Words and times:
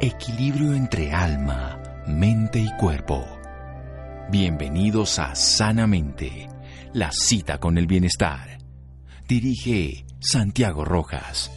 Equilibrio 0.00 0.74
entre 0.74 1.12
alma, 1.12 1.80
mente 2.08 2.58
y 2.58 2.68
cuerpo. 2.78 3.24
Bienvenidos 4.28 5.20
a 5.20 5.36
Sanamente, 5.36 6.48
la 6.92 7.12
cita 7.12 7.58
con 7.58 7.78
el 7.78 7.86
bienestar. 7.86 8.58
Dirige 9.28 10.04
Santiago 10.18 10.84
Rojas. 10.84 11.50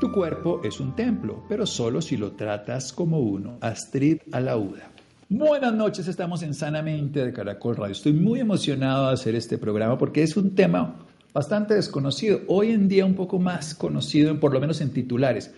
Tu 0.00 0.10
cuerpo 0.10 0.62
es 0.64 0.80
un 0.80 0.96
templo, 0.96 1.44
pero 1.50 1.66
solo 1.66 2.00
si 2.00 2.16
lo 2.16 2.32
tratas 2.32 2.94
como 2.94 3.18
uno. 3.20 3.58
Astrid 3.60 4.20
Alauda. 4.32 4.90
Buenas 5.28 5.74
noches, 5.74 6.08
estamos 6.08 6.42
en 6.42 6.54
Sanamente 6.54 7.24
de 7.26 7.32
Caracol 7.32 7.76
Radio. 7.76 7.92
Estoy 7.92 8.14
muy 8.14 8.40
emocionado 8.40 9.08
de 9.08 9.12
hacer 9.12 9.34
este 9.34 9.58
programa 9.58 9.98
porque 9.98 10.22
es 10.22 10.36
un 10.36 10.54
tema 10.54 11.06
bastante 11.32 11.74
desconocido, 11.74 12.40
hoy 12.46 12.70
en 12.70 12.88
día 12.88 13.04
un 13.04 13.14
poco 13.14 13.38
más 13.38 13.74
conocido, 13.74 14.38
por 14.38 14.52
lo 14.52 14.60
menos 14.60 14.80
en 14.80 14.92
titulares. 14.92 15.52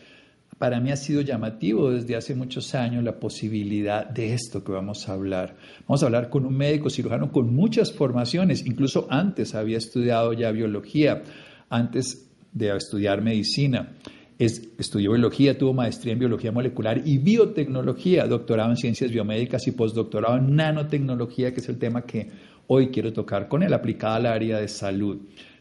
Para 0.58 0.80
mí 0.80 0.90
ha 0.92 0.96
sido 0.96 1.22
llamativo 1.22 1.90
desde 1.90 2.14
hace 2.14 2.34
muchos 2.34 2.74
años 2.74 3.02
la 3.02 3.18
posibilidad 3.18 4.06
de 4.06 4.34
esto 4.34 4.62
que 4.62 4.72
vamos 4.72 5.08
a 5.08 5.14
hablar. 5.14 5.56
Vamos 5.88 6.02
a 6.02 6.06
hablar 6.06 6.30
con 6.30 6.46
un 6.46 6.56
médico 6.56 6.88
cirujano 6.88 7.32
con 7.32 7.54
muchas 7.54 7.92
formaciones, 7.92 8.64
incluso 8.64 9.06
antes 9.10 9.54
había 9.54 9.78
estudiado 9.78 10.32
ya 10.32 10.52
biología, 10.52 11.22
antes 11.68 12.28
de 12.52 12.76
estudiar 12.76 13.22
medicina 13.22 13.94
estudió 14.44 15.12
biología, 15.12 15.56
tuvo 15.56 15.72
maestría 15.72 16.14
en 16.14 16.18
biología 16.18 16.52
molecular 16.52 17.02
y 17.04 17.18
biotecnología, 17.18 18.26
doctorado 18.26 18.70
en 18.70 18.76
ciencias 18.76 19.10
biomédicas 19.10 19.66
y 19.66 19.72
postdoctorado 19.72 20.36
en 20.36 20.56
nanotecnología, 20.56 21.52
que 21.52 21.60
es 21.60 21.68
el 21.68 21.78
tema 21.78 22.02
que 22.02 22.30
hoy 22.66 22.88
quiero 22.88 23.12
tocar 23.12 23.48
con 23.48 23.62
él, 23.62 23.72
aplicada 23.72 24.16
al 24.16 24.26
área 24.26 24.58
de 24.58 24.68
salud. 24.68 25.18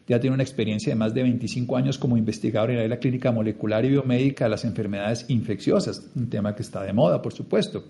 Ya 0.08 0.18
tiene 0.18 0.34
una 0.34 0.42
experiencia 0.42 0.92
de 0.92 0.98
más 0.98 1.14
de 1.14 1.22
25 1.22 1.76
años 1.76 1.98
como 1.98 2.16
investigador 2.16 2.70
en 2.70 2.90
la 2.90 2.98
clínica 2.98 3.30
molecular 3.30 3.84
y 3.84 3.90
biomédica 3.90 4.44
de 4.44 4.50
las 4.50 4.64
enfermedades 4.64 5.26
infecciosas, 5.28 6.10
un 6.16 6.28
tema 6.28 6.54
que 6.54 6.62
está 6.62 6.82
de 6.82 6.92
moda, 6.92 7.22
por 7.22 7.32
supuesto. 7.32 7.84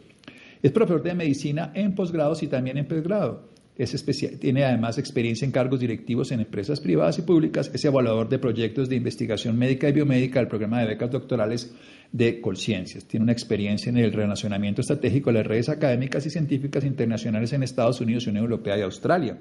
Es 0.62 0.70
profesor 0.70 1.02
de 1.02 1.14
medicina 1.14 1.72
en 1.74 1.94
posgrados 1.94 2.42
y 2.42 2.46
también 2.46 2.78
en 2.78 2.86
posgrado. 2.86 3.52
Es 3.74 3.94
especial, 3.94 4.38
tiene 4.38 4.64
además 4.64 4.98
experiencia 4.98 5.46
en 5.46 5.50
cargos 5.50 5.80
directivos 5.80 6.30
en 6.30 6.40
empresas 6.40 6.78
privadas 6.78 7.18
y 7.18 7.22
públicas. 7.22 7.70
Es 7.72 7.84
evaluador 7.84 8.28
de 8.28 8.38
proyectos 8.38 8.88
de 8.88 8.96
investigación 8.96 9.58
médica 9.58 9.88
y 9.88 9.92
biomédica 9.92 10.40
del 10.40 10.48
programa 10.48 10.80
de 10.80 10.88
becas 10.88 11.10
doctorales 11.10 11.72
de 12.12 12.40
Colciencias. 12.42 13.06
Tiene 13.06 13.24
una 13.24 13.33
experiencia 13.33 13.88
en 13.88 13.96
el 13.96 14.12
relacionamiento 14.12 14.83
estratégico 14.83 15.30
de 15.30 15.38
las 15.38 15.46
redes 15.46 15.70
académicas 15.70 16.27
y 16.27 16.30
científicas 16.30 16.84
internacionales 16.84 17.55
en 17.55 17.62
Estados 17.62 18.00
Unidos, 18.02 18.27
Unión 18.27 18.44
Europea 18.44 18.77
y 18.77 18.83
Australia. 18.83 19.38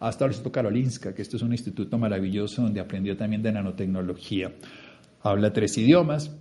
Hasta 0.00 0.24
el 0.24 0.30
Instituto 0.30 0.52
Karolinska, 0.52 1.14
que 1.14 1.20
esto 1.20 1.36
es 1.36 1.42
un 1.42 1.52
instituto 1.52 1.98
maravilloso 1.98 2.62
donde 2.62 2.80
aprendió 2.80 3.16
también 3.16 3.42
de 3.42 3.52
nanotecnología. 3.52 4.50
Habla 5.22 5.52
tres 5.52 5.76
idiomas 5.76 6.34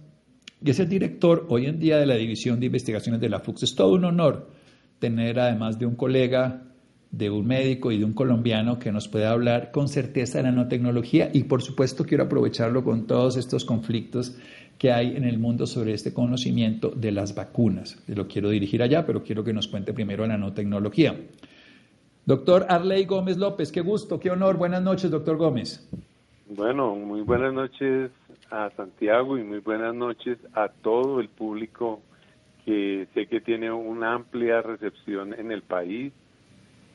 y 0.64 0.70
es 0.70 0.80
el 0.80 0.88
director 0.88 1.46
hoy 1.50 1.66
en 1.66 1.78
día 1.78 1.98
de 1.98 2.06
la 2.06 2.16
División 2.16 2.62
de 2.62 2.68
Investigaciones 2.68 3.20
de 3.20 3.28
la 3.28 3.42
FUX. 3.42 3.64
Es 3.64 3.76
todo 3.76 3.94
un 3.94 4.06
honor 4.06 4.50
tener, 5.00 5.40
además 5.40 5.78
de 5.78 5.86
un 5.86 5.96
colega 5.96 6.64
de 7.12 7.30
un 7.30 7.48
médico 7.48 7.92
y 7.92 7.98
de 7.98 8.06
un 8.06 8.14
colombiano 8.14 8.80
que 8.80 8.94
nos 8.94 9.10
pueda 9.10 9.32
hablar 9.32 9.72
con 9.72 9.90
certeza 9.90 10.38
de 10.38 10.46
nanotecnología 10.46 11.30
y 11.34 11.44
por 11.44 11.62
supuesto 11.62 12.06
quiero 12.06 12.26
aprovecharlo 12.26 12.84
con 12.84 13.08
todos 13.08 13.36
estos 13.36 13.66
conflictos 13.66 14.38
que 14.78 14.94
hay 14.94 15.18
en 15.18 15.26
el 15.26 15.38
mundo 15.38 15.66
sobre 15.66 15.94
este 15.94 16.14
conocimiento 16.14 16.92
de 16.92 17.12
las 17.12 17.36
vacunas. 17.36 17.98
Lo 18.08 18.28
quiero 18.28 18.52
dirigir 18.52 18.82
allá, 18.82 19.06
pero 19.06 19.22
quiero 19.22 19.44
que 19.44 19.52
nos 19.52 19.68
cuente 19.68 19.92
primero 19.92 20.26
la 20.26 20.38
nanotecnología. 20.38 21.16
Doctor 22.30 22.68
Arley 22.70 23.06
Gómez 23.06 23.38
López, 23.38 23.72
qué 23.72 23.82
gusto, 23.82 24.20
qué 24.20 24.30
honor. 24.30 24.56
Buenas 24.56 24.84
noches, 24.84 25.10
doctor 25.10 25.36
Gómez. 25.36 25.90
Bueno, 26.48 26.94
muy 26.94 27.22
buenas 27.22 27.52
noches 27.52 28.12
a 28.52 28.70
Santiago 28.78 29.36
y 29.40 29.44
muy 29.44 29.58
buenas 29.62 29.96
noches 29.96 30.38
a 30.54 30.68
todo 30.68 31.22
el 31.22 31.30
público 31.30 32.02
que 32.66 33.08
sé 33.16 33.26
que 33.26 33.42
tiene 33.42 33.72
una 33.72 34.14
amplia 34.14 34.62
recepción 34.62 35.34
en 35.34 35.52
el 35.52 35.64
país 35.64 36.14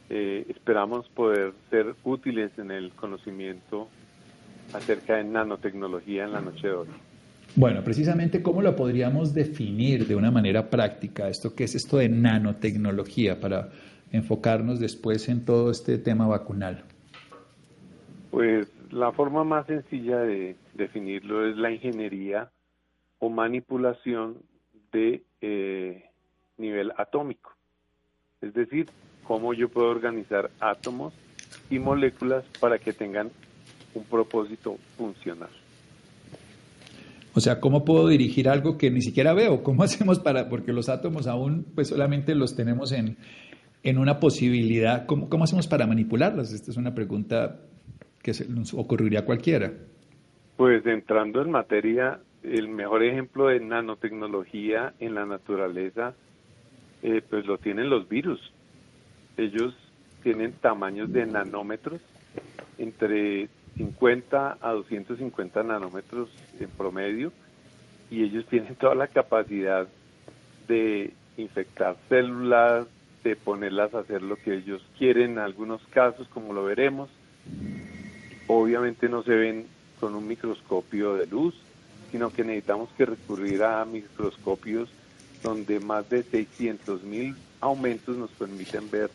eh, 0.09 0.47
esperamos 0.50 1.09
poder 1.09 1.53
ser 1.69 1.97
útiles 2.05 2.53
en 2.56 2.71
el 2.71 2.93
conocimiento 2.93 3.89
acerca 4.72 5.16
de 5.16 5.25
nanotecnología 5.25 6.27
en 6.27 6.33
la 6.33 6.43
noche 6.43 6.69
de 6.69 6.75
hoy. 6.75 6.89
Bueno, 7.56 7.83
precisamente 7.83 8.41
cómo 8.41 8.62
lo 8.62 8.77
podríamos 8.77 9.34
definir 9.34 10.06
de 10.06 10.15
una 10.15 10.31
manera 10.31 10.71
práctica, 10.71 11.28
esto 11.28 11.56
qué 11.56 11.65
es 11.65 11.75
esto 11.75 11.97
de 11.97 12.09
nanotecnología 12.09 13.41
para 13.41 13.71
enfocarnos 14.15 14.79
después 14.79 15.29
en 15.29 15.45
todo 15.45 15.71
este 15.71 15.99
tema 15.99 16.27
vacunal. 16.27 16.85
Pues 18.31 18.69
la 18.91 19.13
forma 19.13 19.45
más 19.45 19.67
sencilla 19.67 20.19
de 20.19 20.57
definirlo 20.75 21.49
es 21.49 21.57
la 21.57 21.73
ingeniería 21.73 22.51
o 23.19 23.29
manipulación 23.29 24.37
de 24.93 25.25
eh, 25.41 26.05
nivel 26.59 26.93
atómico. 26.97 27.51
Es 28.41 28.55
decir, 28.55 28.87
cómo 29.25 29.53
yo 29.53 29.69
puedo 29.69 29.89
organizar 29.89 30.51
átomos 30.61 31.13
y 31.71 31.79
moléculas 31.79 32.45
para 32.61 32.79
que 32.79 32.93
tengan 32.93 33.31
un 33.95 34.05
propósito 34.05 34.77
funcional. 34.97 35.51
O 37.35 37.41
sea, 37.41 37.59
¿cómo 37.59 37.85
puedo 37.85 38.07
dirigir 38.07 38.49
algo 38.49 38.79
que 38.79 38.91
ni 38.91 39.01
siquiera 39.01 39.35
veo? 39.35 39.65
¿Cómo 39.65 39.83
hacemos 39.85 40.21
para, 40.21 40.49
porque 40.49 40.73
los 40.73 40.89
átomos 40.89 41.27
aún 41.27 41.67
pues 41.75 41.89
solamente 41.89 42.37
los 42.37 42.55
tenemos 42.55 42.93
en, 42.93 43.17
en 43.84 43.99
una 43.99 44.19
posibilidad, 44.19 45.05
¿cómo, 45.06 45.28
¿cómo 45.28 45.45
hacemos 45.45 45.69
para 45.69 45.87
manipularlos? 45.87 46.53
Esta 46.53 46.71
es 46.71 46.77
una 46.78 46.95
pregunta 46.95 47.61
que 48.22 48.33
se 48.33 48.49
nos 48.49 48.72
ocurriría 48.72 49.21
a 49.21 49.25
cualquiera. 49.27 49.71
Pues 50.56 50.84
entrando 50.87 51.43
en 51.43 51.50
materia, 51.50 52.19
el 52.43 52.69
mejor 52.69 53.05
ejemplo 53.05 53.49
de 53.49 53.61
nanotecnología 53.61 54.95
en 55.00 55.15
la 55.15 55.27
naturaleza, 55.27 56.15
eh, 57.03 57.21
pues 57.28 57.45
lo 57.45 57.59
tienen 57.59 57.91
los 57.91 58.09
virus. 58.09 58.41
Ellos 59.37 59.77
tienen 60.22 60.53
tamaños 60.53 61.12
de 61.12 61.27
nanómetros 61.27 62.01
entre 62.78 63.51
50 63.77 64.59
a 64.62 64.72
250 64.72 65.62
nanómetros 65.62 66.31
en 66.59 66.71
promedio 66.71 67.33
y 68.11 68.22
ellos 68.22 68.47
tienen 68.47 68.77
toda 68.77 68.95
la 68.95 69.09
capacidad 69.09 69.87
de 70.66 71.12
infectar 71.37 71.97
células, 72.09 72.87
de 73.25 73.35
ponerlas 73.35 73.95
a 73.95 74.01
hacer 74.01 74.23
lo 74.23 74.37
que 74.37 74.55
ellos 74.55 74.83
quieren 74.99 75.33
en 75.33 75.39
algunos 75.39 75.81
casos, 75.91 76.29
como 76.29 76.53
lo 76.53 76.65
veremos. 76.65 77.09
Obviamente 78.47 79.09
no 79.09 79.23
se 79.23 79.35
ven 79.35 79.67
con 79.99 80.15
un 80.15 80.29
microscopio 80.29 81.15
de 81.15 81.27
luz, 81.27 81.55
sino 82.13 82.31
que 82.31 82.45
necesitamos 82.45 82.91
que 82.97 83.07
recurrir 83.07 83.65
a 83.65 83.84
microscopios 83.87 84.91
donde 85.43 85.81
más 85.81 86.09
de 86.11 86.23
600 86.23 87.03
mil 87.03 87.34
aumentos 87.61 88.17
nos 88.17 88.31
permiten 88.31 88.91
ver 88.91 89.11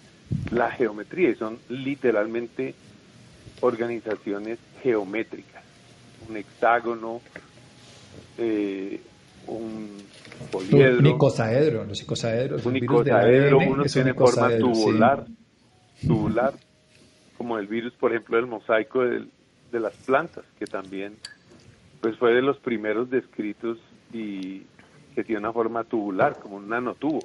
la 0.51 0.71
geometría 0.71 1.29
y 1.29 1.35
son 1.35 1.59
literalmente 1.69 2.73
organizaciones 3.61 4.59
geométricas. 4.81 5.63
Un 6.27 6.37
hexágono, 6.37 7.21
eh, 8.37 9.01
un 9.49 9.97
poliedro. 10.51 10.99
Un 10.99 11.05
icosaedro, 11.05 11.85
los 11.85 12.01
icosaedros. 12.01 12.65
Un 12.65 12.75
icosaedro, 12.75 13.57
uno 13.57 13.83
tiene 13.83 14.13
forma 14.13 14.57
tubular, 14.57 15.25
tubular, 16.05 16.53
como 17.37 17.57
el 17.57 17.67
virus, 17.67 17.93
por 17.93 18.11
ejemplo, 18.11 18.37
del 18.37 18.47
mosaico 18.47 19.01
de, 19.01 19.25
de 19.71 19.79
las 19.79 19.93
plantas, 20.05 20.45
que 20.57 20.65
también 20.65 21.15
pues 22.01 22.17
fue 22.17 22.33
de 22.33 22.41
los 22.41 22.57
primeros 22.59 23.09
descritos 23.09 23.77
y 24.13 24.63
que 25.15 25.23
tiene 25.23 25.39
una 25.39 25.51
forma 25.51 25.83
tubular, 25.83 26.39
como 26.39 26.57
un 26.57 26.69
nanotubo. 26.69 27.19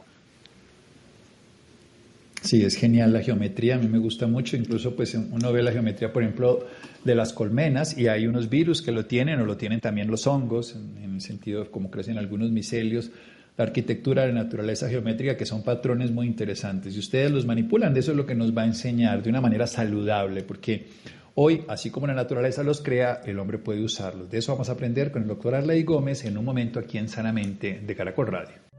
Sí, 2.44 2.62
es 2.62 2.76
genial 2.76 3.14
la 3.14 3.22
geometría, 3.22 3.76
a 3.76 3.78
mí 3.78 3.88
me 3.88 3.96
gusta 3.96 4.26
mucho, 4.26 4.54
incluso 4.58 4.94
pues 4.94 5.14
uno 5.14 5.50
ve 5.50 5.62
la 5.62 5.72
geometría, 5.72 6.12
por 6.12 6.22
ejemplo, 6.22 6.66
de 7.02 7.14
las 7.14 7.32
colmenas 7.32 7.96
y 7.96 8.06
hay 8.08 8.26
unos 8.26 8.50
virus 8.50 8.82
que 8.82 8.92
lo 8.92 9.06
tienen 9.06 9.40
o 9.40 9.46
lo 9.46 9.56
tienen 9.56 9.80
también 9.80 10.10
los 10.10 10.26
hongos, 10.26 10.76
en, 11.02 11.14
el 11.14 11.20
sentido 11.22 11.64
de 11.64 11.70
cómo 11.70 11.90
crecen 11.90 12.18
algunos 12.18 12.50
micelios, 12.50 13.10
la 13.56 13.64
arquitectura 13.64 14.26
de 14.26 14.34
naturaleza 14.34 14.90
geométrica, 14.90 15.38
que 15.38 15.46
son 15.46 15.62
patrones 15.62 16.10
muy 16.10 16.26
interesantes 16.26 16.94
y 16.94 16.98
ustedes 16.98 17.30
los 17.30 17.46
manipulan, 17.46 17.94
de 17.94 18.00
eso 18.00 18.10
es 18.10 18.16
lo 18.18 18.26
que 18.26 18.34
nos 18.34 18.54
va 18.54 18.60
a 18.60 18.66
enseñar 18.66 19.22
de 19.22 19.30
una 19.30 19.40
manera 19.40 19.66
saludable, 19.66 20.42
porque 20.42 20.88
hoy, 21.36 21.62
así 21.66 21.88
como 21.88 22.06
la 22.08 22.14
naturaleza 22.14 22.62
los 22.62 22.82
crea, 22.82 23.22
el 23.24 23.38
hombre 23.38 23.56
puede 23.56 23.82
usarlos. 23.82 24.30
De 24.30 24.36
eso 24.36 24.52
vamos 24.52 24.68
a 24.68 24.72
aprender 24.72 25.10
con 25.12 25.22
el 25.22 25.28
doctor 25.28 25.54
Arley 25.54 25.82
Gómez 25.82 26.26
en 26.26 26.36
un 26.36 26.44
momento 26.44 26.78
aquí 26.78 26.98
en 26.98 27.08
Sanamente 27.08 27.80
de 27.86 27.96
Caracol 27.96 28.26
Radio 28.26 28.73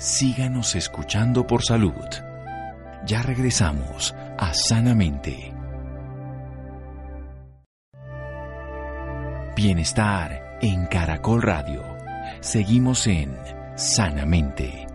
síganos 0.00 0.76
escuchando 0.76 1.46
por 1.46 1.62
salud. 1.62 1.92
Ya 3.06 3.22
regresamos 3.22 4.14
a 4.38 4.54
Sanamente. 4.54 5.52
Bienestar 9.54 10.58
en 10.62 10.86
Caracol 10.86 11.42
Radio. 11.42 11.82
Seguimos 12.40 13.06
en 13.06 13.36
Sanamente. 13.76 14.86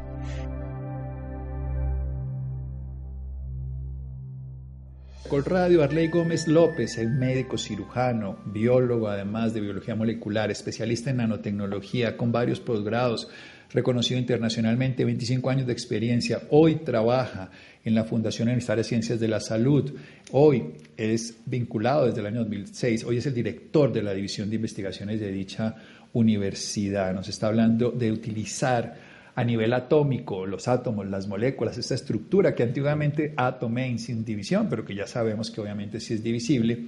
Radio 5.44 5.84
Arley 5.84 6.07
Gómez 6.07 6.48
López, 6.48 6.98
el 6.98 7.10
médico 7.10 7.57
cirujano, 7.57 8.40
biólogo 8.46 9.10
además 9.10 9.54
de 9.54 9.60
biología 9.60 9.94
molecular, 9.94 10.50
especialista 10.50 11.10
en 11.10 11.18
nanotecnología 11.18 12.16
con 12.16 12.31
varios 12.31 12.62
posgrados, 12.62 13.30
reconocido 13.74 14.20
internacionalmente, 14.20 15.06
25 15.06 15.50
años 15.50 15.68
de 15.68 15.74
experiencia. 15.74 16.42
Hoy 16.50 16.76
trabaja 16.76 17.50
en 17.84 17.96
la 17.96 18.04
Fundación 18.04 18.48
Universitaria 18.48 18.84
de 18.84 18.90
Ciencias 18.90 19.20
de 19.20 19.28
la 19.28 19.40
Salud. 19.40 19.94
Hoy 20.32 20.74
es 20.98 21.38
vinculado 21.46 22.08
desde 22.08 22.22
el 22.22 22.28
año 22.28 22.40
2006. 22.40 23.04
Hoy 23.04 23.18
es 23.18 23.26
el 23.26 23.34
director 23.34 23.92
de 23.92 24.04
la 24.04 24.14
División 24.14 24.50
de 24.50 24.56
Investigaciones 24.56 25.20
de 25.20 25.32
dicha 25.32 25.76
universidad. 26.14 27.14
Nos 27.14 27.28
está 27.28 27.48
hablando 27.48 27.92
de 27.92 28.12
utilizar 28.12 29.16
a 29.36 29.44
nivel 29.44 29.74
atómico, 29.74 30.46
los 30.46 30.68
átomos, 30.68 31.06
las 31.08 31.28
moléculas, 31.28 31.78
esta 31.78 31.94
estructura 31.94 32.56
que 32.56 32.64
antiguamente 32.64 33.34
átomo 33.36 33.80
sin 33.98 34.24
división, 34.24 34.68
pero 34.70 34.86
que 34.86 34.96
ya 34.96 35.08
sabemos 35.08 35.52
que 35.52 35.60
obviamente 35.60 36.00
sí 36.00 36.14
es 36.14 36.24
divisible, 36.24 36.86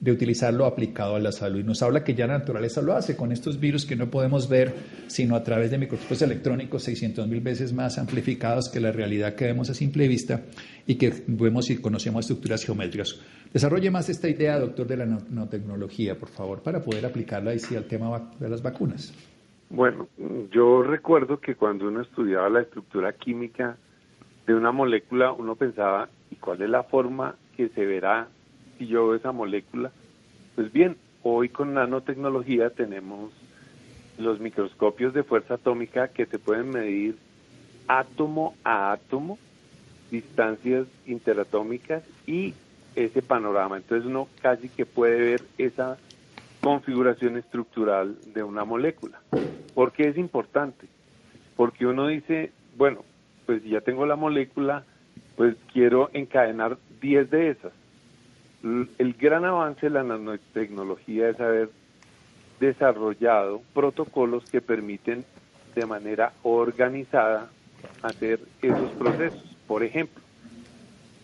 de 0.00 0.12
utilizarlo 0.12 0.64
aplicado 0.64 1.16
a 1.16 1.18
la 1.18 1.32
salud. 1.32 1.60
Y 1.60 1.64
nos 1.64 1.82
habla 1.82 2.04
que 2.04 2.14
ya 2.14 2.26
la 2.26 2.38
naturaleza 2.38 2.82
lo 2.82 2.92
hace 2.92 3.16
con 3.16 3.32
estos 3.32 3.58
virus 3.58 3.84
que 3.84 3.96
no 3.96 4.10
podemos 4.10 4.48
ver 4.48 4.72
sino 5.08 5.34
a 5.34 5.42
través 5.42 5.70
de 5.70 5.78
microscopios 5.78 6.22
electrónicos 6.22 6.84
600 6.84 7.26
mil 7.26 7.40
veces 7.40 7.72
más 7.72 7.98
amplificados 7.98 8.68
que 8.68 8.80
la 8.80 8.92
realidad 8.92 9.34
que 9.34 9.46
vemos 9.46 9.70
a 9.70 9.74
simple 9.74 10.06
vista 10.06 10.42
y 10.86 10.96
que 10.96 11.12
vemos 11.26 11.70
y 11.70 11.80
conocemos 11.80 12.24
estructuras 12.24 12.64
geométricas. 12.64 13.20
Desarrolle 13.52 13.90
más 13.90 14.08
esta 14.08 14.28
idea, 14.28 14.58
doctor 14.58 14.86
de 14.86 14.98
la 14.98 15.06
nanotecnología, 15.06 16.16
por 16.16 16.28
favor, 16.28 16.62
para 16.62 16.80
poder 16.80 17.04
aplicarla 17.06 17.58
sí 17.58 17.74
al 17.76 17.84
tema 17.84 18.30
de 18.38 18.48
las 18.48 18.62
vacunas. 18.62 19.12
Bueno, 19.70 20.08
yo 20.50 20.82
recuerdo 20.82 21.40
que 21.40 21.54
cuando 21.54 21.88
uno 21.88 22.02
estudiaba 22.02 22.48
la 22.48 22.60
estructura 22.60 23.12
química 23.12 23.76
de 24.46 24.54
una 24.54 24.72
molécula, 24.72 25.32
uno 25.32 25.56
pensaba, 25.56 26.08
¿y 26.30 26.36
cuál 26.36 26.62
es 26.62 26.70
la 26.70 26.84
forma 26.84 27.36
que 27.56 27.68
se 27.70 27.84
verá 27.84 28.28
veo 28.78 29.14
esa 29.14 29.32
molécula? 29.32 29.92
Pues 30.54 30.72
bien, 30.72 30.96
hoy 31.22 31.48
con 31.48 31.74
nanotecnología 31.74 32.70
tenemos 32.70 33.32
los 34.18 34.40
microscopios 34.40 35.14
de 35.14 35.22
fuerza 35.22 35.54
atómica 35.54 36.08
que 36.08 36.26
te 36.26 36.38
pueden 36.38 36.72
medir 36.72 37.16
átomo 37.86 38.56
a 38.64 38.92
átomo, 38.92 39.38
distancias 40.10 40.86
interatómicas 41.06 42.02
y 42.26 42.54
ese 42.94 43.22
panorama. 43.22 43.76
Entonces 43.76 44.06
uno 44.06 44.28
casi 44.42 44.68
que 44.70 44.86
puede 44.86 45.18
ver 45.18 45.42
esa 45.58 45.98
configuración 46.60 47.36
estructural 47.36 48.16
de 48.34 48.42
una 48.42 48.64
molécula. 48.64 49.20
¿Por 49.74 49.92
qué 49.92 50.08
es 50.08 50.18
importante? 50.18 50.88
Porque 51.56 51.86
uno 51.86 52.08
dice, 52.08 52.52
bueno, 52.76 53.04
pues 53.46 53.62
ya 53.64 53.80
tengo 53.80 54.04
la 54.06 54.16
molécula, 54.16 54.84
pues 55.36 55.56
quiero 55.72 56.10
encadenar 56.12 56.78
10 57.00 57.30
de 57.30 57.50
esas. 57.50 57.72
El 58.62 59.14
gran 59.14 59.44
avance 59.44 59.86
de 59.86 59.90
la 59.90 60.02
nanotecnología 60.02 61.28
es 61.28 61.40
haber 61.40 61.70
desarrollado 62.58 63.62
protocolos 63.72 64.50
que 64.50 64.60
permiten 64.60 65.24
de 65.74 65.86
manera 65.86 66.32
organizada 66.42 67.50
hacer 68.02 68.40
esos 68.62 68.90
procesos. 68.92 69.44
Por 69.66 69.84
ejemplo, 69.84 70.22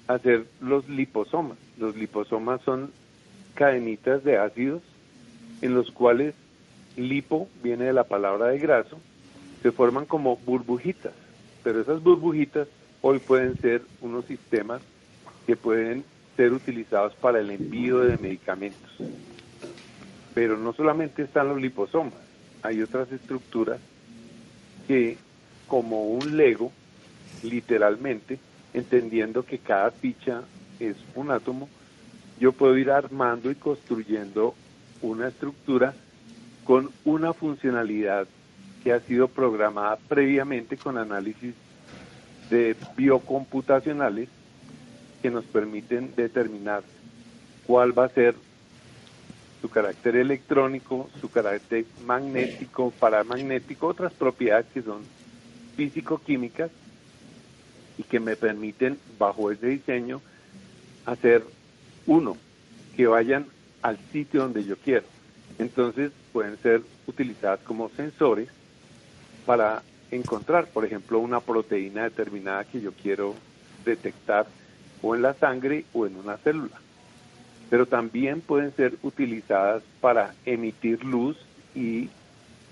hacer 0.07 0.47
los 0.61 0.89
liposomas. 0.89 1.59
Los 1.79 1.97
liposomas 1.97 2.61
son 2.63 2.93
cadenitas 3.55 4.23
de 4.23 4.39
ácidos 4.39 4.83
en 5.63 5.75
los 5.75 5.91
cuales 5.91 6.35
lipo 6.97 7.49
viene 7.63 7.87
de 7.87 7.93
la 7.93 8.05
palabra 8.05 8.47
de 8.47 8.59
graso, 8.59 8.99
se 9.63 9.73
forman 9.73 10.05
como 10.07 10.37
burbujitas, 10.37 11.13
pero 11.63 11.81
esas 11.81 12.03
burbujitas 12.03 12.69
hoy 13.03 13.19
pueden 13.19 13.57
ser 13.59 13.83
unos 14.01 14.27
sistemas 14.27 14.83
que 15.47 15.57
pueden 15.57 16.05
ser 16.37 16.53
utilizados 16.53 17.15
para 17.15 17.41
el 17.41 17.51
envío 17.51 18.01
de 18.01 18.19
medicamentos. 18.19 18.91
Pero 20.35 20.57
no 20.57 20.73
solamente 20.73 21.23
están 21.23 21.49
los 21.49 21.61
liposomas, 21.61 22.15
hay 22.63 22.83
otras 22.83 23.11
estructuras 23.13 23.79
que 24.89 25.17
como 25.69 26.09
un 26.09 26.37
Lego, 26.37 26.73
literalmente, 27.43 28.39
entendiendo 28.73 29.45
que 29.45 29.59
cada 29.59 29.91
ficha 29.91 30.43
es 30.81 30.97
un 31.15 31.31
átomo, 31.31 31.69
yo 32.41 32.53
puedo 32.53 32.77
ir 32.77 32.91
armando 32.91 33.51
y 33.51 33.55
construyendo 33.55 34.55
una 35.03 35.29
estructura 35.29 35.95
con 36.65 36.91
una 37.05 37.33
funcionalidad 37.33 38.27
que 38.83 38.93
ha 38.93 39.01
sido 39.01 39.29
programada 39.29 39.97
previamente 40.09 40.77
con 40.77 40.99
análisis 40.99 41.55
de 42.51 42.77
biocomputacionales 42.97 44.29
que 45.25 45.31
nos 45.31 45.47
permiten 45.47 46.13
determinar 46.15 46.83
cuál 47.67 47.99
va 47.99 48.05
a 48.05 48.09
ser 48.11 48.35
su 49.63 49.71
carácter 49.71 50.17
electrónico, 50.17 51.09
su 51.19 51.31
carácter 51.31 51.87
magnético, 52.05 52.91
paramagnético, 52.91 53.87
otras 53.87 54.13
propiedades 54.13 54.67
que 54.75 54.83
son 54.83 55.01
físico-químicas 55.77 56.71
y 57.97 58.03
que 58.03 58.21
me 58.21 58.37
permiten, 58.37 58.99
bajo 59.19 59.51
ese 59.51 59.69
diseño, 59.69 60.21
hacer 61.07 61.43
uno, 62.05 62.37
que 62.95 63.07
vayan 63.07 63.47
al 63.81 63.97
sitio 64.13 64.43
donde 64.43 64.63
yo 64.65 64.77
quiero. 64.77 65.07
Entonces 65.59 66.13
pueden 66.35 66.59
ser 66.59 66.83
utilizadas 67.07 67.61
como 67.61 67.89
sensores 67.97 68.51
para 69.47 69.83
encontrar, 70.11 70.67
por 70.67 70.85
ejemplo, 70.85 71.19
una 71.19 71.41
proteína 71.41 72.03
determinada 72.03 72.65
que 72.65 72.83
yo 72.83 72.93
quiero 72.93 73.35
detectar 73.87 74.47
o 75.05 75.15
en 75.15 75.21
la 75.21 75.35
sangre 75.35 75.85
o 75.93 76.07
en 76.07 76.17
una 76.17 76.39
célula. 76.39 76.81
Pero 77.69 77.85
también 77.85 78.41
pueden 78.41 78.75
ser 78.75 78.95
utilizadas 79.03 79.83
para 80.01 80.35
emitir 80.47 81.05
luz 81.05 81.37
y 81.75 82.09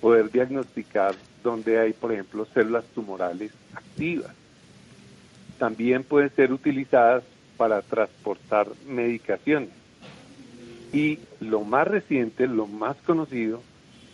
poder 0.01 0.31
diagnosticar 0.31 1.15
donde 1.43 1.79
hay, 1.79 1.93
por 1.93 2.11
ejemplo, 2.11 2.47
células 2.55 2.85
tumorales 2.95 3.53
activas. 3.75 4.33
También 5.59 6.05
pueden 6.05 6.35
ser 6.35 6.53
utilizadas 6.53 7.23
para 7.59 7.83
transportar 7.83 8.69
medicaciones. 8.89 9.71
Y 10.93 11.19
lo 11.41 11.61
más 11.61 11.87
reciente, 11.87 12.47
lo 12.47 12.67
más 12.67 12.97
conocido, 13.07 13.63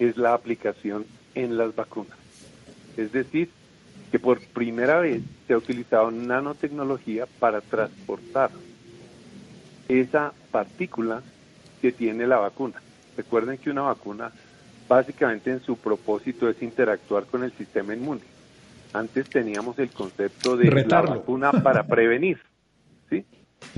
es 0.00 0.16
la 0.16 0.34
aplicación 0.34 1.06
en 1.34 1.56
las 1.56 1.74
vacunas. 1.74 2.18
Es 2.96 3.12
decir, 3.12 3.50
que 4.10 4.18
por 4.18 4.40
primera 4.40 5.00
vez 5.00 5.22
se 5.46 5.54
ha 5.54 5.58
utilizado 5.58 6.10
nanotecnología 6.10 7.26
para 7.38 7.60
transportar 7.60 8.50
esa 9.88 10.32
partícula 10.50 11.22
que 11.80 11.92
tiene 11.92 12.26
la 12.26 12.38
vacuna. 12.38 12.80
Recuerden 13.16 13.58
que 13.58 13.70
una 13.70 13.82
vacuna 13.82 14.32
básicamente 14.88 15.50
en 15.50 15.60
su 15.60 15.76
propósito 15.76 16.48
es 16.48 16.62
interactuar 16.62 17.24
con 17.24 17.44
el 17.44 17.52
sistema 17.52 17.94
inmune. 17.94 18.22
Antes 18.92 19.28
teníamos 19.28 19.78
el 19.78 19.90
concepto 19.90 20.56
de 20.56 20.70
la 20.70 21.02
vacuna 21.02 21.52
para 21.52 21.82
prevenir, 21.86 22.40
¿sí? 23.10 23.24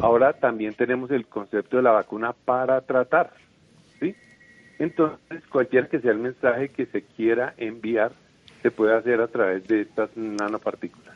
Ahora 0.00 0.32
también 0.34 0.75
tenemos 0.75 1.10
el 1.10 1.26
concepto 1.26 1.78
de 1.78 1.82
la 1.82 1.90
vacuna 1.90 2.32
para 2.32 2.80
tratar, 2.82 3.32
¿sí? 3.99 4.14
Entonces, 4.78 5.42
cualquier 5.50 5.88
que 5.88 6.00
sea 6.00 6.12
el 6.12 6.18
mensaje 6.18 6.68
que 6.68 6.87
se 6.87 7.02
quiera 7.02 7.54
enviar, 7.56 8.12
se 8.62 8.70
puede 8.70 8.94
hacer 8.94 9.20
a 9.20 9.28
través 9.28 9.66
de 9.66 9.82
estas 9.82 10.10
nanopartículas. 10.16 11.14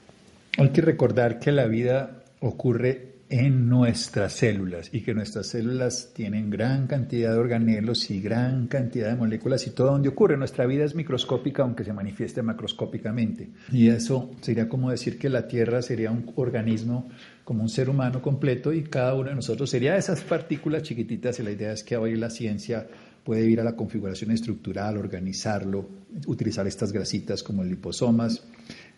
Hay 0.59 0.71
que 0.71 0.83
recordar 0.83 1.39
que 1.39 1.53
la 1.53 1.67
vida 1.67 2.23
ocurre 2.41 3.15
en 3.31 3.69
nuestras 3.69 4.35
células 4.35 4.91
y 4.93 5.01
que 5.01 5.15
nuestras 5.15 5.49
células 5.49 6.13
tienen 6.15 6.51
gran 6.51 6.87
cantidad 6.87 7.33
de 7.33 7.39
organelos 7.39 8.11
y 8.11 8.21
gran 8.21 8.69
cantidad 8.69 9.09
de 9.09 9.17
moléculas 9.17 9.67
y 9.67 9.71
todo 9.71 9.93
donde 9.93 10.11
ocurre. 10.11 10.37
Nuestra 10.37 10.67
vida 10.67 10.85
es 10.85 10.95
microscópica 10.95 11.63
aunque 11.63 11.85
se 11.85 11.93
manifieste 11.93 12.43
macroscópicamente. 12.43 13.49
Y 13.73 13.89
eso 13.89 14.31
sería 14.41 14.69
como 14.69 14.91
decir 14.91 15.19
que 15.19 15.31
la 15.31 15.49
Tierra 15.49 15.83
sería 15.83 16.11
un 16.11 16.33
organismo 16.37 17.09
como 17.45 17.63
un 17.63 17.69
ser 17.69 17.91
humano 17.91 18.23
completo 18.23 18.73
y 18.73 18.85
cada 18.85 19.15
uno 19.15 19.31
de 19.31 19.35
nosotros 19.35 19.69
sería 19.69 19.97
esas 19.97 20.23
partículas 20.23 20.83
chiquititas 20.83 21.39
y 21.41 21.43
la 21.43 21.51
idea 21.51 21.73
es 21.73 21.83
que 21.83 21.97
hoy 21.97 22.17
la 22.17 22.31
ciencia 22.31 22.87
puede 23.25 23.49
ir 23.49 23.61
a 23.61 23.65
la 23.65 23.77
configuración 23.77 24.31
estructural, 24.31 24.97
organizarlo, 24.99 25.89
utilizar 26.27 26.67
estas 26.67 26.93
grasitas 26.93 27.43
como 27.43 27.65
liposomas 27.65 28.47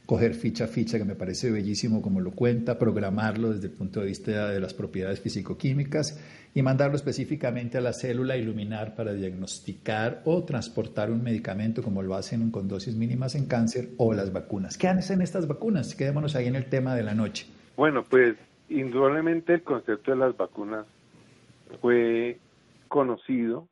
coger 0.06 0.34
ficha 0.34 0.64
a 0.64 0.68
ficha, 0.68 0.98
que 0.98 1.04
me 1.04 1.16
parece 1.16 1.50
bellísimo 1.50 2.00
como 2.00 2.20
lo 2.20 2.30
cuenta, 2.30 2.78
programarlo 2.78 3.52
desde 3.52 3.66
el 3.66 3.72
punto 3.72 4.00
de 4.00 4.06
vista 4.06 4.48
de 4.48 4.60
las 4.60 4.72
propiedades 4.72 5.20
físico-químicas 5.20 6.22
y 6.54 6.62
mandarlo 6.62 6.96
específicamente 6.96 7.76
a 7.76 7.80
la 7.80 7.92
célula 7.92 8.36
iluminar 8.36 8.94
para 8.94 9.12
diagnosticar 9.12 10.22
o 10.24 10.44
transportar 10.44 11.10
un 11.10 11.22
medicamento 11.22 11.82
como 11.82 12.02
lo 12.02 12.14
hacen 12.14 12.50
con 12.50 12.68
dosis 12.68 12.94
mínimas 12.94 13.34
en 13.34 13.46
cáncer 13.46 13.90
o 13.98 14.14
las 14.14 14.32
vacunas. 14.32 14.78
¿Qué 14.78 14.88
hacen 14.88 15.20
estas 15.20 15.48
vacunas? 15.48 15.94
Quedémonos 15.94 16.36
ahí 16.36 16.46
en 16.46 16.54
el 16.54 16.66
tema 16.66 16.94
de 16.94 17.02
la 17.02 17.14
noche. 17.14 17.46
Bueno, 17.76 18.04
pues 18.08 18.36
indudablemente 18.68 19.54
el 19.54 19.62
concepto 19.62 20.12
de 20.12 20.16
las 20.16 20.36
vacunas 20.36 20.86
fue 21.80 22.38
conocido 22.88 23.66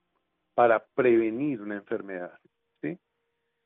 para 0.55 0.85
prevenir 0.95 1.61
una 1.61 1.77
enfermedad, 1.77 2.39
¿sí? 2.81 2.99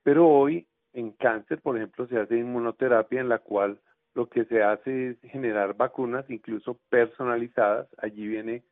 Pero 0.03 0.29
hoy 0.29 0.67
en 0.93 1.13
cáncer, 1.13 1.61
por 1.61 1.77
ejemplo, 1.77 2.07
se 2.07 2.19
hace 2.19 2.39
inmunoterapia 2.39 3.21
en 3.21 3.29
la 3.29 3.39
cual 3.39 3.81
lo 4.15 4.29
que 4.29 4.45
se 4.47 4.63
hace 4.63 5.11
es 5.11 5.21
generar 5.31 5.77
vacunas 5.77 6.29
incluso 6.29 6.79
personalizadas. 6.89 7.89
Allí 7.99 8.27
viene 8.27 8.65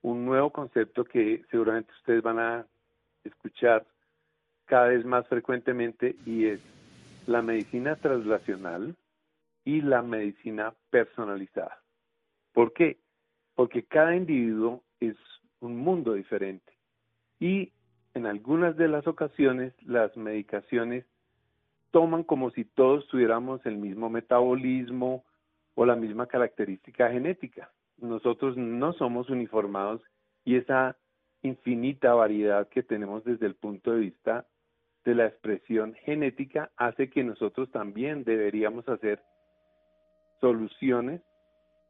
un 0.00 0.24
nuevo 0.24 0.50
concepto 0.50 1.04
que 1.04 1.44
seguramente 1.50 1.92
ustedes 1.98 2.22
van 2.22 2.38
a 2.38 2.66
escuchar 3.22 3.86
cada 4.64 4.88
vez 4.88 5.04
más 5.04 5.26
frecuentemente 5.28 6.16
y 6.26 6.46
es 6.46 6.60
la 7.26 7.42
medicina 7.42 7.96
translacional 7.96 8.96
y 9.64 9.82
la 9.82 10.02
medicina 10.02 10.74
personalizada. 10.90 11.80
¿Por 12.52 12.72
qué? 12.72 12.98
Porque 13.54 13.84
cada 13.84 14.16
individuo 14.16 14.82
es 14.98 15.16
un 15.60 15.76
mundo 15.76 16.14
diferente 16.14 16.71
y 17.42 17.72
en 18.14 18.26
algunas 18.26 18.76
de 18.76 18.86
las 18.86 19.04
ocasiones 19.08 19.74
las 19.82 20.16
medicaciones 20.16 21.04
toman 21.90 22.22
como 22.22 22.52
si 22.52 22.64
todos 22.64 23.08
tuviéramos 23.08 23.66
el 23.66 23.78
mismo 23.78 24.08
metabolismo 24.08 25.24
o 25.74 25.84
la 25.84 25.96
misma 25.96 26.28
característica 26.28 27.10
genética. 27.10 27.72
Nosotros 27.98 28.56
no 28.56 28.92
somos 28.92 29.28
uniformados 29.28 30.00
y 30.44 30.54
esa 30.54 30.96
infinita 31.42 32.14
variedad 32.14 32.68
que 32.68 32.84
tenemos 32.84 33.24
desde 33.24 33.46
el 33.46 33.56
punto 33.56 33.90
de 33.90 33.98
vista 33.98 34.46
de 35.04 35.16
la 35.16 35.26
expresión 35.26 35.94
genética 35.94 36.70
hace 36.76 37.10
que 37.10 37.24
nosotros 37.24 37.72
también 37.72 38.22
deberíamos 38.22 38.88
hacer 38.88 39.20
soluciones 40.40 41.22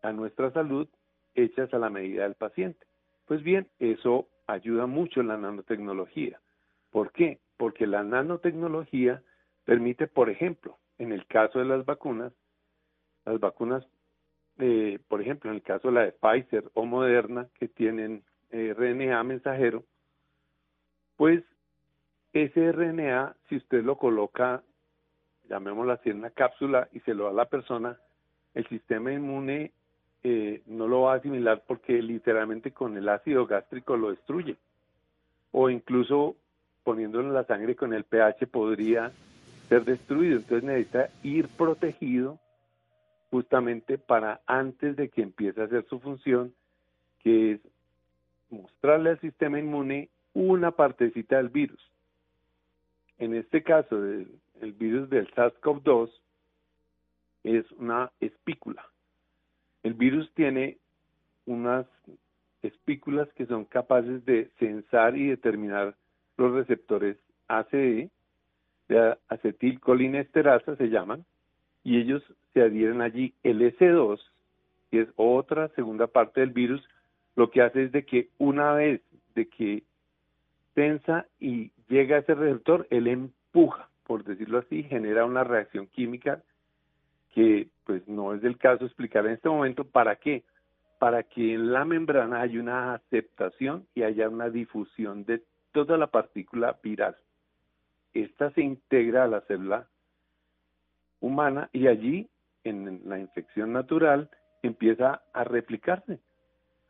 a 0.00 0.12
nuestra 0.12 0.50
salud 0.52 0.88
hechas 1.34 1.74
a 1.74 1.78
la 1.78 1.90
medida 1.90 2.22
del 2.22 2.36
paciente. 2.36 2.86
Pues 3.26 3.42
bien, 3.42 3.68
eso 3.80 4.28
ayuda 4.52 4.86
mucho 4.86 5.22
la 5.22 5.36
nanotecnología. 5.36 6.40
¿Por 6.90 7.12
qué? 7.12 7.40
Porque 7.56 7.86
la 7.86 8.02
nanotecnología 8.02 9.22
permite, 9.64 10.06
por 10.06 10.30
ejemplo, 10.30 10.78
en 10.98 11.12
el 11.12 11.26
caso 11.26 11.58
de 11.58 11.64
las 11.64 11.84
vacunas, 11.84 12.32
las 13.24 13.40
vacunas, 13.40 13.84
eh, 14.58 14.98
por 15.08 15.20
ejemplo, 15.20 15.50
en 15.50 15.56
el 15.56 15.62
caso 15.62 15.88
de 15.88 15.94
la 15.94 16.04
de 16.04 16.12
Pfizer 16.12 16.70
o 16.74 16.84
Moderna, 16.84 17.48
que 17.58 17.68
tienen 17.68 18.24
eh, 18.50 18.74
RNA 18.76 19.22
mensajero, 19.24 19.84
pues 21.16 21.42
ese 22.32 22.72
RNA, 22.72 23.36
si 23.48 23.56
usted 23.56 23.82
lo 23.84 23.96
coloca, 23.96 24.62
llamémoslo 25.48 25.92
así, 25.92 26.10
en 26.10 26.18
una 26.18 26.30
cápsula 26.30 26.88
y 26.92 27.00
se 27.00 27.14
lo 27.14 27.24
da 27.24 27.30
a 27.30 27.34
la 27.34 27.48
persona, 27.48 27.98
el 28.54 28.66
sistema 28.68 29.12
inmune 29.12 29.72
eh, 30.24 30.62
no 30.66 30.86
lo 30.86 31.02
va 31.02 31.14
a 31.14 31.16
asimilar 31.16 31.62
porque 31.66 32.00
literalmente 32.00 32.70
con 32.70 32.96
el 32.96 33.08
ácido 33.08 33.46
gástrico 33.46 33.96
lo 33.96 34.10
destruye. 34.10 34.56
O 35.50 35.68
incluso 35.68 36.36
poniéndolo 36.84 37.28
en 37.28 37.34
la 37.34 37.44
sangre 37.44 37.76
con 37.76 37.92
el 37.92 38.04
pH 38.04 38.46
podría 38.46 39.12
ser 39.68 39.84
destruido. 39.84 40.38
Entonces 40.38 40.64
necesita 40.64 41.10
ir 41.22 41.48
protegido 41.48 42.38
justamente 43.30 43.98
para 43.98 44.40
antes 44.46 44.96
de 44.96 45.08
que 45.08 45.22
empiece 45.22 45.60
a 45.60 45.64
hacer 45.64 45.86
su 45.88 46.00
función, 46.00 46.52
que 47.20 47.52
es 47.52 47.60
mostrarle 48.50 49.10
al 49.10 49.20
sistema 49.20 49.58
inmune 49.58 50.10
una 50.34 50.70
partecita 50.70 51.36
del 51.36 51.48
virus. 51.48 51.80
En 53.18 53.34
este 53.34 53.62
caso, 53.62 53.96
el 54.04 54.72
virus 54.72 55.08
del 55.08 55.32
SARS-CoV-2 55.32 56.10
es 57.44 57.70
una 57.72 58.10
espícula. 58.20 58.91
El 59.82 59.94
virus 59.94 60.32
tiene 60.34 60.78
unas 61.46 61.86
espículas 62.62 63.28
que 63.34 63.46
son 63.46 63.64
capaces 63.64 64.24
de 64.24 64.50
censar 64.58 65.16
y 65.16 65.28
determinar 65.28 65.96
los 66.36 66.52
receptores 66.52 67.16
ACE, 67.48 68.10
de 68.88 69.16
acetilcolinesterasa 69.28 70.76
se 70.76 70.88
llaman, 70.88 71.24
y 71.84 71.98
ellos 71.98 72.22
se 72.52 72.62
adhieren 72.62 73.00
allí. 73.00 73.34
El 73.42 73.60
S2, 73.76 74.20
que 74.90 75.00
es 75.02 75.08
otra 75.16 75.68
segunda 75.68 76.06
parte 76.06 76.40
del 76.40 76.50
virus, 76.50 76.82
lo 77.34 77.50
que 77.50 77.62
hace 77.62 77.84
es 77.84 77.92
de 77.92 78.04
que 78.04 78.28
una 78.38 78.72
vez 78.74 79.00
de 79.34 79.48
que 79.48 79.82
tensa 80.74 81.26
y 81.40 81.70
llega 81.88 82.16
a 82.16 82.18
ese 82.20 82.34
receptor, 82.34 82.86
él 82.90 83.06
empuja, 83.08 83.88
por 84.04 84.24
decirlo 84.24 84.58
así, 84.58 84.84
genera 84.84 85.24
una 85.24 85.44
reacción 85.44 85.86
química 85.86 86.42
que 87.32 87.68
pues 87.84 88.06
no 88.06 88.34
es 88.34 88.42
del 88.42 88.58
caso 88.58 88.84
explicar 88.84 89.26
en 89.26 89.32
este 89.32 89.48
momento. 89.48 89.84
¿Para 89.84 90.16
qué? 90.16 90.44
Para 90.98 91.24
que 91.24 91.54
en 91.54 91.72
la 91.72 91.84
membrana 91.84 92.40
haya 92.42 92.60
una 92.60 92.94
aceptación 92.94 93.86
y 93.94 94.02
haya 94.02 94.28
una 94.28 94.50
difusión 94.50 95.24
de 95.24 95.42
toda 95.72 95.96
la 95.96 96.06
partícula 96.06 96.78
viral. 96.82 97.16
Esta 98.14 98.50
se 98.52 98.60
integra 98.60 99.24
a 99.24 99.28
la 99.28 99.40
célula 99.42 99.88
humana 101.20 101.70
y 101.72 101.86
allí, 101.86 102.28
en 102.64 103.00
la 103.06 103.18
infección 103.18 103.72
natural, 103.72 104.30
empieza 104.62 105.22
a 105.32 105.44
replicarse, 105.44 106.20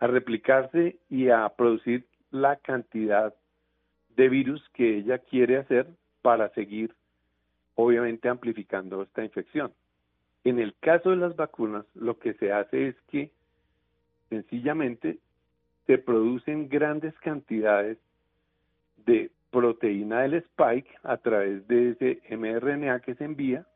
a 0.00 0.06
replicarse 0.08 0.98
y 1.08 1.28
a 1.28 1.48
producir 1.50 2.06
la 2.30 2.56
cantidad 2.56 3.34
de 4.16 4.28
virus 4.28 4.68
que 4.70 4.98
ella 4.98 5.18
quiere 5.18 5.58
hacer 5.58 5.86
para 6.22 6.48
seguir, 6.50 6.94
obviamente, 7.74 8.28
amplificando 8.28 9.02
esta 9.02 9.24
infección. 9.24 9.72
En 10.44 10.58
el 10.58 10.74
caso 10.80 11.10
de 11.10 11.16
las 11.16 11.36
vacunas, 11.36 11.84
lo 11.94 12.18
que 12.18 12.34
se 12.34 12.52
hace 12.52 12.88
es 12.88 12.96
que 13.08 13.30
sencillamente 14.28 15.18
se 15.86 15.98
producen 15.98 16.68
grandes 16.68 17.16
cantidades 17.20 17.98
de 19.04 19.30
proteína 19.50 20.22
del 20.22 20.34
spike 20.34 20.88
a 21.02 21.16
través 21.18 21.66
de 21.68 21.90
ese 21.90 22.36
mRNA 22.36 23.00
que 23.00 23.14
se 23.14 23.24
envía 23.24 23.66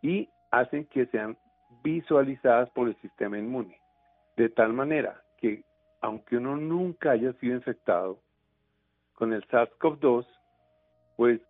y 0.00 0.28
hacen 0.50 0.86
que 0.86 1.06
sean 1.06 1.36
visualizadas 1.82 2.70
por 2.70 2.88
el 2.88 2.96
sistema 3.00 3.38
inmune. 3.38 3.78
De 4.36 4.48
tal 4.48 4.72
manera 4.72 5.22
que 5.38 5.64
aunque 6.00 6.36
uno 6.36 6.56
nunca 6.56 7.12
haya 7.12 7.32
sido 7.34 7.54
infectado 7.54 8.18
con 9.14 9.32
el 9.32 9.46
SARS-CoV-2, 9.48 10.26
pues 11.16 11.40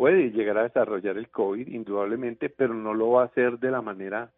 puede 0.00 0.30
llegar 0.30 0.56
a 0.56 0.62
desarrollar 0.62 1.18
el 1.18 1.28
COVID, 1.28 1.68
indudablemente, 1.68 2.48
pero 2.48 2.72
no 2.72 2.94
lo 2.94 3.10
va 3.10 3.20
a 3.20 3.26
hacer 3.26 3.58
de 3.58 3.70
la 3.70 3.82
manera 3.82 4.32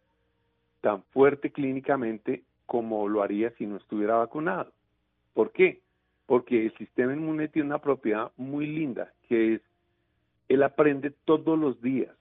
tan 0.80 1.04
fuerte 1.12 1.52
clínicamente 1.52 2.42
como 2.66 3.08
lo 3.08 3.22
haría 3.22 3.52
si 3.52 3.66
no 3.66 3.76
estuviera 3.76 4.16
vacunado. 4.16 4.72
¿Por 5.34 5.52
qué? 5.52 5.80
Porque 6.26 6.66
el 6.66 6.76
sistema 6.78 7.12
inmune 7.12 7.46
tiene 7.46 7.68
una 7.68 7.78
propiedad 7.78 8.32
muy 8.36 8.66
linda, 8.66 9.12
que 9.28 9.54
es, 9.54 9.60
él 10.48 10.64
aprende 10.64 11.12
todos 11.24 11.56
los 11.56 11.80
días 11.80 12.16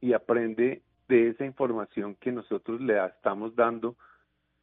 y 0.00 0.12
aprende 0.12 0.82
de 1.06 1.28
esa 1.28 1.44
información 1.44 2.16
que 2.16 2.32
nosotros 2.32 2.80
le 2.80 2.98
estamos 3.06 3.54
dando, 3.54 3.94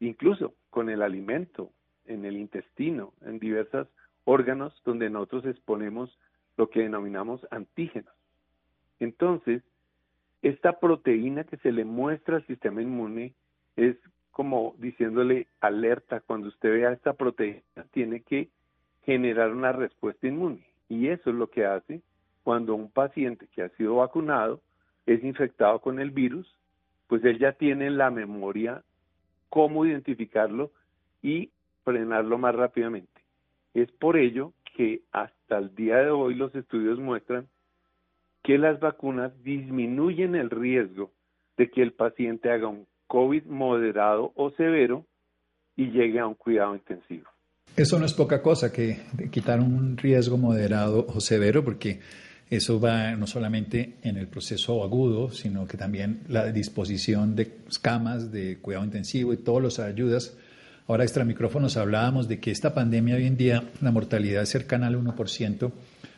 incluso 0.01 0.53
con 0.69 0.89
el 0.89 1.01
alimento, 1.01 1.72
en 2.03 2.25
el 2.25 2.36
intestino, 2.36 3.13
en 3.22 3.39
diversos 3.39 3.88
órganos 4.25 4.74
donde 4.84 5.10
nosotros 5.10 5.46
exponemos 5.46 6.19
lo 6.57 6.69
que 6.69 6.81
denominamos 6.81 7.48
antígenos. 7.51 8.16
Entonces, 8.99 9.63
esta 10.41 10.79
proteína 10.79 11.43
que 11.43 11.57
se 11.57 11.71
le 11.71 11.85
muestra 11.85 12.37
al 12.37 12.47
sistema 12.47 12.81
inmune 12.81 13.33
es 13.75 13.95
como 14.31 14.75
diciéndole 14.77 15.47
alerta, 15.61 16.19
cuando 16.19 16.49
usted 16.49 16.71
vea 16.71 16.91
esta 16.91 17.13
proteína, 17.13 17.61
tiene 17.91 18.21
que 18.21 18.49
generar 19.03 19.51
una 19.51 19.71
respuesta 19.71 20.27
inmune. 20.27 20.63
Y 20.89 21.07
eso 21.07 21.31
es 21.31 21.35
lo 21.35 21.49
que 21.49 21.65
hace 21.65 22.01
cuando 22.43 22.75
un 22.75 22.89
paciente 22.91 23.47
que 23.53 23.63
ha 23.63 23.69
sido 23.69 23.95
vacunado 23.95 24.61
es 25.05 25.23
infectado 25.23 25.79
con 25.79 25.99
el 25.99 26.11
virus, 26.11 26.47
pues 27.07 27.23
él 27.25 27.39
ya 27.39 27.53
tiene 27.53 27.89
la 27.89 28.11
memoria 28.11 28.83
cómo 29.49 29.85
identificarlo 29.85 30.71
y 31.21 31.49
frenarlo 31.83 32.37
más 32.37 32.53
rápidamente. 32.53 33.21
Es 33.73 33.91
por 33.91 34.17
ello 34.17 34.53
que 34.75 35.01
hasta 35.11 35.57
el 35.57 35.73
día 35.75 35.97
de 35.97 36.11
hoy 36.11 36.35
los 36.35 36.53
estudios 36.53 36.99
muestran 36.99 37.47
que 38.47 38.57
las 38.57 38.79
vacunas 38.79 39.33
disminuyen 39.43 40.33
el 40.33 40.49
riesgo 40.49 41.11
de 41.57 41.69
que 41.69 41.81
el 41.81 41.91
paciente 41.91 42.49
haga 42.49 42.69
un 42.69 42.87
COVID 43.07 43.43
moderado 43.43 44.31
o 44.35 44.51
severo 44.51 45.05
y 45.75 45.87
llegue 45.87 46.21
a 46.21 46.27
un 46.27 46.35
cuidado 46.35 46.73
intensivo. 46.73 47.25
Eso 47.75 47.99
no 47.99 48.05
es 48.05 48.13
poca 48.13 48.41
cosa, 48.41 48.71
que 48.71 48.99
quitar 49.31 49.59
un 49.59 49.97
riesgo 49.97 50.37
moderado 50.37 51.05
o 51.13 51.19
severo, 51.19 51.61
porque 51.65 51.99
eso 52.49 52.79
va 52.79 53.17
no 53.17 53.27
solamente 53.27 53.95
en 54.01 54.15
el 54.15 54.27
proceso 54.27 54.81
agudo, 54.81 55.29
sino 55.29 55.67
que 55.67 55.75
también 55.75 56.21
la 56.29 56.49
disposición 56.49 57.35
de 57.35 57.51
camas 57.81 58.31
de 58.31 58.59
cuidado 58.59 58.85
intensivo 58.85 59.33
y 59.33 59.37
todas 59.37 59.61
las 59.61 59.79
ayudas. 59.79 60.37
Ahora, 60.87 61.03
extra 61.03 61.25
micrófonos, 61.25 61.75
hablábamos 61.75 62.29
de 62.29 62.39
que 62.39 62.51
esta 62.51 62.73
pandemia 62.73 63.15
hoy 63.15 63.25
en 63.25 63.35
día, 63.35 63.63
la 63.81 63.91
mortalidad 63.91 64.43
es 64.43 64.49
cercana 64.49 64.87
al 64.87 64.95
1%, 64.95 65.69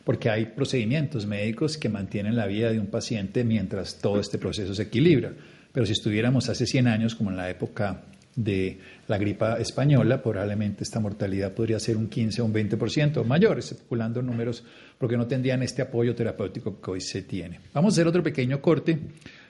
porque 0.10 0.32
hay 0.32 0.48
procedimientos 0.48 1.28
médicos 1.28 1.78
que 1.78 1.88
mantienen 1.88 2.36
la 2.36 2.48
vida 2.48 2.72
de 2.72 2.80
un 2.80 2.88
paciente 2.88 3.44
mientras 3.44 4.00
todo 4.00 4.20
este 4.20 4.40
proceso 4.40 4.74
se 4.74 4.82
equilibra. 4.82 5.34
Pero 5.72 5.86
si 5.86 5.92
estuviéramos 5.92 6.50
hace 6.50 6.66
100 6.66 6.88
años, 6.88 7.14
como 7.14 7.30
en 7.30 7.38
la 7.38 7.48
época 7.48 8.06
de 8.36 8.80
la 9.08 9.20
gripa 9.20 9.60
española, 9.60 10.20
probablemente 10.20 10.84
esta 10.84 11.00
mortalidad 11.00 11.54
podría 11.54 11.80
ser 11.80 11.96
un 11.96 12.10
15 12.10 12.42
o 12.42 12.46
un 12.46 12.54
20% 12.56 13.24
mayor, 13.24 13.60
especulando 13.60 14.24
números, 14.24 14.64
porque 14.98 15.16
no 15.16 15.28
tendrían 15.28 15.62
este 15.62 15.84
apoyo 15.84 16.16
terapéutico 16.16 16.82
que 16.82 16.90
hoy 16.90 17.02
se 17.02 17.22
tiene. 17.22 17.60
Vamos 17.72 17.94
a 17.94 17.96
hacer 17.98 18.08
otro 18.08 18.24
pequeño 18.24 18.60
corte 18.64 18.98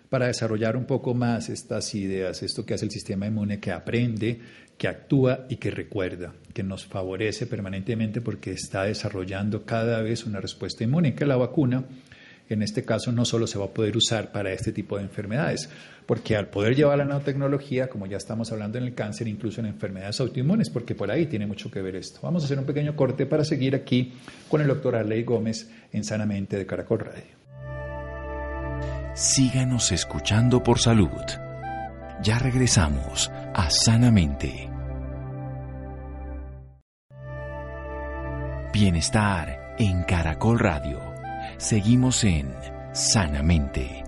para 0.10 0.28
desarrollar 0.28 0.75
un 0.75 0.84
poco 0.84 1.13
más 1.13 1.48
estas 1.48 1.96
ideas, 1.96 2.44
esto 2.44 2.66
que 2.66 2.74
hace 2.74 2.84
el 2.84 2.92
sistema 2.92 3.28
inmune 3.28 3.62
que 3.62 3.72
aprende, 3.72 4.42
que 4.79 4.88
actúa 4.88 5.45
y 5.50 5.57
que 5.57 5.69
recuerda, 5.69 6.33
que 6.53 6.63
nos 6.63 6.86
favorece 6.86 7.45
permanentemente 7.45 8.21
porque 8.21 8.51
está 8.51 8.86
desarrollando 8.86 9.65
cada 9.65 10.01
vez 10.01 10.25
una 10.25 10.39
respuesta 10.39 10.86
inmune, 10.86 11.13
que 11.13 11.25
la 11.25 11.36
vacuna 11.36 11.83
en 12.48 12.63
este 12.63 12.83
caso 12.83 13.12
no 13.12 13.25
solo 13.25 13.45
se 13.45 13.59
va 13.59 13.65
a 13.65 13.74
poder 13.74 13.95
usar 13.95 14.31
para 14.31 14.51
este 14.51 14.71
tipo 14.71 14.98
de 14.98 15.03
enfermedades, 15.03 15.69
porque 16.05 16.36
al 16.36 16.48
poder 16.48 16.75
llevar 16.75 16.98
la 16.98 17.05
nanotecnología, 17.05 17.89
como 17.89 18.07
ya 18.07 18.17
estamos 18.17 18.51
hablando 18.51 18.79
en 18.79 18.86
el 18.86 18.95
cáncer, 18.95 19.27
incluso 19.27 19.59
en 19.59 19.67
enfermedades 19.67 20.19
autoinmunes, 20.21 20.69
porque 20.71 20.95
por 20.95 21.12
ahí 21.12 21.27
tiene 21.27 21.45
mucho 21.45 21.69
que 21.69 21.81
ver 21.81 21.95
esto. 21.95 22.21
Vamos 22.24 22.41
a 22.41 22.45
hacer 22.45 22.57
un 22.57 22.65
pequeño 22.65 22.95
corte 22.95 23.27
para 23.27 23.43
seguir 23.43 23.75
aquí 23.75 24.13
con 24.48 24.62
el 24.62 24.67
doctor 24.67 24.95
Arley 24.95 25.24
Gómez 25.24 25.69
en 25.91 26.03
Sanamente 26.03 26.57
de 26.57 26.65
Caracol 26.65 27.00
Radio. 27.00 27.38
Síganos 29.13 29.91
escuchando 29.91 30.63
por 30.63 30.79
salud. 30.79 31.09
Ya 32.24 32.39
regresamos 32.39 33.29
a 33.53 33.69
Sanamente. 33.69 34.69
Bienestar 38.79 39.75
en 39.77 40.03
Caracol 40.03 40.57
Radio. 40.57 41.01
Seguimos 41.57 42.24
en 42.24 42.50
Sanamente. 42.93 44.05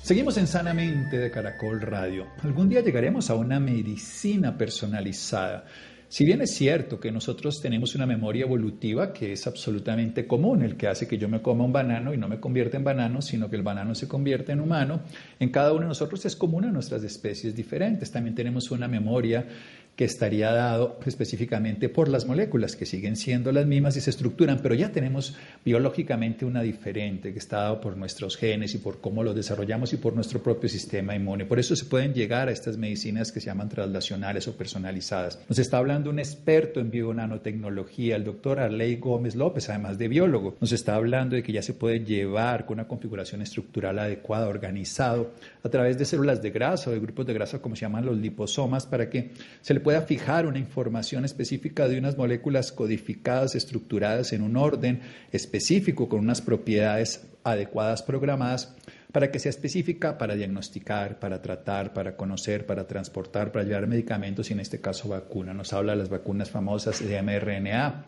Seguimos 0.00 0.36
en 0.36 0.46
Sanamente 0.46 1.18
de 1.18 1.28
Caracol 1.32 1.80
Radio. 1.80 2.28
Algún 2.44 2.68
día 2.68 2.82
llegaremos 2.82 3.30
a 3.30 3.34
una 3.34 3.58
medicina 3.58 4.56
personalizada 4.56 5.64
si 6.12 6.26
bien 6.26 6.42
es 6.42 6.50
cierto 6.50 7.00
que 7.00 7.10
nosotros 7.10 7.62
tenemos 7.62 7.94
una 7.94 8.04
memoria 8.04 8.44
evolutiva 8.44 9.14
que 9.14 9.32
es 9.32 9.46
absolutamente 9.46 10.26
común, 10.26 10.62
el 10.62 10.76
que 10.76 10.86
hace 10.86 11.08
que 11.08 11.16
yo 11.16 11.26
me 11.26 11.40
coma 11.40 11.64
un 11.64 11.72
banano 11.72 12.12
y 12.12 12.18
no 12.18 12.28
me 12.28 12.38
convierta 12.38 12.76
en 12.76 12.84
banano, 12.84 13.22
sino 13.22 13.48
que 13.48 13.56
el 13.56 13.62
banano 13.62 13.94
se 13.94 14.08
convierte 14.08 14.52
en 14.52 14.60
humano, 14.60 15.00
en 15.40 15.48
cada 15.48 15.72
uno 15.72 15.84
de 15.84 15.88
nosotros 15.88 16.22
es 16.26 16.36
común 16.36 16.66
a 16.66 16.70
nuestras 16.70 17.02
especies 17.02 17.56
diferentes. 17.56 18.10
También 18.10 18.34
tenemos 18.34 18.70
una 18.70 18.88
memoria 18.88 19.46
que 19.96 20.04
estaría 20.04 20.50
dado 20.52 20.98
específicamente 21.04 21.88
por 21.88 22.08
las 22.08 22.24
moléculas, 22.24 22.76
que 22.76 22.86
siguen 22.86 23.16
siendo 23.16 23.52
las 23.52 23.66
mismas 23.66 23.96
y 23.96 24.00
se 24.00 24.10
estructuran, 24.10 24.60
pero 24.62 24.74
ya 24.74 24.90
tenemos 24.90 25.36
biológicamente 25.64 26.46
una 26.46 26.62
diferente, 26.62 27.32
que 27.32 27.38
está 27.38 27.58
dado 27.58 27.80
por 27.80 27.96
nuestros 27.96 28.36
genes 28.36 28.74
y 28.74 28.78
por 28.78 29.00
cómo 29.00 29.22
los 29.22 29.34
desarrollamos 29.34 29.92
y 29.92 29.98
por 29.98 30.14
nuestro 30.14 30.42
propio 30.42 30.70
sistema 30.70 31.14
inmune. 31.14 31.44
Por 31.44 31.58
eso 31.58 31.76
se 31.76 31.84
pueden 31.84 32.14
llegar 32.14 32.48
a 32.48 32.52
estas 32.52 32.78
medicinas 32.78 33.32
que 33.32 33.40
se 33.40 33.46
llaman 33.46 33.68
translacionales 33.68 34.48
o 34.48 34.56
personalizadas. 34.56 35.38
Nos 35.48 35.58
está 35.58 35.76
hablando 35.76 36.08
un 36.08 36.18
experto 36.18 36.80
en 36.80 36.90
bionanotecnología, 36.90 38.16
el 38.16 38.24
doctor 38.24 38.60
Arley 38.60 38.96
Gómez 38.96 39.34
López, 39.34 39.68
además 39.68 39.98
de 39.98 40.08
biólogo. 40.08 40.56
Nos 40.60 40.72
está 40.72 40.94
hablando 40.94 41.36
de 41.36 41.42
que 41.42 41.52
ya 41.52 41.62
se 41.62 41.74
puede 41.74 42.00
llevar 42.00 42.64
con 42.64 42.78
una 42.78 42.88
configuración 42.88 43.42
estructural 43.42 43.98
adecuada, 43.98 44.48
organizado, 44.48 45.32
a 45.62 45.68
través 45.68 45.98
de 45.98 46.06
células 46.06 46.40
de 46.40 46.50
grasa 46.50 46.90
o 46.90 46.92
de 46.94 47.00
grupos 47.00 47.26
de 47.26 47.34
grasa, 47.34 47.60
como 47.60 47.76
se 47.76 47.82
llaman 47.82 48.06
los 48.06 48.16
liposomas, 48.16 48.86
para 48.86 49.10
que 49.10 49.32
se 49.60 49.74
le 49.74 49.80
pueda 49.82 50.02
fijar 50.02 50.46
una 50.46 50.58
información 50.58 51.24
específica 51.24 51.88
de 51.88 51.98
unas 51.98 52.16
moléculas 52.16 52.72
codificadas, 52.72 53.54
estructuradas 53.54 54.32
en 54.32 54.42
un 54.42 54.56
orden 54.56 55.00
específico, 55.32 56.08
con 56.08 56.20
unas 56.20 56.40
propiedades 56.40 57.26
adecuadas 57.44 58.02
programadas 58.02 58.74
para 59.12 59.30
que 59.30 59.38
sea 59.38 59.50
específica 59.50 60.16
para 60.16 60.34
diagnosticar, 60.34 61.18
para 61.18 61.42
tratar, 61.42 61.92
para 61.92 62.16
conocer, 62.16 62.64
para 62.66 62.86
transportar, 62.86 63.52
para 63.52 63.64
llevar 63.64 63.86
medicamentos 63.86 64.50
y 64.50 64.54
en 64.54 64.60
este 64.60 64.80
caso 64.80 65.08
vacuna. 65.08 65.52
Nos 65.52 65.72
habla 65.72 65.92
de 65.92 65.98
las 65.98 66.08
vacunas 66.08 66.50
famosas 66.50 67.06
de 67.06 67.20
mRNA 67.22 68.06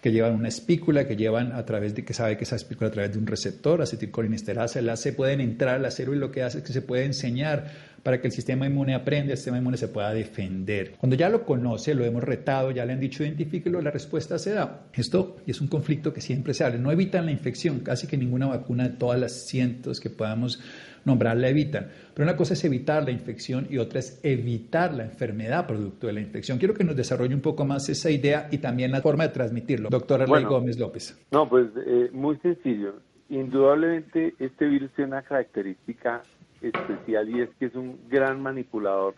que 0.00 0.12
llevan 0.12 0.34
una 0.34 0.48
espícula, 0.48 1.06
que 1.06 1.16
llevan 1.16 1.52
a 1.52 1.64
través 1.64 1.94
de 1.94 2.04
que 2.04 2.14
sabe 2.14 2.36
que 2.36 2.44
esa 2.44 2.56
espícula 2.56 2.88
a 2.88 2.92
través 2.92 3.12
de 3.12 3.18
un 3.18 3.26
receptor, 3.26 3.82
acetilcolinesterasa, 3.82 4.80
la 4.80 4.96
se 4.96 5.12
pueden 5.12 5.40
entrar 5.40 5.76
al 5.76 5.84
acero 5.84 6.14
y 6.14 6.18
lo 6.18 6.30
que 6.30 6.42
hace 6.42 6.58
es 6.58 6.64
que 6.64 6.72
se 6.72 6.82
puede 6.82 7.04
enseñar 7.04 7.90
para 8.02 8.20
que 8.20 8.28
el 8.28 8.32
sistema 8.32 8.66
inmune 8.66 8.94
aprenda, 8.94 9.32
el 9.32 9.36
sistema 9.36 9.58
inmune 9.58 9.76
se 9.76 9.88
pueda 9.88 10.12
defender. 10.14 10.92
Cuando 10.98 11.16
ya 11.16 11.28
lo 11.28 11.44
conoce, 11.44 11.94
lo 11.94 12.04
hemos 12.04 12.24
retado, 12.24 12.70
ya 12.70 12.86
le 12.86 12.94
han 12.94 13.00
dicho 13.00 13.22
identifíquelo, 13.22 13.82
la 13.82 13.90
respuesta 13.90 14.38
se 14.38 14.52
da. 14.52 14.86
Esto 14.94 15.36
es 15.46 15.60
un 15.60 15.68
conflicto 15.68 16.12
que 16.12 16.22
siempre 16.22 16.54
se 16.54 16.64
habla. 16.64 16.78
No 16.78 16.90
evitan 16.90 17.26
la 17.26 17.32
infección, 17.32 17.80
casi 17.80 18.06
que 18.06 18.16
ninguna 18.16 18.46
vacuna 18.46 18.88
de 18.88 18.96
todas 18.96 19.20
las 19.20 19.32
cientos 19.46 20.00
que 20.00 20.08
podamos 20.08 20.60
nombrar 21.04 21.36
la 21.36 21.48
evitan. 21.48 21.88
Pero 22.14 22.28
una 22.28 22.36
cosa 22.36 22.54
es 22.54 22.64
evitar 22.64 23.04
la 23.04 23.10
infección 23.10 23.66
y 23.70 23.78
otra 23.78 24.00
es 24.00 24.20
evitar 24.22 24.94
la 24.94 25.04
enfermedad 25.04 25.66
producto 25.66 26.06
de 26.06 26.12
la 26.12 26.20
infección. 26.20 26.58
Quiero 26.58 26.74
que 26.74 26.84
nos 26.84 26.96
desarrolle 26.96 27.34
un 27.34 27.40
poco 27.40 27.64
más 27.64 27.88
esa 27.88 28.10
idea 28.10 28.48
y 28.50 28.58
también 28.58 28.90
la 28.90 29.00
forma 29.00 29.24
de 29.24 29.30
transmitirlo. 29.30 29.88
Doctor 29.88 30.22
Arley 30.22 30.44
Gómez 30.44 30.78
López. 30.78 31.18
No, 31.30 31.48
pues 31.48 31.68
eh, 31.86 32.10
muy 32.12 32.36
sencillo. 32.38 32.94
Indudablemente 33.28 34.34
este 34.38 34.66
virus 34.66 34.90
tiene 34.96 35.12
una 35.12 35.22
característica 35.22 36.22
especial 36.60 37.28
y 37.30 37.42
es 37.42 37.50
que 37.58 37.66
es 37.66 37.74
un 37.74 38.00
gran 38.08 38.42
manipulador 38.42 39.14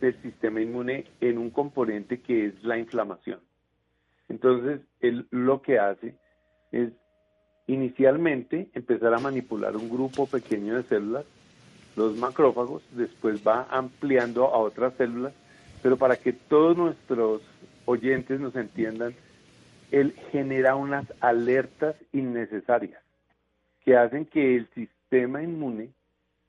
del 0.00 0.20
sistema 0.22 0.60
inmune 0.60 1.04
en 1.20 1.38
un 1.38 1.50
componente 1.50 2.20
que 2.20 2.46
es 2.46 2.64
la 2.64 2.78
inflamación. 2.78 3.38
Entonces, 4.28 4.80
él 5.00 5.26
lo 5.30 5.60
que 5.60 5.78
hace 5.78 6.14
es 6.72 6.90
inicialmente 7.72 8.68
empezar 8.74 9.14
a 9.14 9.18
manipular 9.18 9.76
un 9.76 9.88
grupo 9.88 10.26
pequeño 10.26 10.74
de 10.74 10.82
células, 10.82 11.24
los 11.96 12.16
macrófagos, 12.16 12.82
después 12.92 13.46
va 13.46 13.66
ampliando 13.70 14.46
a 14.46 14.58
otras 14.58 14.94
células, 14.94 15.32
pero 15.82 15.96
para 15.96 16.16
que 16.16 16.32
todos 16.32 16.76
nuestros 16.76 17.42
oyentes 17.84 18.40
nos 18.40 18.56
entiendan, 18.56 19.14
él 19.90 20.14
genera 20.30 20.74
unas 20.76 21.06
alertas 21.20 21.96
innecesarias 22.12 23.02
que 23.84 23.96
hacen 23.96 24.26
que 24.26 24.56
el 24.56 24.68
sistema 24.74 25.42
inmune 25.42 25.90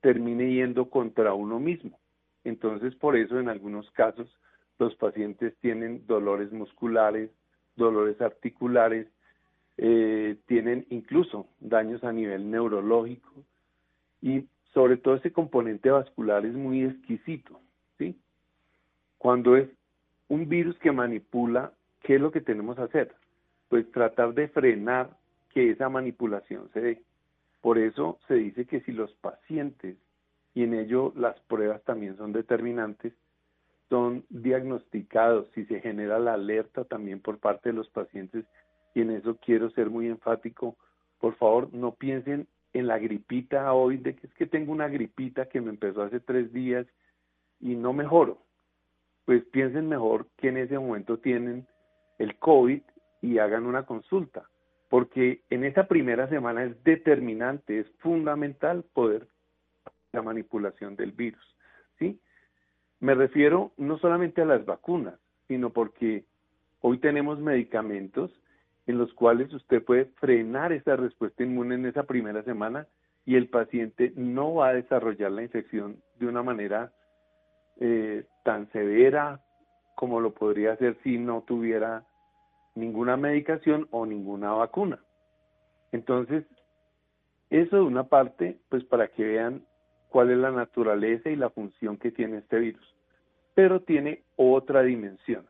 termine 0.02 0.54
yendo 0.54 0.90
contra 0.90 1.34
uno 1.34 1.60
mismo. 1.60 2.00
Entonces, 2.44 2.96
por 2.96 3.16
eso 3.16 3.40
en 3.40 3.50
algunos 3.50 3.90
casos 3.92 4.28
los 4.80 4.96
pacientes 4.96 5.54
tienen 5.62 6.06
dolores 6.08 6.52
musculares, 6.52 7.30
dolores 7.76 8.20
articulares, 8.22 9.08
eh, 9.78 10.38
tienen 10.48 10.86
incluso 10.90 11.48
daños 11.60 12.04
a 12.04 12.12
nivel 12.12 12.50
neurológico 12.52 13.32
y 14.22 14.46
sobre 14.74 14.98
todo 14.98 15.16
ese 15.16 15.32
componente 15.32 15.90
vascular 15.90 16.46
es 16.46 16.54
muy 16.54 16.84
exquisito, 16.84 17.60
¿sí? 17.98 18.16
Cuando 19.18 19.56
es 19.56 19.70
un 20.28 20.48
virus 20.48 20.78
que 20.80 20.92
manipula, 20.92 21.74
¿qué 22.02 22.16
es 22.16 22.22
lo 22.22 22.32
que 22.32 22.42
tenemos 22.42 22.76
que 22.76 22.84
hacer? 22.84 23.16
Pues 23.70 23.90
tratar 23.92 24.34
de 24.34 24.48
frenar 24.48 25.10
que 25.50 25.72
esa 25.72 25.90
manipulación 25.90 26.70
se 26.74 26.82
dé. 26.82 27.02
Por 27.62 27.78
eso 27.78 28.20
se 28.28 28.36
dice 28.36 28.66
que 28.66 28.82
si 28.82 28.92
los 28.92 29.12
pacientes, 29.16 29.98
y 30.54 30.64
en 30.64 30.74
ello 30.74 31.14
las 31.16 31.40
pruebas 31.42 31.84
también 31.84 32.18
son 32.18 32.34
determinantes, 32.34 33.14
son 33.90 34.24
diagnosticados, 34.30 35.48
si 35.54 35.66
se 35.66 35.82
genera 35.82 36.18
la 36.18 36.34
alerta 36.34 36.86
también 36.86 37.20
por 37.20 37.40
parte 37.40 37.70
de 37.70 37.76
los 37.76 37.90
pacientes, 37.90 38.46
y 38.94 39.02
en 39.02 39.12
eso 39.12 39.38
quiero 39.38 39.70
ser 39.72 39.90
muy 39.90 40.08
enfático, 40.08 40.76
por 41.20 41.36
favor 41.36 41.74
no 41.74 41.94
piensen 41.96 42.48
en 42.74 42.88
la 42.88 43.00
gripita 43.00 43.74
hoy, 43.74 43.98
de 43.98 44.16
que 44.16 44.28
es 44.28 44.34
que 44.34 44.46
tengo 44.46 44.72
una 44.72 44.88
gripita 44.88 45.48
que 45.48 45.62
me 45.62 45.70
empezó 45.70 46.04
hace 46.04 46.20
tres 46.20 46.52
días 46.54 46.88
y 47.60 47.76
no 47.76 47.94
mejoro. 47.94 48.40
Pues 49.26 49.44
piensen 49.46 49.88
mejor 49.88 50.28
que 50.38 50.50
en 50.50 50.58
ese 50.58 50.80
momento 50.80 51.20
tienen 51.20 51.68
el 52.18 52.38
COVID 52.38 52.82
y 53.22 53.38
hagan 53.38 53.66
una 53.66 53.84
consulta 53.86 54.48
porque 54.92 55.42
en 55.50 55.64
esa 55.64 55.88
primera 55.88 56.28
semana 56.28 56.66
es 56.66 56.84
determinante, 56.84 57.80
es 57.80 57.90
fundamental 58.00 58.84
poder 58.94 59.26
la 60.12 60.22
manipulación 60.22 60.98
del 60.98 61.14
virus, 61.14 61.56
¿sí? 61.98 62.20
Me 63.00 63.16
refiero 63.16 63.72
no 63.78 63.98
solamente 64.00 64.42
a 64.42 64.46
las 64.46 64.66
vacunas, 64.66 65.18
sino 65.48 65.70
porque 65.70 66.26
hoy 66.82 66.98
tenemos 66.98 67.40
medicamentos 67.40 68.38
en 68.88 68.98
los 68.98 69.14
cuales 69.14 69.54
usted 69.54 69.84
puede 69.84 70.06
frenar 70.20 70.72
esa 70.72 70.96
respuesta 70.96 71.44
inmune 71.44 71.76
en 71.76 71.86
esa 71.86 72.04
primera 72.04 72.44
semana 72.44 72.88
y 73.26 73.36
el 73.36 73.50
paciente 73.50 74.14
no 74.16 74.56
va 74.56 74.70
a 74.70 74.74
desarrollar 74.74 75.32
la 75.32 75.44
infección 75.44 76.02
de 76.20 76.28
una 76.28 76.44
manera 76.44 76.92
eh, 77.80 78.26
tan 78.44 78.72
severa 78.72 79.40
como 79.96 80.20
lo 80.20 80.34
podría 80.34 80.74
hacer 80.74 80.98
si 81.04 81.18
no 81.18 81.44
tuviera 81.46 82.06
ninguna 82.76 83.18
medicación 83.18 83.88
o 83.92 84.06
ninguna 84.06 84.52
vacuna. 84.54 85.00
Entonces, 85.92 86.46
eso 87.50 87.76
de 87.76 87.82
una 87.82 88.06
parte, 88.06 88.58
pues 88.70 88.84
para 88.86 89.10
que 89.10 89.24
vean 89.24 89.66
cuál 90.10 90.32
es 90.32 90.38
la 90.38 90.52
naturaleza 90.52 91.30
y 91.30 91.36
la 91.36 91.50
función 91.50 91.98
que 91.98 92.12
tiene 92.12 92.38
este 92.40 92.60
virus. 92.60 92.96
Pero 93.54 93.82
tiene 93.82 94.24
otra 94.38 94.84
dimensión. 94.84 95.46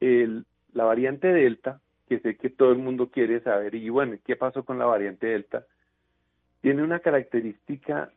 El, 0.00 0.44
la 0.72 0.84
variante 0.84 1.28
Delta, 1.28 1.80
que 2.08 2.20
sé 2.20 2.36
que 2.36 2.50
todo 2.50 2.72
el 2.72 2.78
mundo 2.78 3.10
quiere 3.10 3.40
saber, 3.40 3.74
y 3.74 3.88
bueno, 3.88 4.16
¿qué 4.24 4.36
pasó 4.36 4.64
con 4.64 4.78
la 4.78 4.86
variante 4.86 5.26
Delta? 5.26 5.66
Tiene 6.60 6.82
una 6.82 7.00
característica, 7.00 8.10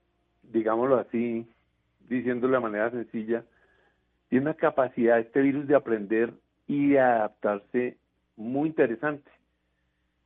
digámoslo 0.44 0.98
así, 0.98 1.48
diciéndolo 2.08 2.56
de 2.56 2.60
manera 2.62 2.92
sencilla, 2.92 3.44
tiene 4.30 4.46
una 4.46 4.54
capacidad 4.54 5.20
este 5.20 5.42
virus 5.42 5.68
de 5.68 5.76
aprender 5.76 6.34
y 6.68 6.96
adaptarse 6.98 7.98
muy 8.36 8.70
interesante. 8.70 9.30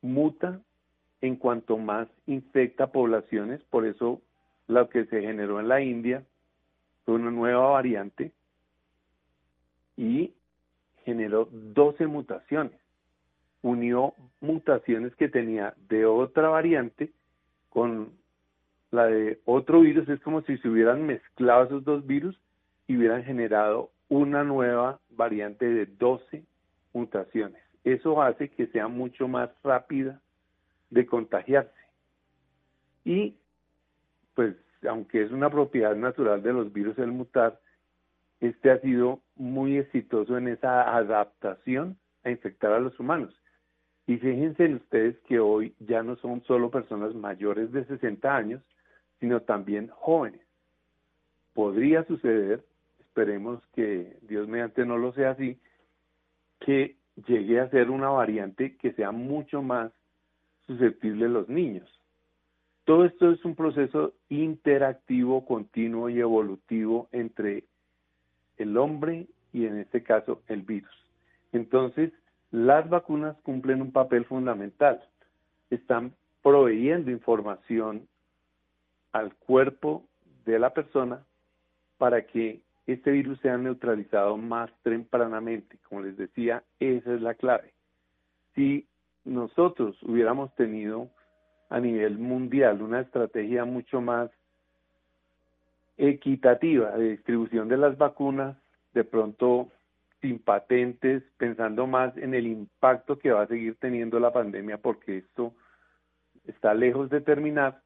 Muta 0.02 0.60
en 1.22 1.36
cuanto 1.36 1.78
más 1.78 2.06
infecta 2.26 2.92
poblaciones, 2.92 3.62
por 3.64 3.86
eso 3.86 4.20
lo 4.68 4.88
que 4.90 5.06
se 5.06 5.22
generó 5.22 5.58
en 5.60 5.68
la 5.68 5.80
India 5.80 6.22
fue 7.04 7.14
una 7.14 7.30
nueva 7.30 7.70
variante 7.70 8.32
y 9.96 10.34
generó 11.04 11.48
12 11.50 12.06
mutaciones. 12.06 12.83
Unió 13.64 14.12
mutaciones 14.42 15.14
que 15.16 15.30
tenía 15.30 15.72
de 15.88 16.04
otra 16.04 16.50
variante 16.50 17.10
con 17.70 18.12
la 18.90 19.06
de 19.06 19.40
otro 19.46 19.80
virus. 19.80 20.06
Es 20.10 20.20
como 20.20 20.42
si 20.42 20.58
se 20.58 20.68
hubieran 20.68 21.06
mezclado 21.06 21.64
esos 21.64 21.82
dos 21.82 22.06
virus 22.06 22.38
y 22.86 22.98
hubieran 22.98 23.24
generado 23.24 23.90
una 24.10 24.44
nueva 24.44 25.00
variante 25.08 25.64
de 25.64 25.86
12 25.86 26.44
mutaciones. 26.92 27.62
Eso 27.84 28.22
hace 28.22 28.50
que 28.50 28.66
sea 28.66 28.86
mucho 28.86 29.28
más 29.28 29.48
rápida 29.62 30.20
de 30.90 31.06
contagiarse. 31.06 31.72
Y 33.02 33.34
pues 34.34 34.56
aunque 34.86 35.22
es 35.22 35.30
una 35.30 35.48
propiedad 35.48 35.96
natural 35.96 36.42
de 36.42 36.52
los 36.52 36.70
virus 36.70 36.98
el 36.98 37.12
mutar, 37.12 37.58
este 38.40 38.70
ha 38.70 38.78
sido 38.80 39.20
muy 39.36 39.78
exitoso 39.78 40.36
en 40.36 40.48
esa 40.48 40.94
adaptación 40.94 41.96
a 42.24 42.30
infectar 42.30 42.72
a 42.72 42.80
los 42.80 42.98
humanos. 43.00 43.34
Y 44.06 44.18
fíjense 44.18 44.74
ustedes 44.74 45.18
que 45.20 45.38
hoy 45.38 45.74
ya 45.80 46.02
no 46.02 46.16
son 46.16 46.42
solo 46.44 46.70
personas 46.70 47.14
mayores 47.14 47.72
de 47.72 47.84
60 47.86 48.36
años, 48.36 48.62
sino 49.18 49.40
también 49.40 49.88
jóvenes. 49.88 50.42
Podría 51.54 52.04
suceder, 52.04 52.64
esperemos 53.00 53.62
que 53.74 54.18
Dios 54.22 54.46
mediante 54.48 54.84
no 54.84 54.98
lo 54.98 55.12
sea 55.12 55.30
así, 55.30 55.58
que 56.60 56.96
llegue 57.26 57.60
a 57.60 57.70
ser 57.70 57.90
una 57.90 58.10
variante 58.10 58.76
que 58.76 58.92
sea 58.92 59.12
mucho 59.12 59.62
más 59.62 59.92
susceptible 60.66 61.26
a 61.26 61.28
los 61.28 61.48
niños. 61.48 61.88
Todo 62.84 63.06
esto 63.06 63.30
es 63.30 63.42
un 63.44 63.54
proceso 63.54 64.12
interactivo, 64.28 65.46
continuo 65.46 66.10
y 66.10 66.20
evolutivo 66.20 67.08
entre 67.12 67.64
el 68.58 68.76
hombre 68.76 69.26
y 69.52 69.64
en 69.66 69.78
este 69.78 70.02
caso 70.02 70.42
el 70.48 70.62
virus. 70.62 70.92
Entonces, 71.52 72.12
las 72.54 72.88
vacunas 72.88 73.36
cumplen 73.42 73.82
un 73.82 73.90
papel 73.90 74.26
fundamental. 74.26 75.02
Están 75.70 76.14
proveyendo 76.40 77.10
información 77.10 78.06
al 79.10 79.34
cuerpo 79.34 80.04
de 80.44 80.60
la 80.60 80.72
persona 80.72 81.24
para 81.98 82.24
que 82.24 82.60
este 82.86 83.10
virus 83.10 83.40
sea 83.40 83.58
neutralizado 83.58 84.36
más 84.36 84.70
tempranamente. 84.84 85.78
Como 85.88 86.02
les 86.02 86.16
decía, 86.16 86.62
esa 86.78 87.14
es 87.14 87.22
la 87.22 87.34
clave. 87.34 87.72
Si 88.54 88.86
nosotros 89.24 90.00
hubiéramos 90.04 90.54
tenido 90.54 91.08
a 91.70 91.80
nivel 91.80 92.18
mundial 92.18 92.82
una 92.82 93.00
estrategia 93.00 93.64
mucho 93.64 94.00
más 94.00 94.30
equitativa 95.96 96.92
de 96.92 97.10
distribución 97.10 97.66
de 97.66 97.78
las 97.78 97.98
vacunas, 97.98 98.56
de 98.92 99.02
pronto 99.02 99.72
sin 100.24 100.38
patentes, 100.38 101.22
pensando 101.36 101.86
más 101.86 102.16
en 102.16 102.32
el 102.32 102.46
impacto 102.46 103.18
que 103.18 103.30
va 103.30 103.42
a 103.42 103.46
seguir 103.46 103.76
teniendo 103.76 104.18
la 104.18 104.32
pandemia, 104.32 104.78
porque 104.78 105.18
esto 105.18 105.52
está 106.46 106.72
lejos 106.72 107.10
de 107.10 107.20
terminar, 107.20 107.82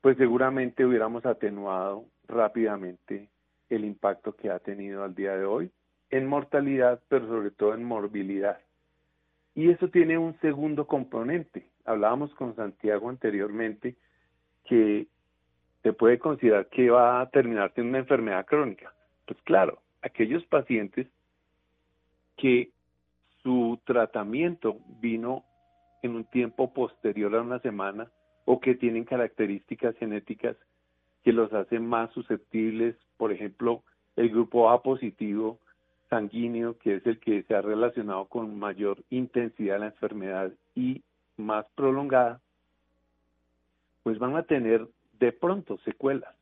pues 0.00 0.16
seguramente 0.16 0.84
hubiéramos 0.84 1.24
atenuado 1.24 2.06
rápidamente 2.26 3.28
el 3.68 3.84
impacto 3.84 4.34
que 4.34 4.50
ha 4.50 4.58
tenido 4.58 5.04
al 5.04 5.14
día 5.14 5.36
de 5.36 5.44
hoy 5.44 5.70
en 6.10 6.26
mortalidad, 6.26 7.00
pero 7.08 7.28
sobre 7.28 7.52
todo 7.52 7.72
en 7.74 7.84
morbilidad. 7.84 8.58
Y 9.54 9.70
eso 9.70 9.90
tiene 9.90 10.18
un 10.18 10.36
segundo 10.40 10.88
componente. 10.88 11.68
Hablábamos 11.84 12.34
con 12.34 12.56
Santiago 12.56 13.08
anteriormente 13.08 13.94
que 14.64 15.06
se 15.84 15.92
puede 15.92 16.18
considerar 16.18 16.66
que 16.66 16.90
va 16.90 17.20
a 17.20 17.30
terminar 17.30 17.72
siendo 17.74 17.90
una 17.90 17.98
enfermedad 17.98 18.44
crónica. 18.44 18.92
Pues 19.24 19.40
claro, 19.42 19.80
aquellos 20.02 20.44
pacientes 20.46 21.06
que 22.40 22.70
su 23.42 23.78
tratamiento 23.84 24.78
vino 25.00 25.44
en 26.02 26.16
un 26.16 26.24
tiempo 26.24 26.72
posterior 26.72 27.34
a 27.34 27.42
una 27.42 27.58
semana 27.60 28.10
o 28.46 28.60
que 28.60 28.74
tienen 28.74 29.04
características 29.04 29.94
genéticas 29.96 30.56
que 31.22 31.32
los 31.32 31.52
hacen 31.52 31.86
más 31.86 32.10
susceptibles, 32.12 32.96
por 33.18 33.30
ejemplo, 33.30 33.82
el 34.16 34.30
grupo 34.30 34.70
A 34.70 34.82
positivo 34.82 35.58
sanguíneo, 36.08 36.78
que 36.78 36.96
es 36.96 37.06
el 37.06 37.20
que 37.20 37.42
se 37.42 37.54
ha 37.54 37.60
relacionado 37.60 38.24
con 38.24 38.58
mayor 38.58 38.98
intensidad 39.10 39.74
de 39.74 39.80
la 39.80 39.86
enfermedad 39.86 40.50
y 40.74 41.02
más 41.36 41.66
prolongada, 41.74 42.40
pues 44.02 44.18
van 44.18 44.36
a 44.36 44.42
tener 44.42 44.88
de 45.18 45.32
pronto 45.32 45.78
secuelas. 45.84 46.34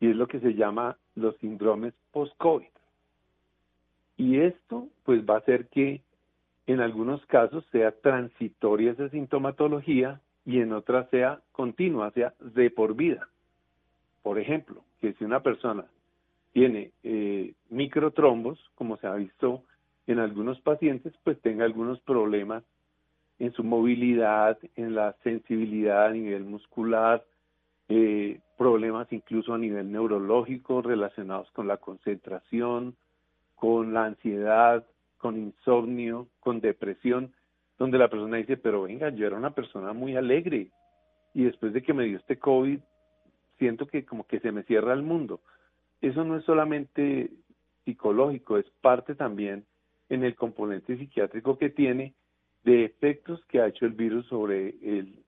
Y 0.00 0.10
es 0.10 0.16
lo 0.16 0.26
que 0.26 0.40
se 0.40 0.54
llama 0.54 0.98
los 1.14 1.36
síndromes 1.36 1.94
post-COVID. 2.12 2.77
Y 4.18 4.40
esto 4.40 4.88
pues 5.04 5.24
va 5.24 5.36
a 5.36 5.38
hacer 5.38 5.68
que 5.68 6.02
en 6.66 6.80
algunos 6.80 7.24
casos 7.26 7.64
sea 7.72 7.92
transitoria 7.92 8.92
esa 8.92 9.08
sintomatología 9.08 10.20
y 10.44 10.60
en 10.60 10.72
otras 10.72 11.08
sea 11.08 11.40
continua, 11.52 12.10
sea 12.10 12.34
de 12.40 12.70
por 12.70 12.94
vida. 12.94 13.28
Por 14.22 14.38
ejemplo, 14.38 14.82
que 15.00 15.14
si 15.14 15.24
una 15.24 15.42
persona 15.42 15.86
tiene 16.52 16.90
eh, 17.04 17.54
microtrombos, 17.70 18.58
como 18.74 18.96
se 18.98 19.06
ha 19.06 19.14
visto 19.14 19.62
en 20.06 20.18
algunos 20.18 20.60
pacientes, 20.60 21.14
pues 21.22 21.40
tenga 21.40 21.64
algunos 21.64 22.00
problemas 22.00 22.64
en 23.38 23.52
su 23.52 23.62
movilidad, 23.62 24.58
en 24.74 24.94
la 24.94 25.14
sensibilidad 25.22 26.06
a 26.06 26.10
nivel 26.10 26.44
muscular, 26.44 27.24
eh, 27.88 28.40
problemas 28.56 29.10
incluso 29.12 29.54
a 29.54 29.58
nivel 29.58 29.92
neurológico 29.92 30.82
relacionados 30.82 31.50
con 31.52 31.68
la 31.68 31.76
concentración, 31.76 32.96
con 33.58 33.92
la 33.92 34.06
ansiedad, 34.06 34.86
con 35.18 35.36
insomnio, 35.36 36.28
con 36.40 36.60
depresión, 36.60 37.32
donde 37.78 37.98
la 37.98 38.08
persona 38.08 38.38
dice, 38.38 38.56
pero 38.56 38.82
venga, 38.82 39.10
yo 39.10 39.26
era 39.26 39.36
una 39.36 39.54
persona 39.54 39.92
muy 39.92 40.16
alegre 40.16 40.68
y 41.34 41.44
después 41.44 41.72
de 41.72 41.82
que 41.82 41.94
me 41.94 42.04
dio 42.04 42.18
este 42.18 42.38
COVID, 42.38 42.80
siento 43.58 43.86
que 43.86 44.04
como 44.04 44.26
que 44.26 44.40
se 44.40 44.52
me 44.52 44.62
cierra 44.64 44.92
el 44.92 45.02
mundo 45.02 45.40
eso 46.00 46.24
no 46.24 46.36
es 46.36 46.44
solamente 46.44 47.30
psicológico, 47.84 48.58
es 48.58 48.66
parte 48.80 49.14
también 49.14 49.64
en 50.08 50.24
el 50.24 50.34
componente 50.36 50.96
psiquiátrico 50.96 51.58
que 51.58 51.70
tiene 51.70 52.14
de 52.64 52.84
efectos 52.84 53.44
que 53.46 53.60
ha 53.60 53.66
hecho 53.66 53.86
el 53.86 53.92
virus 53.92 54.26
sobre 54.26 54.74
el 54.82 55.24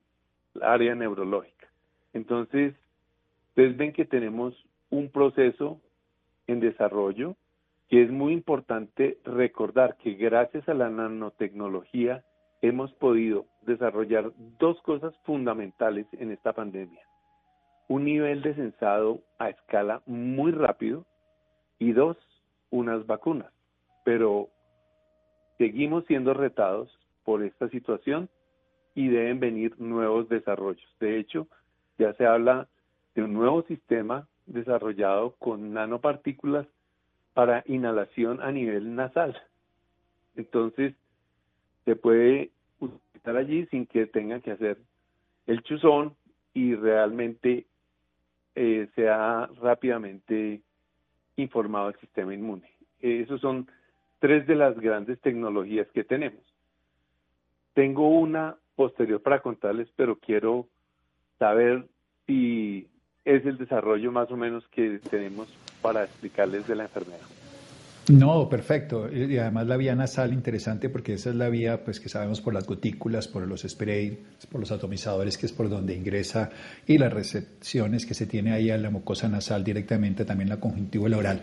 área 0.61 0.95
neurológica. 0.95 1.69
Entonces, 2.12 2.75
ustedes 3.51 3.77
ven 3.77 3.93
que 3.93 4.05
tenemos 4.05 4.55
un 4.90 5.11
proceso 5.11 5.81
en 6.47 6.61
desarrollo 6.61 7.37
que 7.90 8.03
es 8.03 8.11
muy 8.11 8.33
importante 8.33 9.18
recordar 9.24 9.96
que 9.98 10.14
gracias 10.14 10.66
a 10.68 10.74
la 10.74 10.88
nanotecnología 10.88 12.24
hemos 12.62 12.92
podido 12.94 13.46
desarrollar 13.62 14.33
dos 14.59 14.81
cosas 14.83 15.14
fundamentales 15.24 16.07
en 16.12 16.31
esta 16.31 16.53
pandemia 16.53 17.05
un 17.90 18.05
nivel 18.05 18.40
de 18.42 18.55
sensado 18.55 19.20
a 19.40 19.50
escala 19.50 20.00
muy 20.07 20.53
rápido 20.53 21.05
y 21.81 21.90
dos, 21.90 22.16
unas 22.70 23.05
vacunas. 23.05 23.53
Pero 24.05 24.48
seguimos 25.59 26.05
siendo 26.07 26.33
retados 26.33 26.88
por 27.24 27.42
esta 27.42 27.68
situación 27.68 28.29
y 28.94 29.09
deben 29.09 29.40
venir 29.40 29.74
nuevos 29.81 30.29
desarrollos. 30.29 30.87
De 31.00 31.18
hecho, 31.18 31.48
ya 31.98 32.12
se 32.14 32.26
habla 32.26 32.68
de 33.16 33.24
un 33.24 33.33
nuevo 33.33 33.62
sistema 33.62 34.29
desarrollado 34.46 35.35
con 35.40 35.72
nanopartículas 35.72 36.68
para 37.40 37.64
inhalación 37.68 38.42
a 38.42 38.53
nivel 38.53 38.94
nasal. 38.94 39.35
Entonces, 40.37 40.92
se 41.87 41.96
puede 41.96 42.50
utilizar 42.81 43.35
allí 43.35 43.64
sin 43.70 43.87
que 43.87 44.05
tengan 44.05 44.42
que 44.42 44.50
hacer 44.50 44.76
el 45.46 45.62
chuzón 45.62 46.14
y 46.53 46.74
realmente 46.74 47.64
eh, 48.55 48.90
se 48.94 49.09
ha 49.09 49.48
rápidamente 49.59 50.61
informado 51.37 51.88
el 51.88 51.98
sistema 52.00 52.35
inmune. 52.35 52.68
Eh, 53.00 53.22
esos 53.22 53.40
son 53.40 53.70
tres 54.18 54.46
de 54.46 54.57
las 54.57 54.79
grandes 54.79 55.18
tecnologías 55.22 55.88
que 55.94 56.05
tenemos. 56.05 56.42
Tengo 57.72 58.11
una 58.11 58.59
posterior 58.76 59.22
para 59.22 59.40
contarles, 59.40 59.88
pero 59.96 60.16
quiero 60.16 60.68
saber 61.38 61.87
si 62.26 62.87
es 63.24 63.46
el 63.46 63.57
desarrollo 63.57 64.12
más 64.12 64.31
o 64.31 64.37
menos 64.37 64.68
que 64.68 64.98
tenemos 65.09 65.48
para 65.81 66.05
explicarles 66.05 66.66
de 66.66 66.77
la 66.77 66.85
enfermedad. 66.85 67.21
No, 68.09 68.49
perfecto. 68.49 69.09
Y 69.12 69.38
además 69.38 69.66
la 69.69 69.77
vía 69.77 69.95
nasal 69.95 70.33
interesante 70.33 70.88
porque 70.88 71.12
esa 71.12 71.31
es 71.31 71.37
la 71.37 71.49
vía 71.49 71.85
pues 71.85 72.01
que 72.01 72.09
sabemos 72.09 72.40
por 72.40 72.55
las 72.55 72.66
gotículas, 72.66 73.29
por 73.29 73.47
los 73.47 73.62
sprays, 73.62 74.19
por 74.51 74.61
los 74.61 74.73
atomizadores, 74.73 75.38
que 75.38 75.47
es 75.47 75.53
por 75.53 75.69
donde 75.69 75.95
ingresa 75.95 76.51
y 76.87 76.99
las 76.99 77.12
recepciones 77.12 78.07
que 78.07 78.14
se 78.14 78.27
tiene 78.27 78.53
ahí 78.53 78.71
a 78.71 78.79
la 78.79 78.90
mucosa 78.90 79.29
nasal 79.29 79.62
directamente, 79.62 80.25
también 80.25 80.49
la 80.49 80.59
conjuntiva 80.59 81.16
oral. 81.16 81.40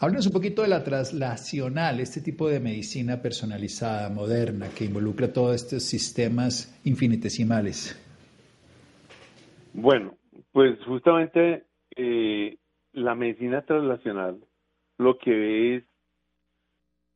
Háblanos 0.00 0.26
un 0.26 0.32
poquito 0.32 0.62
de 0.62 0.68
la 0.68 0.82
traslacional, 0.82 2.00
este 2.00 2.20
tipo 2.20 2.48
de 2.48 2.58
medicina 2.58 3.22
personalizada, 3.22 4.08
moderna, 4.10 4.68
que 4.76 4.86
involucra 4.86 5.32
todos 5.32 5.54
estos 5.54 5.84
sistemas 5.84 6.76
infinitesimales. 6.84 7.96
Bueno, 9.72 10.16
pues 10.50 10.78
justamente 10.84 11.64
eh, 11.94 12.56
la 12.98 13.14
medicina 13.14 13.62
translacional 13.62 14.38
lo 14.98 15.18
que 15.18 15.30
ve 15.30 15.76
es 15.76 15.84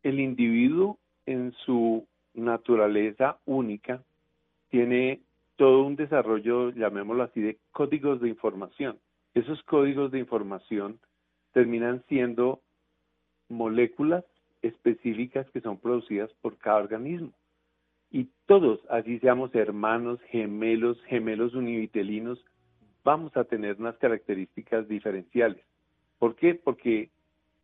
el 0.03 0.21
individuo 0.21 0.99
en 1.27 1.53
su 1.65 2.07
naturaleza 2.35 3.39
única, 3.45 4.03
tiene 4.71 5.21
todo 5.57 5.83
un 5.85 5.97
desarrollo, 5.97 6.71
llamémoslo 6.71 7.25
así, 7.25 7.41
de 7.41 7.59
códigos 7.73 8.21
de 8.21 8.29
información. 8.29 8.99
Esos 9.35 9.63
códigos 9.65 10.11
de 10.11 10.19
información 10.19 10.99
terminan 11.53 12.03
siendo 12.09 12.61
moléculas 13.49 14.25
específicas 14.63 15.49
que 15.51 15.61
son 15.61 15.79
producidas 15.79 16.33
por 16.41 16.57
cada 16.59 16.79
organismo. 16.79 17.33
Y 18.11 18.29
todos, 18.47 18.81
así 18.91 19.19
seamos 19.19 19.55
hermanos, 19.55 20.21
gemelos, 20.29 21.03
gemelos 21.05 21.55
univitelinos, 21.55 22.45
vamos 23.05 23.37
a 23.37 23.45
tener 23.45 23.77
unas 23.79 23.97
características 23.97 24.87
diferenciales. 24.89 25.65
¿Por 26.23 26.37
qué? 26.37 26.55
Porque 26.55 27.11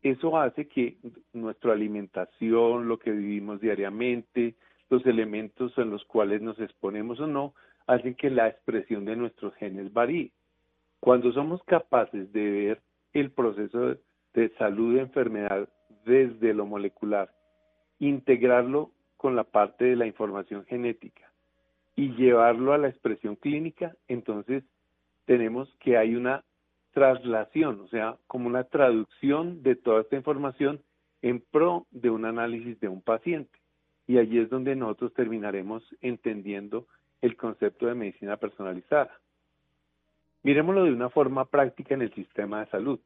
eso 0.02 0.36
hace 0.36 0.66
que 0.66 0.96
nuestra 1.32 1.74
alimentación, 1.74 2.88
lo 2.88 2.98
que 2.98 3.12
vivimos 3.12 3.60
diariamente, 3.60 4.56
los 4.90 5.06
elementos 5.06 5.78
en 5.78 5.90
los 5.90 6.04
cuales 6.06 6.42
nos 6.42 6.58
exponemos 6.58 7.20
o 7.20 7.28
no, 7.28 7.54
hacen 7.86 8.16
que 8.16 8.30
la 8.30 8.48
expresión 8.48 9.04
de 9.04 9.14
nuestros 9.14 9.54
genes 9.54 9.92
varíe. 9.92 10.32
Cuando 10.98 11.30
somos 11.30 11.62
capaces 11.66 12.32
de 12.32 12.50
ver 12.50 12.82
el 13.12 13.30
proceso 13.30 13.94
de 14.34 14.48
salud 14.58 14.96
y 14.96 14.98
enfermedad 14.98 15.68
desde 16.04 16.52
lo 16.52 16.66
molecular, 16.66 17.32
integrarlo 18.00 18.90
con 19.16 19.36
la 19.36 19.44
parte 19.44 19.84
de 19.84 19.94
la 19.94 20.06
información 20.06 20.64
genética 20.64 21.30
y 21.94 22.08
llevarlo 22.16 22.72
a 22.72 22.78
la 22.78 22.88
expresión 22.88 23.36
clínica, 23.36 23.94
entonces 24.08 24.64
tenemos 25.26 25.72
que 25.78 25.96
hay 25.96 26.16
una 26.16 26.42
traslación, 26.92 27.80
o 27.80 27.88
sea, 27.88 28.16
como 28.26 28.48
una 28.48 28.64
traducción 28.64 29.62
de 29.62 29.76
toda 29.76 30.02
esta 30.02 30.16
información 30.16 30.80
en 31.22 31.40
pro 31.40 31.86
de 31.90 32.10
un 32.10 32.24
análisis 32.24 32.78
de 32.80 32.88
un 32.88 33.02
paciente. 33.02 33.58
Y 34.06 34.18
allí 34.18 34.38
es 34.38 34.48
donde 34.48 34.74
nosotros 34.74 35.12
terminaremos 35.14 35.82
entendiendo 36.00 36.86
el 37.20 37.36
concepto 37.36 37.86
de 37.86 37.94
medicina 37.94 38.36
personalizada. 38.36 39.12
Miremoslo 40.42 40.84
de 40.84 40.92
una 40.92 41.10
forma 41.10 41.44
práctica 41.44 41.94
en 41.94 42.02
el 42.02 42.14
sistema 42.14 42.60
de 42.60 42.70
salud. 42.70 43.00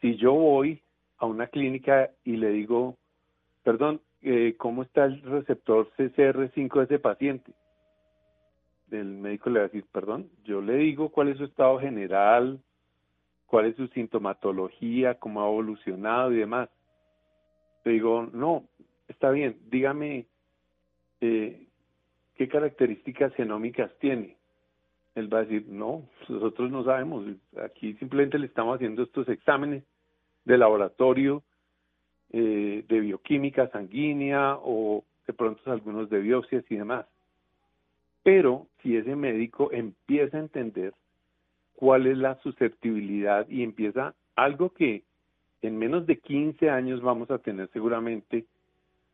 Si 0.00 0.16
yo 0.16 0.34
voy 0.34 0.82
a 1.18 1.26
una 1.26 1.46
clínica 1.46 2.10
y 2.24 2.36
le 2.36 2.50
digo, 2.50 2.96
perdón, 3.62 4.00
eh, 4.22 4.54
¿cómo 4.58 4.82
está 4.82 5.04
el 5.04 5.22
receptor 5.22 5.90
CCR5 5.96 6.78
de 6.78 6.84
ese 6.84 6.98
paciente? 6.98 7.52
El 8.90 9.06
médico 9.06 9.50
le 9.50 9.60
va 9.60 9.66
a 9.66 9.68
decir, 9.68 9.84
perdón, 9.92 10.30
yo 10.44 10.60
le 10.60 10.76
digo 10.76 11.10
cuál 11.10 11.28
es 11.28 11.38
su 11.38 11.44
estado 11.44 11.78
general, 11.78 12.60
cuál 13.48 13.66
es 13.66 13.76
su 13.76 13.88
sintomatología, 13.88 15.14
cómo 15.14 15.42
ha 15.42 15.48
evolucionado 15.48 16.32
y 16.32 16.36
demás. 16.36 16.68
Le 17.84 17.92
digo, 17.92 18.28
no, 18.32 18.68
está 19.08 19.30
bien, 19.30 19.58
dígame 19.70 20.26
eh, 21.20 21.66
qué 22.36 22.48
características 22.48 23.34
genómicas 23.34 23.90
tiene. 23.98 24.36
Él 25.14 25.32
va 25.32 25.38
a 25.38 25.44
decir, 25.44 25.66
no, 25.66 26.04
nosotros 26.28 26.70
no 26.70 26.84
sabemos, 26.84 27.24
aquí 27.64 27.94
simplemente 27.94 28.38
le 28.38 28.46
estamos 28.46 28.76
haciendo 28.76 29.02
estos 29.02 29.28
exámenes 29.28 29.82
de 30.44 30.58
laboratorio, 30.58 31.42
eh, 32.30 32.84
de 32.86 33.00
bioquímica 33.00 33.68
sanguínea 33.70 34.56
o 34.60 35.04
de 35.26 35.32
pronto 35.32 35.72
algunos 35.72 36.10
de 36.10 36.20
biopsias 36.20 36.64
y 36.68 36.76
demás. 36.76 37.06
Pero 38.22 38.66
si 38.82 38.94
ese 38.94 39.16
médico 39.16 39.72
empieza 39.72 40.36
a 40.36 40.40
entender 40.40 40.92
cuál 41.78 42.08
es 42.08 42.18
la 42.18 42.34
susceptibilidad 42.40 43.48
y 43.48 43.62
empieza 43.62 44.12
algo 44.34 44.70
que 44.70 45.04
en 45.62 45.78
menos 45.78 46.06
de 46.06 46.18
15 46.18 46.70
años 46.70 47.00
vamos 47.00 47.30
a 47.30 47.38
tener 47.38 47.70
seguramente 47.72 48.46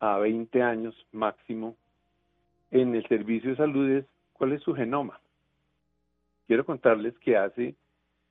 a 0.00 0.16
20 0.16 0.62
años 0.62 0.94
máximo 1.12 1.77
en 2.70 2.94
el 2.94 3.07
servicio 3.07 3.50
de 3.50 3.57
salud 3.57 3.90
es 3.90 4.07
cuál 4.33 4.53
es 4.53 4.62
su 4.62 4.72
genoma. 4.74 5.20
Quiero 6.46 6.64
contarles 6.64 7.12
que 7.18 7.37
hace 7.37 7.74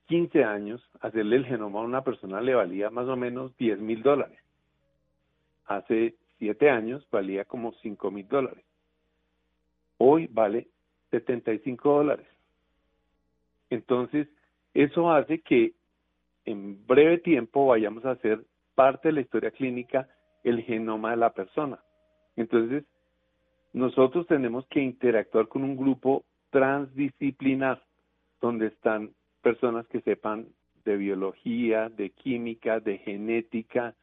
15 0.07 0.43
años 0.43 0.81
hacerle 1.01 1.35
el 1.35 1.45
genoma 1.45 1.81
a 1.81 1.83
una 1.83 2.03
persona 2.03 2.41
le 2.41 2.55
valía 2.55 2.89
más 2.89 3.07
o 3.07 3.15
menos 3.15 3.55
10 3.57 3.81
mil 3.81 4.01
dólares. 4.01 4.39
Hace 5.65 6.15
7 6.39 6.71
años 6.71 7.07
valía 7.11 7.45
como 7.45 7.73
5 7.83 8.09
mil 8.09 8.27
dólares. 8.27 8.65
Hoy 9.99 10.27
vale 10.31 10.69
75 11.11 11.97
dólares. 11.97 12.32
Entonces, 13.73 14.27
eso 14.75 15.11
hace 15.11 15.39
que 15.41 15.73
en 16.45 16.85
breve 16.85 17.17
tiempo 17.17 17.65
vayamos 17.65 18.05
a 18.05 18.11
hacer 18.11 18.43
parte 18.75 19.07
de 19.07 19.13
la 19.13 19.21
historia 19.21 19.49
clínica 19.49 20.07
el 20.43 20.61
genoma 20.61 21.11
de 21.11 21.17
la 21.17 21.33
persona. 21.33 21.79
Entonces, 22.35 22.83
nosotros 23.73 24.27
tenemos 24.27 24.67
que 24.67 24.79
interactuar 24.79 25.47
con 25.47 25.63
un 25.63 25.75
grupo 25.75 26.23
transdisciplinar, 26.51 27.81
donde 28.39 28.67
están 28.67 29.09
personas 29.41 29.87
que 29.87 30.01
sepan 30.01 30.45
de 30.85 30.95
biología, 30.95 31.89
de 31.89 32.11
química, 32.11 32.79
de 32.79 32.99
genética, 32.99 33.95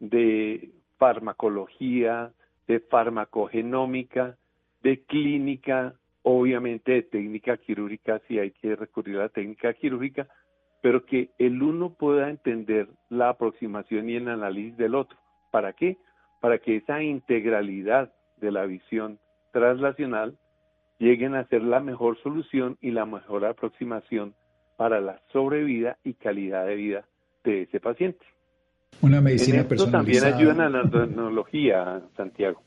de 0.00 0.70
farmacología, 0.98 2.32
de 2.66 2.80
farmacogenómica, 2.80 4.36
de 4.82 5.04
clínica, 5.04 5.94
obviamente 6.22 6.92
de 6.92 7.02
técnica 7.02 7.56
quirúrgica 7.56 8.20
si 8.28 8.38
hay 8.38 8.52
que 8.52 8.76
recurrir 8.76 9.16
a 9.18 9.22
la 9.22 9.28
técnica 9.28 9.72
quirúrgica, 9.74 10.28
pero 10.82 11.04
que 11.04 11.30
el 11.38 11.62
uno 11.62 11.94
pueda 11.94 12.28
entender 12.28 12.88
la 13.08 13.30
aproximación 13.30 14.10
y 14.10 14.16
el 14.16 14.28
análisis 14.28 14.76
del 14.76 14.94
otro. 14.94 15.16
¿Para 15.50 15.72
qué? 15.72 15.96
Para 16.40 16.58
que 16.58 16.76
esa 16.76 17.02
integralidad 17.02 18.12
de 18.38 18.50
la 18.50 18.66
visión 18.66 19.18
translacional 19.52 20.36
lleguen 20.98 21.34
a 21.34 21.46
ser 21.48 21.62
la 21.62 21.80
mejor 21.80 22.20
solución 22.22 22.78
y 22.80 22.90
la 22.90 23.06
mejor 23.06 23.44
aproximación 23.44 24.34
para 24.76 25.00
la 25.00 25.20
sobrevida 25.32 25.98
y 26.04 26.14
calidad 26.14 26.66
de 26.66 26.74
vida 26.74 27.04
de 27.44 27.62
ese 27.62 27.80
paciente. 27.80 28.24
Una 29.00 29.20
medicina 29.20 29.60
en 29.60 29.66
esto 29.66 29.90
también 29.90 30.24
ayuda 30.24 30.66
en 30.66 30.72
la 30.72 30.88
tecnología, 30.88 32.02
Santiago. 32.16 32.62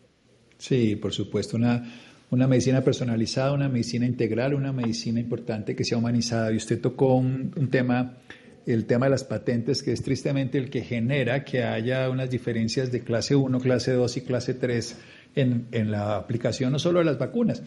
Sí, 0.58 0.96
por 0.96 1.14
supuesto, 1.14 1.58
una 1.58 1.84
una 2.32 2.48
medicina 2.48 2.82
personalizada, 2.82 3.54
una 3.54 3.70
medicina 3.70 4.06
integral, 4.06 4.54
una 4.54 4.72
medicina 4.72 5.20
importante 5.20 5.76
que 5.76 5.84
sea 5.84 5.98
humanizada. 5.98 6.52
Y 6.52 6.58
usted 6.58 6.82
tocó 6.82 7.16
un, 7.16 7.52
tema, 7.70 8.18
el 8.66 8.86
tema 8.86 9.06
de 9.06 9.12
las 9.12 9.24
patentes, 9.24 9.84
que 9.84 9.92
es 9.92 10.02
tristemente 10.02 10.58
el 10.58 10.70
que 10.70 10.82
genera 10.82 11.44
que 11.44 11.64
haya 11.64 12.10
unas 12.10 12.30
diferencias 12.30 12.92
de 12.92 13.02
clase 13.02 13.36
1, 13.36 13.60
clase 13.60 13.94
2 13.94 14.18
y 14.18 14.22
clase 14.22 14.54
3 14.54 14.98
en, 15.36 15.68
en 15.72 15.92
la 15.92 16.16
aplicación 16.18 16.72
no 16.72 16.80
solo 16.80 17.00
de 17.00 17.06
las 17.06 17.18
vacunas. 17.18 17.62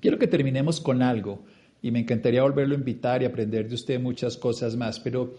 Quiero 0.00 0.18
que 0.18 0.26
terminemos 0.26 0.80
con 0.80 1.02
algo 1.02 1.44
y 1.82 1.90
me 1.90 2.00
encantaría 2.00 2.42
volverlo 2.42 2.74
a 2.74 2.78
invitar 2.78 3.22
y 3.22 3.26
aprender 3.26 3.68
de 3.68 3.74
usted 3.74 4.00
muchas 4.00 4.36
cosas 4.36 4.76
más, 4.76 5.00
pero 5.00 5.34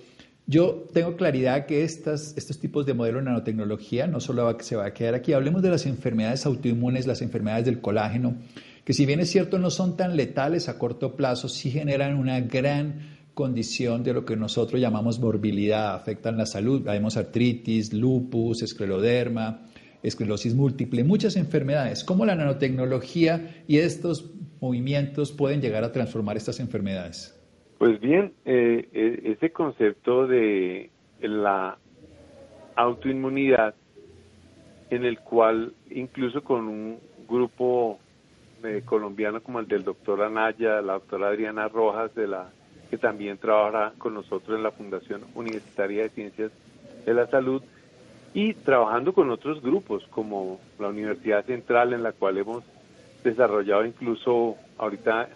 yo 0.45 0.88
tengo 0.93 1.15
claridad 1.15 1.65
que 1.65 1.84
estas, 1.84 2.34
estos 2.36 2.60
tipos 2.60 2.86
de 2.86 2.93
modelo 2.93 3.19
de 3.19 3.25
nanotecnología 3.25 4.08
no 4.08 4.19
solo 4.19 4.58
se 4.60 4.75
va 4.75 4.88
a 4.88 4.93
quedar 4.93 5.15
aquí, 5.15 5.34
hablemos 5.34 5.62
de 5.62 5.69
las 5.69 5.86
enfermedades 5.86 6.45
autoinmunes, 6.45 7.08
las 7.08 7.21
enfermedades 7.21 7.65
del 7.65 7.79
colágeno, 7.79 8.36
que 8.84 8.93
si 8.93 9.06
bien 9.06 9.21
es 9.21 9.29
cierto 9.29 9.58
no 9.58 9.69
son 9.69 9.95
tan 9.95 10.17
letales 10.17 10.67
a 10.67 10.77
corto 10.77 11.15
plazo, 11.15 11.47
sí 11.47 11.71
generan 11.71 12.17
una 12.17 12.41
gran 12.41 13.13
condición 13.34 14.03
de 14.03 14.13
lo 14.13 14.25
que 14.25 14.36
nosotros 14.36 14.82
llamamos 14.82 15.19
morbilidad, 15.19 15.95
afectan 15.95 16.38
la 16.38 16.45
salud, 16.45 16.82
vemos 16.84 17.17
artritis, 17.17 17.93
lupus, 17.93 18.62
escleroderma, 18.62 19.65
esclerosis 20.03 20.53
múltiple, 20.53 21.03
muchas 21.03 21.38
enfermedades. 21.38 22.03
¿Cómo 22.03 22.25
la 22.25 22.36
nanotecnología 22.36 23.63
y 23.67 23.77
estos 23.77 24.32
movimientos 24.60 25.32
pueden 25.32 25.62
llegar 25.62 25.84
a 25.84 25.91
transformar 25.91 26.38
estas 26.38 26.60
enfermedades? 26.60 27.32
Pues 27.83 27.99
bien, 27.99 28.31
eh, 28.45 28.87
eh, 28.93 29.35
ese 29.35 29.51
concepto 29.51 30.25
de 30.25 30.89
la 31.19 31.77
autoinmunidad, 32.77 33.75
en 34.89 35.03
el 35.03 35.19
cual 35.19 35.73
incluso 35.89 36.45
con 36.45 36.69
un 36.69 36.99
grupo 37.27 37.99
eh, 38.63 38.83
colombiano 38.85 39.43
como 39.43 39.59
el 39.59 39.67
del 39.67 39.83
doctor 39.83 40.21
Anaya, 40.21 40.81
la 40.81 40.93
doctora 40.93 41.27
Adriana 41.27 41.67
Rojas, 41.67 42.15
de 42.15 42.27
la 42.27 42.51
que 42.89 42.97
también 42.97 43.37
trabaja 43.37 43.91
con 43.97 44.13
nosotros 44.13 44.55
en 44.55 44.63
la 44.63 44.71
Fundación 44.71 45.25
Universitaria 45.35 46.03
de 46.03 46.09
Ciencias 46.11 46.53
de 47.05 47.13
la 47.13 47.27
Salud, 47.27 47.61
y 48.33 48.53
trabajando 48.53 49.11
con 49.11 49.29
otros 49.29 49.61
grupos 49.61 50.07
como 50.09 50.61
la 50.79 50.87
Universidad 50.87 51.45
Central, 51.45 51.91
en 51.91 52.03
la 52.03 52.13
cual 52.13 52.37
hemos 52.37 52.63
desarrollado 53.25 53.85
incluso 53.85 54.55
ahorita 54.77 55.27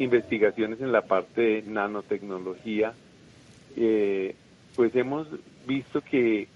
investigaciones 0.00 0.80
en 0.80 0.92
la 0.92 1.02
parte 1.02 1.40
de 1.40 1.62
nanotecnología, 1.62 2.94
eh, 3.76 4.34
pues 4.74 4.94
hemos 4.96 5.28
visto 5.66 6.00
que 6.00 6.48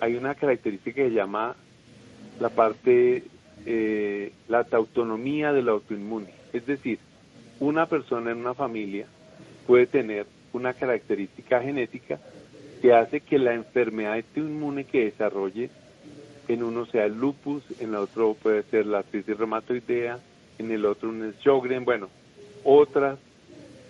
hay 0.00 0.14
una 0.16 0.34
característica 0.34 1.02
que 1.02 1.08
se 1.08 1.14
llama 1.14 1.56
la 2.40 2.50
parte, 2.50 3.24
eh, 3.66 4.32
la 4.48 4.66
autonomía 4.72 5.52
del 5.52 5.68
autoinmune. 5.68 6.30
Es 6.52 6.66
decir, 6.66 6.98
una 7.60 7.86
persona 7.86 8.32
en 8.32 8.38
una 8.38 8.54
familia 8.54 9.06
puede 9.66 9.86
tener 9.86 10.26
una 10.52 10.74
característica 10.74 11.60
genética 11.62 12.20
que 12.82 12.92
hace 12.92 13.20
que 13.20 13.38
la 13.38 13.54
enfermedad 13.54 14.22
inmune 14.36 14.84
que 14.84 15.06
desarrolle 15.06 15.70
en 16.48 16.62
uno 16.62 16.84
sea 16.86 17.06
el 17.06 17.18
lupus, 17.18 17.62
en 17.80 17.90
el 17.90 17.96
otro 17.96 18.34
puede 18.34 18.62
ser 18.64 18.86
la 18.86 18.98
artritis 18.98 19.38
reumatoidea, 19.38 20.18
en 20.58 20.70
el 20.70 20.84
otro 20.84 21.08
un 21.08 21.34
Sjögren, 21.40 21.84
bueno, 21.84 22.08
otras 22.64 23.18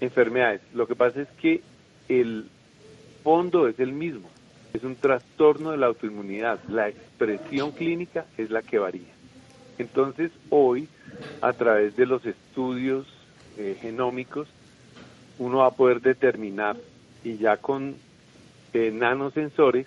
enfermedades. 0.00 0.60
Lo 0.74 0.86
que 0.86 0.96
pasa 0.96 1.22
es 1.22 1.28
que 1.40 1.62
el 2.08 2.48
fondo 3.22 3.68
es 3.68 3.78
el 3.80 3.92
mismo, 3.92 4.28
es 4.72 4.84
un 4.84 4.96
trastorno 4.96 5.70
de 5.70 5.78
la 5.78 5.86
autoinmunidad, 5.86 6.58
la 6.68 6.88
expresión 6.88 7.72
clínica 7.72 8.26
es 8.36 8.50
la 8.50 8.62
que 8.62 8.78
varía. 8.78 9.12
Entonces, 9.78 10.30
hoy, 10.50 10.88
a 11.40 11.52
través 11.52 11.96
de 11.96 12.06
los 12.06 12.24
estudios 12.26 13.06
eh, 13.56 13.76
genómicos, 13.80 14.48
uno 15.38 15.58
va 15.58 15.66
a 15.66 15.70
poder 15.70 16.00
determinar, 16.00 16.76
y 17.24 17.38
ya 17.38 17.56
con 17.56 17.96
eh, 18.72 18.90
nanosensores, 18.92 19.86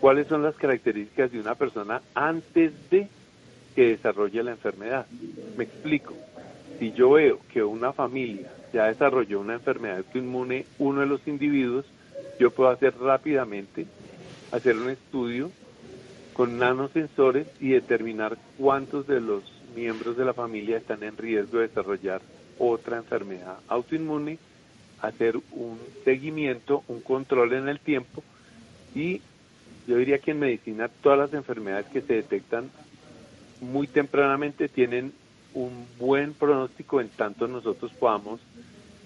cuáles 0.00 0.28
son 0.28 0.42
las 0.42 0.54
características 0.54 1.32
de 1.32 1.40
una 1.40 1.54
persona 1.54 2.00
antes 2.14 2.72
de 2.90 3.08
que 3.74 3.88
desarrolle 3.88 4.42
la 4.42 4.52
enfermedad. 4.52 5.06
Me 5.56 5.64
explico. 5.64 6.14
Si 6.78 6.92
yo 6.92 7.12
veo 7.12 7.40
que 7.52 7.62
una 7.62 7.92
familia 7.92 8.52
ya 8.72 8.86
desarrolló 8.86 9.40
una 9.40 9.54
enfermedad 9.54 9.98
autoinmune, 9.98 10.66
uno 10.78 11.00
de 11.00 11.06
los 11.06 11.26
individuos, 11.26 11.84
yo 12.38 12.50
puedo 12.50 12.70
hacer 12.70 12.94
rápidamente, 12.98 13.86
hacer 14.50 14.76
un 14.76 14.90
estudio 14.90 15.50
con 16.34 16.58
nanosensores 16.58 17.46
y 17.60 17.70
determinar 17.70 18.36
cuántos 18.58 19.06
de 19.06 19.20
los 19.20 19.42
miembros 19.74 20.18
de 20.18 20.26
la 20.26 20.34
familia 20.34 20.76
están 20.76 21.02
en 21.02 21.16
riesgo 21.16 21.58
de 21.58 21.68
desarrollar 21.68 22.20
otra 22.58 22.98
enfermedad 22.98 23.58
autoinmune, 23.68 24.38
hacer 25.00 25.36
un 25.52 25.78
seguimiento, 26.04 26.82
un 26.88 27.00
control 27.00 27.54
en 27.54 27.68
el 27.68 27.80
tiempo 27.80 28.22
y 28.94 29.22
yo 29.86 29.96
diría 29.96 30.18
que 30.18 30.32
en 30.32 30.40
medicina 30.40 30.90
todas 31.02 31.18
las 31.18 31.32
enfermedades 31.32 31.86
que 31.86 32.02
se 32.02 32.14
detectan 32.14 32.70
muy 33.60 33.86
tempranamente 33.86 34.68
tienen 34.68 35.12
un 35.56 35.86
buen 35.98 36.34
pronóstico 36.34 37.00
en 37.00 37.08
tanto 37.08 37.48
nosotros 37.48 37.90
podamos 37.94 38.40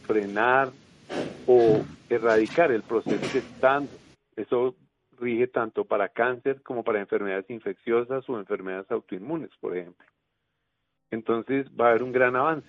frenar 0.03 0.71
o 1.47 1.81
erradicar 2.09 2.73
el 2.73 2.83
proceso 2.83 3.21
que 3.33 3.43
Eso 4.37 4.75
rige 5.19 5.47
tanto 5.47 5.85
para 5.85 6.09
cáncer 6.09 6.61
como 6.63 6.83
para 6.83 7.01
enfermedades 7.01 7.49
infecciosas 7.51 8.29
o 8.29 8.39
enfermedades 8.39 8.91
autoinmunes, 8.91 9.51
por 9.61 9.77
ejemplo. 9.77 10.05
Entonces 11.11 11.67
va 11.81 11.87
a 11.87 11.91
haber 11.91 12.03
un 12.03 12.13
gran 12.13 12.35
avance. 12.35 12.69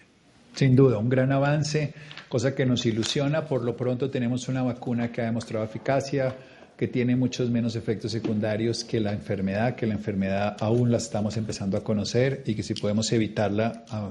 Sin 0.53 0.75
duda, 0.75 0.97
un 0.97 1.09
gran 1.09 1.31
avance, 1.31 1.93
cosa 2.29 2.53
que 2.53 2.65
nos 2.65 2.85
ilusiona. 2.85 3.45
Por 3.45 3.63
lo 3.63 3.75
pronto 3.75 4.11
tenemos 4.11 4.47
una 4.47 4.61
vacuna 4.61 5.11
que 5.11 5.21
ha 5.21 5.25
demostrado 5.25 5.65
eficacia, 5.65 6.35
que 6.81 6.87
tiene 6.87 7.15
muchos 7.15 7.51
menos 7.51 7.75
efectos 7.75 8.11
secundarios 8.11 8.83
que 8.83 8.99
la 8.99 9.13
enfermedad, 9.13 9.75
que 9.75 9.85
la 9.85 9.93
enfermedad 9.93 10.57
aún 10.59 10.89
la 10.89 10.97
estamos 10.97 11.37
empezando 11.37 11.77
a 11.77 11.83
conocer 11.83 12.41
y 12.47 12.55
que 12.55 12.63
si 12.63 12.73
podemos 12.73 13.13
evitarla 13.13 13.85
ah, 13.91 14.09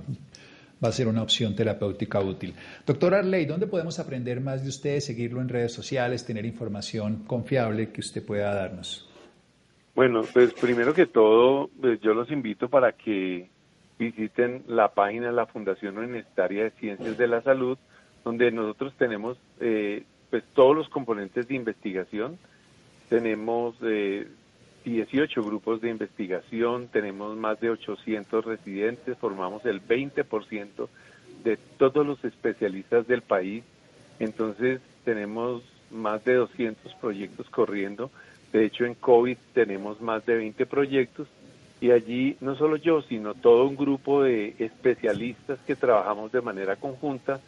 va 0.80 0.88
a 0.88 0.92
ser 0.92 1.08
una 1.08 1.20
opción 1.20 1.56
terapéutica 1.56 2.20
útil. 2.20 2.54
Doctor 2.86 3.14
Arley, 3.14 3.44
¿dónde 3.44 3.66
podemos 3.66 3.98
aprender 3.98 4.40
más 4.40 4.62
de 4.62 4.68
usted, 4.68 5.00
seguirlo 5.00 5.40
en 5.40 5.48
redes 5.48 5.72
sociales, 5.72 6.24
tener 6.24 6.46
información 6.46 7.24
confiable 7.26 7.90
que 7.90 8.02
usted 8.02 8.24
pueda 8.24 8.54
darnos? 8.54 9.10
Bueno, 9.96 10.22
pues 10.32 10.54
primero 10.54 10.94
que 10.94 11.06
todo, 11.06 11.70
pues 11.80 12.00
yo 12.00 12.14
los 12.14 12.30
invito 12.30 12.68
para 12.68 12.92
que 12.92 13.50
visiten 13.98 14.62
la 14.68 14.94
página 14.94 15.26
de 15.26 15.32
la 15.32 15.46
Fundación 15.46 15.98
Universitaria 15.98 16.62
de 16.62 16.70
Ciencias 16.78 17.18
de 17.18 17.26
la 17.26 17.42
Salud, 17.42 17.76
donde 18.24 18.52
nosotros 18.52 18.94
tenemos 18.96 19.38
eh, 19.58 20.04
pues 20.30 20.44
todos 20.54 20.76
los 20.76 20.88
componentes 20.88 21.48
de 21.48 21.56
investigación. 21.56 22.38
Tenemos 23.10 23.74
eh, 23.82 24.28
18 24.84 25.42
grupos 25.42 25.80
de 25.80 25.90
investigación, 25.90 26.88
tenemos 26.88 27.36
más 27.36 27.60
de 27.60 27.70
800 27.70 28.44
residentes, 28.44 29.18
formamos 29.18 29.66
el 29.66 29.82
20% 29.86 30.88
de 31.42 31.56
todos 31.76 32.06
los 32.06 32.24
especialistas 32.24 33.08
del 33.08 33.22
país, 33.22 33.64
entonces 34.20 34.80
tenemos 35.04 35.62
más 35.90 36.24
de 36.24 36.34
200 36.34 36.94
proyectos 36.94 37.50
corriendo, 37.50 38.12
de 38.52 38.64
hecho 38.64 38.84
en 38.84 38.94
COVID 38.94 39.36
tenemos 39.54 40.00
más 40.00 40.24
de 40.24 40.36
20 40.36 40.64
proyectos. 40.66 41.28
Y 41.82 41.92
allí 41.92 42.36
no 42.40 42.56
solo 42.56 42.76
yo, 42.76 43.00
sino 43.02 43.34
todo 43.34 43.66
un 43.66 43.74
grupo 43.74 44.22
de 44.22 44.54
especialistas 44.58 45.58
que 45.66 45.74
trabajamos 45.74 46.30
de 46.30 46.42
manera 46.42 46.76
conjunta, 46.76 47.40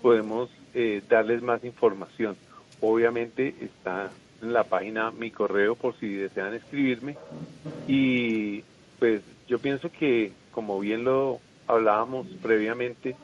podemos 0.00 0.48
eh, 0.74 1.02
darles 1.08 1.42
más 1.42 1.62
información. 1.64 2.36
Obviamente 2.80 3.52
está 3.60 4.10
en 4.42 4.52
la 4.52 4.64
página 4.64 5.10
mi 5.10 5.30
correo 5.30 5.74
por 5.74 5.94
si 5.98 6.14
desean 6.14 6.54
escribirme. 6.54 7.16
Y 7.86 8.62
pues 8.98 9.22
yo 9.48 9.58
pienso 9.58 9.90
que, 9.90 10.32
como 10.52 10.78
bien 10.80 11.04
lo 11.04 11.40
hablábamos 11.66 12.26
previamente, 12.42 13.16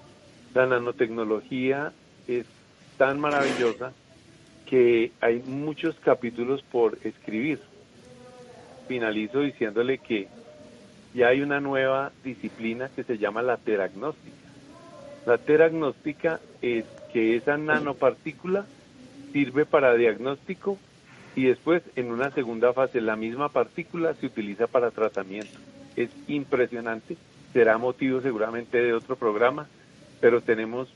la 0.55 0.67
nanotecnología 0.67 1.93
es 2.27 2.47
tan 2.97 3.21
maravillosa 3.21 3.93
que 4.67 5.13
hay 5.21 5.43
muchos 5.47 5.95
capítulos 5.97 6.63
por 6.63 6.99
escribir. 7.05 7.61
Finalizo 8.89 9.41
diciéndole 9.41 9.99
que 9.99 10.29
ya 11.15 11.29
hay 11.29 11.41
una 11.41 11.61
nueva 11.61 12.13
disciplina 12.25 12.91
que 12.95 13.05
se 13.05 13.19
llama 13.19 13.43
la 13.43 13.57
teragnóstica. 13.57 14.37
La 15.25 15.39
teragnóstica 15.39 16.41
es 16.63 16.85
que 17.13 17.37
esa 17.37 17.57
nanopartícula 17.57 18.67
sirve 19.33 19.67
para 19.67 19.95
diagnóstico 19.95 20.79
y 21.37 21.45
después 21.45 21.83
en 21.95 22.11
una 22.11 22.31
segunda 22.31 22.73
fase 22.73 23.01
la 23.01 23.15
misma 23.15 23.51
partícula 23.51 24.15
se 24.15 24.27
utiliza 24.27 24.67
para 24.67 24.91
tratamiento. 24.91 25.59
Es 25.95 26.09
impresionante, 26.27 27.17
será 27.53 27.77
motivo 27.77 28.23
seguramente 28.23 28.79
de 28.79 28.95
otro 28.95 29.17
programa, 29.17 29.69
pero 30.21 30.41
tenemos 30.41 30.89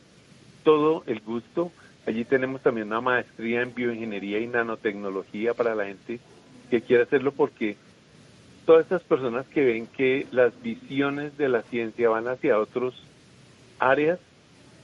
todo 0.65 1.05
el 1.07 1.21
gusto. 1.21 1.71
Allí 2.07 2.25
tenemos 2.25 2.63
también 2.63 2.87
una 2.87 3.03
maestría 3.03 3.61
en 3.61 3.75
bioingeniería 3.75 4.39
y 4.39 4.47
nanotecnología 4.47 5.53
para 5.53 5.75
la 5.75 5.85
gente 5.85 6.19
que 6.71 6.81
quiera 6.81 7.05
hacerlo 7.05 7.33
porque 7.33 7.77
todas 8.65 8.85
estas 8.85 9.03
personas 9.03 9.47
que 9.47 9.63
ven 9.63 9.87
que 9.87 10.27
las 10.33 10.59
visiones 10.63 11.37
de 11.37 11.51
la 11.51 11.63
ciencia 11.63 12.09
van 12.09 12.29
hacia 12.29 12.59
otras 12.59 12.95
áreas 13.79 14.19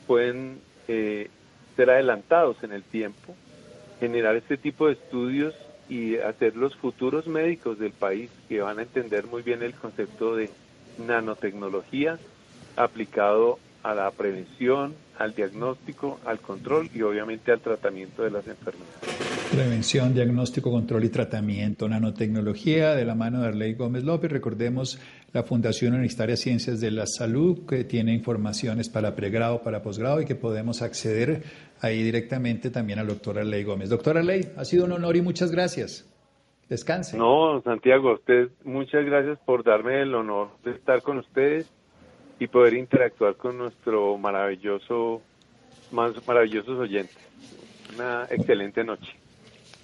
pueden 0.06 0.60
eh, 0.86 1.30
ser 1.76 1.88
adelantados 1.90 2.62
en 2.62 2.72
el 2.72 2.82
tiempo 2.82 3.34
generar 4.00 4.36
este 4.36 4.56
tipo 4.56 4.86
de 4.86 4.94
estudios 4.94 5.54
y 5.88 6.16
hacer 6.16 6.56
los 6.56 6.74
futuros 6.76 7.26
médicos 7.26 7.78
del 7.78 7.92
país 7.92 8.30
que 8.48 8.60
van 8.60 8.78
a 8.78 8.82
entender 8.82 9.26
muy 9.26 9.42
bien 9.42 9.62
el 9.62 9.74
concepto 9.74 10.34
de 10.34 10.50
nanotecnología 11.06 12.18
aplicado 12.76 13.58
a 13.82 13.94
la 13.94 14.10
prevención, 14.10 14.94
al 15.18 15.34
diagnóstico, 15.34 16.18
al 16.24 16.40
control 16.40 16.90
y 16.92 17.02
obviamente 17.02 17.52
al 17.52 17.60
tratamiento 17.60 18.24
de 18.24 18.30
las 18.30 18.46
enfermedades. 18.46 19.35
Prevención, 19.56 20.12
diagnóstico, 20.12 20.70
control 20.70 21.04
y 21.04 21.08
tratamiento, 21.08 21.88
nanotecnología 21.88 22.94
de 22.94 23.06
la 23.06 23.14
mano 23.14 23.40
de 23.40 23.48
Arley 23.48 23.72
Gómez 23.72 24.04
López. 24.04 24.30
Recordemos 24.30 25.00
la 25.32 25.44
Fundación 25.44 25.94
Universitaria 25.94 26.36
Ciencias 26.36 26.78
de 26.78 26.90
la 26.90 27.06
Salud 27.06 27.66
que 27.66 27.84
tiene 27.84 28.12
informaciones 28.12 28.90
para 28.90 29.16
pregrado, 29.16 29.62
para 29.62 29.82
posgrado 29.82 30.20
y 30.20 30.26
que 30.26 30.34
podemos 30.34 30.82
acceder 30.82 31.42
ahí 31.80 32.02
directamente 32.02 32.68
también 32.68 32.98
al 32.98 33.06
doctor 33.06 33.38
Arley 33.38 33.64
Gómez. 33.64 33.88
Doctor 33.88 34.18
Arley, 34.18 34.42
ha 34.58 34.64
sido 34.66 34.84
un 34.84 34.92
honor 34.92 35.16
y 35.16 35.22
muchas 35.22 35.50
gracias. 35.50 36.06
Descanse. 36.68 37.16
No, 37.16 37.62
Santiago, 37.62 38.12
usted 38.12 38.50
muchas 38.62 39.06
gracias 39.06 39.38
por 39.46 39.64
darme 39.64 40.02
el 40.02 40.14
honor 40.14 40.50
de 40.64 40.72
estar 40.72 41.00
con 41.00 41.16
ustedes 41.16 41.72
y 42.38 42.46
poder 42.46 42.74
interactuar 42.74 43.36
con 43.36 43.56
nuestro 43.56 44.18
maravilloso, 44.18 45.22
más 45.92 46.12
maravillosos 46.28 46.78
oyentes. 46.78 47.16
Una 47.94 48.24
excelente 48.28 48.84
noche. 48.84 49.16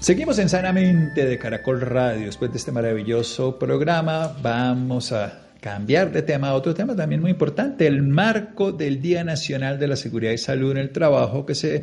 Seguimos 0.00 0.38
en 0.38 0.48
Sanamente 0.48 1.26
de 1.26 1.38
Caracol 1.38 1.82
Radio. 1.82 2.24
Después 2.24 2.50
de 2.50 2.56
este 2.56 2.72
maravilloso 2.72 3.58
programa, 3.58 4.34
vamos 4.40 5.12
a 5.12 5.42
cambiar 5.60 6.10
de 6.10 6.22
tema 6.22 6.48
a 6.48 6.54
otro 6.54 6.72
tema 6.72 6.96
también 6.96 7.20
muy 7.20 7.32
importante, 7.32 7.86
el 7.86 8.02
marco 8.02 8.72
del 8.72 9.02
Día 9.02 9.24
Nacional 9.24 9.78
de 9.78 9.88
la 9.88 9.96
Seguridad 9.96 10.32
y 10.32 10.38
Salud 10.38 10.70
en 10.70 10.78
el 10.78 10.90
Trabajo 10.90 11.44
que 11.44 11.54
se 11.54 11.82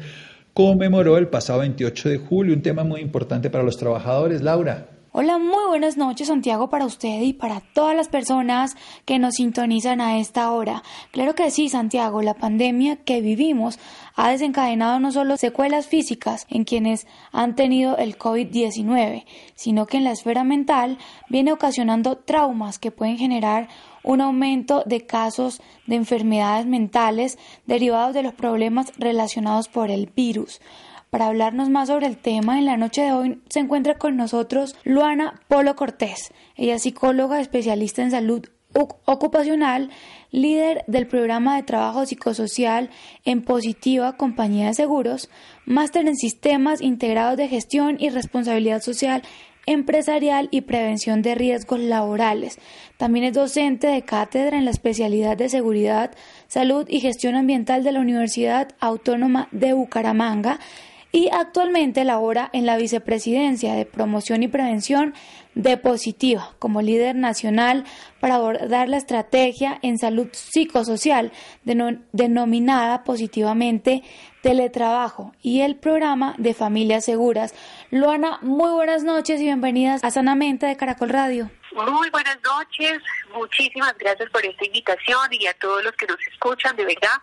conmemoró 0.55 1.19
el 1.19 1.27
pasado 1.27 1.59
28 1.59 2.09
de 2.09 2.17
julio, 2.17 2.55
un 2.55 2.63
tema 2.63 2.83
muy 2.83 3.01
importante 3.01 3.51
para 3.51 3.63
los 3.63 3.77
trabajadores. 3.77 4.41
Laura. 4.41 4.96
Hola, 5.13 5.37
muy 5.37 5.65
buenas 5.69 5.95
noches 5.95 6.27
Santiago 6.27 6.69
para 6.69 6.85
usted 6.85 7.21
y 7.21 7.31
para 7.31 7.61
todas 7.61 7.95
las 7.95 8.09
personas 8.09 8.75
que 9.05 9.19
nos 9.19 9.35
sintonizan 9.35 10.01
a 10.01 10.19
esta 10.19 10.51
hora. 10.51 10.83
Claro 11.11 11.33
que 11.33 11.49
sí, 11.49 11.69
Santiago, 11.69 12.21
la 12.21 12.33
pandemia 12.33 12.97
que 12.97 13.21
vivimos 13.21 13.79
ha 14.15 14.31
desencadenado 14.31 14.99
no 14.99 15.13
solo 15.13 15.37
secuelas 15.37 15.87
físicas 15.87 16.45
en 16.49 16.65
quienes 16.65 17.07
han 17.31 17.55
tenido 17.55 17.97
el 17.97 18.17
COVID-19, 18.17 19.23
sino 19.55 19.85
que 19.85 19.97
en 19.97 20.03
la 20.03 20.11
esfera 20.11 20.43
mental 20.43 20.97
viene 21.29 21.53
ocasionando 21.53 22.17
traumas 22.17 22.77
que 22.77 22.91
pueden 22.91 23.17
generar 23.17 23.69
un 24.03 24.19
aumento 24.19 24.83
de 24.85 25.05
casos 25.05 25.61
de 25.85 25.95
enfermedades 25.95 26.65
mentales 26.65 27.37
derivados 27.65 28.13
de 28.13 28.23
los 28.23 28.33
problemas 28.33 28.91
relacionados 28.97 29.69
por 29.69 29.89
el 29.89 30.07
virus. 30.07 30.59
Para 31.09 31.27
hablarnos 31.27 31.69
más 31.69 31.87
sobre 31.87 32.07
el 32.07 32.17
tema, 32.17 32.57
en 32.57 32.65
la 32.65 32.75
noche 32.75 33.01
de 33.01 33.13
hoy 33.13 33.41
se 33.49 33.59
encuentra 33.59 33.97
con 33.97 34.17
nosotros 34.17 34.75
Luana 34.83 35.39
Polo 35.47 35.75
Cortés. 35.75 36.33
Ella 36.57 36.75
es 36.75 36.81
psicóloga 36.83 37.39
especialista 37.39 38.03
en 38.03 38.11
salud 38.11 38.45
ocupacional, 39.05 39.89
líder 40.31 40.83
del 40.87 41.07
programa 41.07 41.55
de 41.55 41.63
trabajo 41.63 42.05
psicosocial 42.05 42.89
en 43.23 43.41
Positiva 43.41 44.17
Compañía 44.17 44.67
de 44.67 44.73
Seguros, 44.73 45.29
máster 45.65 46.05
en 46.07 46.17
sistemas 46.17 46.81
integrados 46.81 47.37
de 47.37 47.47
gestión 47.47 47.95
y 47.99 48.09
responsabilidad 48.09 48.81
social 48.81 49.23
empresarial 49.67 50.47
y 50.49 50.61
prevención 50.61 51.21
de 51.21 51.35
riesgos 51.35 51.79
laborales. 51.79 52.57
También 52.97 53.25
es 53.25 53.33
docente 53.33 53.87
de 53.87 54.01
cátedra 54.01 54.57
en 54.57 54.65
la 54.65 54.71
especialidad 54.71 55.37
de 55.37 55.49
seguridad, 55.49 56.11
salud 56.47 56.85
y 56.89 57.01
gestión 57.01 57.35
ambiental 57.35 57.83
de 57.83 57.91
la 57.91 57.99
Universidad 57.99 58.69
Autónoma 58.79 59.49
de 59.51 59.73
Bucaramanga 59.73 60.59
y 61.11 61.29
actualmente 61.31 62.03
labora 62.03 62.49
en 62.53 62.65
la 62.65 62.77
Vicepresidencia 62.77 63.73
de 63.73 63.85
Promoción 63.85 64.43
y 64.43 64.47
Prevención 64.47 65.13
de 65.55 65.77
Positiva 65.77 66.53
como 66.59 66.81
líder 66.81 67.15
nacional 67.15 67.85
para 68.19 68.35
abordar 68.35 68.89
la 68.89 68.97
estrategia 68.97 69.79
en 69.81 69.97
salud 69.97 70.27
psicosocial 70.31 71.31
denominada 71.63 73.03
positivamente 73.03 74.03
teletrabajo 74.41 75.33
y 75.41 75.61
el 75.61 75.75
programa 75.77 76.35
de 76.37 76.53
familias 76.53 77.05
seguras. 77.05 77.55
Luana, 77.89 78.39
muy 78.41 78.71
buenas 78.71 79.03
noches 79.03 79.41
y 79.41 79.45
bienvenidas 79.45 80.03
a 80.03 80.11
Sanamente 80.11 80.65
de 80.67 80.77
Caracol 80.77 81.09
Radio. 81.09 81.49
Muy 81.73 82.09
buenas 82.09 82.37
noches, 82.43 82.99
muchísimas 83.33 83.95
gracias 83.97 84.29
por 84.31 84.45
esta 84.45 84.65
invitación 84.65 85.27
y 85.31 85.47
a 85.47 85.53
todos 85.55 85.83
los 85.83 85.93
que 85.93 86.07
nos 86.07 86.17
escuchan, 86.33 86.75
de 86.75 86.85
verdad, 86.85 87.21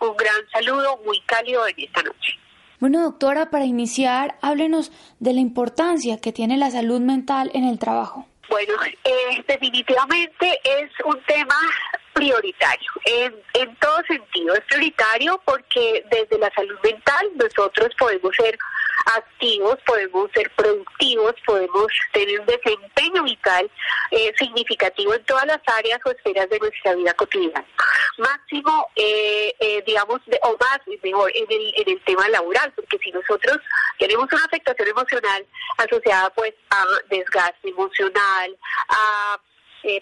un 0.00 0.16
gran 0.16 0.48
saludo 0.52 1.00
muy 1.04 1.20
cálido 1.22 1.66
en 1.68 1.74
esta 1.78 2.02
noche. 2.02 2.41
Bueno, 2.82 3.00
doctora, 3.04 3.48
para 3.48 3.64
iniciar, 3.64 4.34
háblenos 4.40 4.90
de 5.20 5.32
la 5.32 5.38
importancia 5.38 6.20
que 6.20 6.32
tiene 6.32 6.56
la 6.56 6.68
salud 6.68 6.98
mental 6.98 7.48
en 7.54 7.62
el 7.62 7.78
trabajo. 7.78 8.26
Bueno, 8.50 8.72
eh, 9.04 9.44
definitivamente 9.46 10.58
es 10.64 10.90
un 11.04 11.16
tema 11.22 11.54
prioritario, 12.12 12.90
en, 13.04 13.34
en 13.54 13.76
todo 13.76 14.02
sentido. 14.08 14.54
Es 14.54 14.62
prioritario 14.62 15.40
porque 15.44 16.04
desde 16.10 16.36
la 16.40 16.50
salud 16.56 16.76
mental 16.82 17.24
nosotros 17.36 17.88
podemos 17.96 18.34
ser 18.36 18.58
activos, 19.16 19.78
podemos 19.86 20.30
ser 20.32 20.50
productivos, 20.56 21.34
podemos 21.44 21.86
tener 22.12 22.40
un 22.40 22.46
desempeño 22.46 23.22
vital 23.24 23.70
eh, 24.10 24.32
significativo 24.38 25.14
en 25.14 25.24
todas 25.24 25.46
las 25.46 25.60
áreas 25.66 26.00
o 26.04 26.10
esferas 26.10 26.48
de 26.50 26.58
nuestra 26.58 26.94
vida 26.94 27.14
cotidiana. 27.14 27.64
Máximo, 28.18 28.86
eh, 28.96 29.54
eh, 29.60 29.82
digamos, 29.86 30.20
o 30.42 30.56
más, 30.58 30.80
mejor, 31.02 31.30
en 31.34 31.46
el, 31.50 31.74
en 31.76 31.88
el 31.88 32.04
tema 32.04 32.28
laboral, 32.28 32.72
porque 32.74 32.98
si 32.98 33.10
nosotros 33.10 33.58
tenemos 33.98 34.26
una 34.32 34.44
afectación 34.44 34.88
emocional 34.88 35.46
asociada 35.78 36.30
pues 36.30 36.52
a 36.70 36.84
desgaste 37.10 37.68
emocional, 37.68 38.56
a 38.88 39.40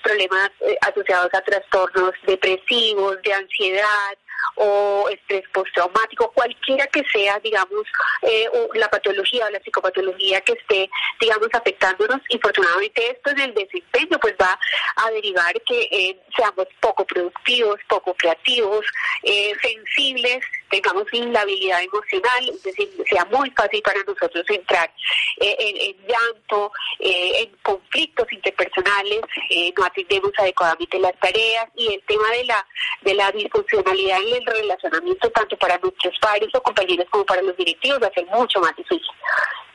problemas 0.03 0.51
asociados 0.83 1.31
a 1.33 1.41
trastornos 1.41 2.13
depresivos, 2.27 3.17
de 3.23 3.33
ansiedad, 3.33 4.19
o 4.57 5.09
estrés 5.09 5.43
postraumático, 5.53 6.31
cualquiera 6.33 6.87
que 6.89 7.03
sea, 7.13 7.39
digamos, 7.41 7.87
eh, 8.23 8.47
la 8.75 8.89
patología 8.89 9.47
o 9.47 9.51
la 9.51 9.61
psicopatología 9.61 10.41
que 10.43 10.53
esté, 10.53 10.91
digamos, 11.21 11.49
afectándonos. 11.53 12.21
Infortunadamente 12.29 13.11
esto 13.11 13.31
en 13.31 13.41
el 13.41 13.55
desempeño 13.55 14.19
pues 14.21 14.35
va 14.41 14.59
a 14.97 15.11
derivar 15.11 15.55
que 15.63 15.89
eh, 15.91 16.21
seamos 16.37 16.67
poco 16.81 17.05
productivos, 17.07 17.81
poco 17.89 18.15
creativos, 18.15 18.85
eh, 19.23 19.53
sensibles, 19.63 20.45
tengamos 20.69 21.05
inhabilidad 21.13 21.83
emocional, 21.83 22.49
es 22.49 22.63
decir, 22.63 22.89
sea 23.09 23.25
muy 23.27 23.51
fácil 23.51 23.83
para 23.83 24.03
nosotros 24.05 24.45
entrar 24.49 24.93
en, 25.41 25.97
llanto, 26.07 26.71
en 26.99 27.51
conflictos 27.63 28.31
interpersonales, 28.31 29.21
no 29.77 29.85
atendemos 29.85 30.33
adecuadamente 30.39 30.99
las 30.99 31.19
tareas 31.19 31.67
y 31.75 31.95
el 31.95 32.03
tema 32.03 32.31
de 32.31 32.45
la 32.45 32.67
de 33.03 33.15
la 33.15 33.33
disfuncionalidad 33.33 34.21
en 34.21 34.30
el 34.33 34.47
relacionamiento 34.47 35.31
tanto 35.31 35.57
para 35.57 35.79
nuestros 35.79 36.15
padres 36.21 36.49
o 36.55 36.63
compañeros 36.63 37.07
como 37.11 37.25
para 37.25 37.43
los 37.43 37.57
directivos 37.57 38.01
va 38.03 38.07
a 38.09 38.13
ser 38.13 38.27
mucho 38.27 38.61
más 38.61 38.75
difícil. 38.77 39.15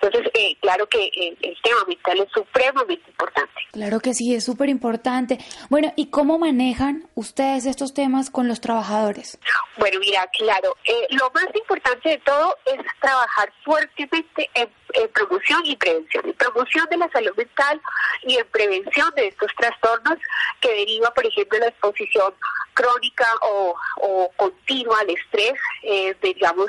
Entonces, 0.02 0.32
eh, 0.36 0.56
claro 0.62 0.88
que 0.88 1.06
eh, 1.06 1.38
el 1.42 1.58
tema 1.64 1.84
mental 1.88 2.20
es 2.20 2.28
supremamente 2.34 3.10
importante. 3.10 3.54
Claro 3.72 4.00
que 4.00 4.14
sí, 4.14 4.36
es 4.36 4.44
súper 4.44 4.70
importante. 4.70 5.40
Bueno, 5.70 5.92
¿y 5.96 6.08
cómo 6.08 6.38
manejan 6.38 7.08
ustedes 7.16 7.66
estos 7.66 7.94
temas 7.94 8.30
con 8.30 8.48
los 8.48 8.62
trabajadores? 8.62 9.40
Bueno, 9.78 10.00
mira, 10.00 10.28
claro, 10.38 10.76
eh, 10.86 11.08
lo 11.10 11.32
más 11.34 11.48
importante 11.56 12.10
de 12.10 12.18
todo 12.20 12.56
es 12.66 12.80
trabajar 13.02 13.52
fuertemente 13.64 14.50
en, 14.54 14.70
promoción 15.14 15.66
y 15.66 15.76
prevención, 15.76 16.26
en 16.26 16.34
promoción 16.34 16.88
de 16.90 16.98
la 16.98 17.10
salud 17.10 17.36
mental 17.36 17.82
y 18.24 18.38
en 18.38 18.48
prevención 18.48 19.12
de 19.16 19.28
estos 19.28 19.52
trastornos 19.58 20.18
que 20.62 20.74
deriva, 20.74 21.12
por 21.14 21.26
ejemplo, 21.26 21.60
la 21.60 21.68
exposición 21.68 22.34
crónica 22.74 23.26
o, 23.42 23.76
o 24.02 24.32
continua 24.36 25.00
al 25.00 25.10
estrés, 25.10 25.54
eh, 25.84 26.16
digamos, 26.22 26.68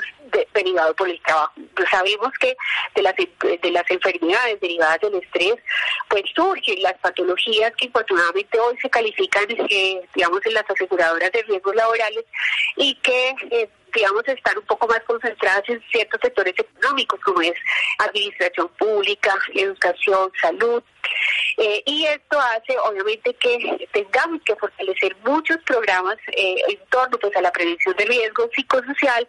derivado 0.53 0.95
por 0.95 1.09
el 1.09 1.21
trabajo. 1.21 1.53
Pues 1.75 1.89
sabemos 1.89 2.31
que 2.39 2.55
de 2.95 3.01
las, 3.01 3.15
de 3.15 3.71
las 3.71 3.89
enfermedades 3.89 4.59
derivadas 4.59 4.99
del 5.01 5.15
estrés, 5.15 5.55
pues 6.09 6.23
surgen 6.33 6.81
las 6.81 6.97
patologías 6.99 7.73
que 7.75 7.85
infortunadamente 7.85 8.59
hoy 8.59 8.77
se 8.81 8.89
califican, 8.89 9.45
eh, 9.49 10.01
digamos, 10.15 10.45
en 10.45 10.53
las 10.53 10.69
aseguradoras 10.69 11.31
de 11.31 11.43
riesgos 11.43 11.75
laborales 11.75 12.25
y 12.77 12.95
que 12.95 13.35
eh, 13.51 13.69
digamos, 13.97 14.23
están 14.27 14.57
un 14.57 14.65
poco 14.65 14.87
más 14.87 15.01
concentradas 15.07 15.63
en 15.67 15.81
ciertos 15.91 16.19
sectores 16.21 16.53
económicos, 16.55 17.19
como 17.21 17.41
es 17.41 17.53
administración 17.97 18.69
pública, 18.77 19.33
educación, 19.55 20.31
salud. 20.39 20.83
Eh, 21.59 21.81
y 21.87 22.05
esto 22.05 22.39
hace, 22.39 22.77
obviamente, 22.77 23.33
que 23.33 23.87
tengamos 23.91 24.41
que 24.43 24.55
fortalecer 24.55 25.15
muchos 25.25 25.57
programas 25.65 26.15
eh, 26.33 26.55
en 26.67 26.77
torno 26.89 27.17
pues, 27.17 27.35
a 27.35 27.41
la 27.41 27.51
prevención 27.51 27.95
de 27.95 28.05
riesgo 28.05 28.47
psicosocial 28.55 29.27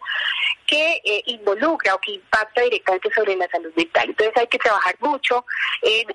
que 0.67 1.01
eh, 1.03 1.23
involucra 1.25 1.95
o 1.95 1.99
que 1.99 2.11
impacta 2.11 2.61
directamente 2.61 3.09
sobre 3.15 3.35
la 3.35 3.47
salud 3.49 3.73
mental. 3.75 4.09
Entonces 4.09 4.37
hay 4.37 4.45
que 4.45 4.59
trabajar 4.59 4.95
mucho 4.99 5.43
en, 5.81 6.05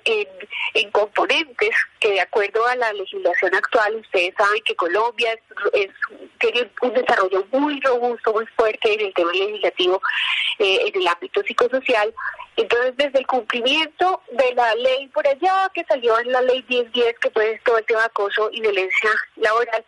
en, 0.73 0.91
componentes 0.91 1.75
que 1.99 2.11
de 2.11 2.21
acuerdo 2.21 2.65
a 2.65 2.75
la 2.77 2.93
legislación 2.93 3.53
actual, 3.53 3.95
ustedes 3.97 4.33
saben 4.37 4.61
que 4.63 4.75
Colombia 4.75 5.37
es, 5.73 5.89
tiene 6.39 6.71
un 6.81 6.93
desarrollo 6.93 7.45
muy 7.51 7.81
robusto, 7.81 8.31
muy 8.31 8.45
fuerte 8.55 8.93
en 8.93 9.01
el 9.01 9.13
tema 9.13 9.33
legislativo, 9.33 10.01
en 10.59 11.01
el 11.01 11.07
ámbito 11.07 11.43
psicosocial. 11.43 12.13
Entonces, 12.57 12.93
desde 12.95 13.19
el 13.19 13.27
cumplimiento 13.27 14.21
de 14.31 14.53
la 14.53 14.73
ley 14.75 15.07
por 15.09 15.27
allá, 15.27 15.69
que 15.73 15.83
salió 15.85 16.17
en 16.19 16.31
la 16.31 16.41
ley 16.41 16.63
1010, 16.67 17.19
que 17.19 17.29
fue 17.31 17.59
todo 17.65 17.77
el 17.77 17.85
tema 17.85 18.01
de 18.01 18.05
acoso 18.05 18.49
y 18.51 18.61
violencia 18.61 19.09
laboral, 19.35 19.83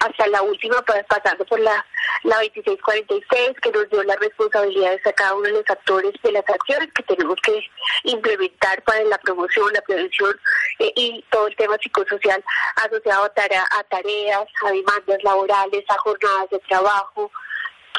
hasta 0.00 0.26
la 0.28 0.42
última, 0.42 0.82
pasando 0.82 1.44
por 1.44 1.60
la, 1.60 1.84
la 2.24 2.36
2646, 2.36 3.60
que 3.62 3.70
nos 3.70 3.88
dio 3.90 4.02
las 4.02 4.18
responsabilidades 4.18 5.06
a 5.06 5.12
cada 5.12 5.34
uno 5.34 5.44
de 5.44 5.52
los 5.52 5.64
actores 5.68 6.12
de 6.22 6.32
las 6.32 6.48
acciones 6.48 6.88
que 6.94 7.02
tenemos 7.02 7.36
que 7.42 7.62
implementar 8.04 8.82
para 8.82 9.04
la 9.04 9.18
promoción, 9.18 9.72
la 9.72 9.82
prevención 9.82 10.34
eh, 10.78 10.92
y 10.96 11.24
todo 11.30 11.48
el 11.48 11.56
tema 11.56 11.76
psicosocial 11.82 12.42
asociado 12.76 13.24
a, 13.24 13.26
a 13.26 13.84
tareas, 13.84 14.46
a 14.64 14.70
demandas 14.70 15.22
laborales, 15.22 15.84
a 15.88 15.98
jornadas 15.98 16.50
de 16.50 16.58
trabajo, 16.60 17.30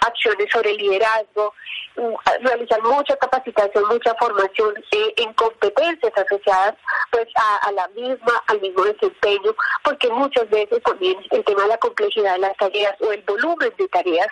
acciones 0.02 0.48
sobre 0.52 0.74
liderazgo, 0.74 1.54
mm, 1.96 2.46
realizar 2.46 2.82
mucha 2.84 3.16
capacitación, 3.18 3.86
mucha 3.88 4.14
formación 4.16 4.74
eh, 4.92 5.14
en 5.18 5.34
competencias 5.34 6.12
asociadas 6.16 6.76
pues 7.12 7.28
a, 7.36 7.72
la 7.72 7.88
misma, 7.90 8.44
al 8.48 8.62
mismo 8.62 8.84
desempeño, 8.84 9.54
porque 9.84 10.10
muchas 10.10 10.50
veces 10.50 10.82
también 10.84 11.18
el 11.32 11.44
tema 11.44 11.64
de 11.64 11.70
la 11.70 11.78
complejidad 11.78 12.34
de 12.34 12.40
las 12.40 12.58
tareas 12.58 12.96
o 13.02 13.12
el 13.12 13.22
volumen 13.24 13.74
de 13.78 13.88
tareas 13.90 14.28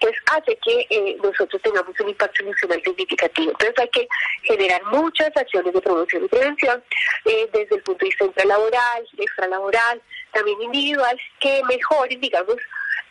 pues 0.00 0.12
hace 0.32 0.58
que 0.64 0.86
eh, 0.90 1.16
nosotros 1.22 1.60
tengamos 1.62 1.98
un 2.00 2.08
impacto 2.08 2.42
emocional 2.42 2.82
significativo. 2.84 3.50
Entonces 3.52 3.78
hay 3.78 3.88
que 3.88 4.08
generar 4.42 4.82
muchas 4.86 5.30
acciones 5.36 5.72
de 5.72 5.80
promoción 5.80 6.24
y 6.24 6.28
prevención 6.28 6.82
eh, 7.24 7.48
desde 7.52 7.76
el 7.76 7.82
punto 7.82 8.04
de 8.04 8.10
vista 8.10 8.24
intralaboral, 8.24 9.08
extralaboral, 9.16 10.02
también 10.32 10.60
individual, 10.62 11.18
que 11.40 11.62
mejoren, 11.64 12.20
digamos, 12.20 12.56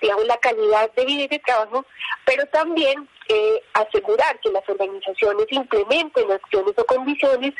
digamos, 0.04 0.26
la 0.26 0.38
calidad 0.38 0.92
de 0.92 1.06
vida 1.06 1.24
y 1.24 1.28
de 1.30 1.40
trabajo, 1.40 1.86
pero 2.26 2.46
también 2.48 3.08
eh, 3.30 3.64
asegurar 3.74 4.38
que 4.42 4.52
las 4.52 4.68
organizaciones 4.68 5.48
implementen 5.50 6.30
acciones 6.30 6.74
o 6.78 6.86
condiciones 6.86 7.54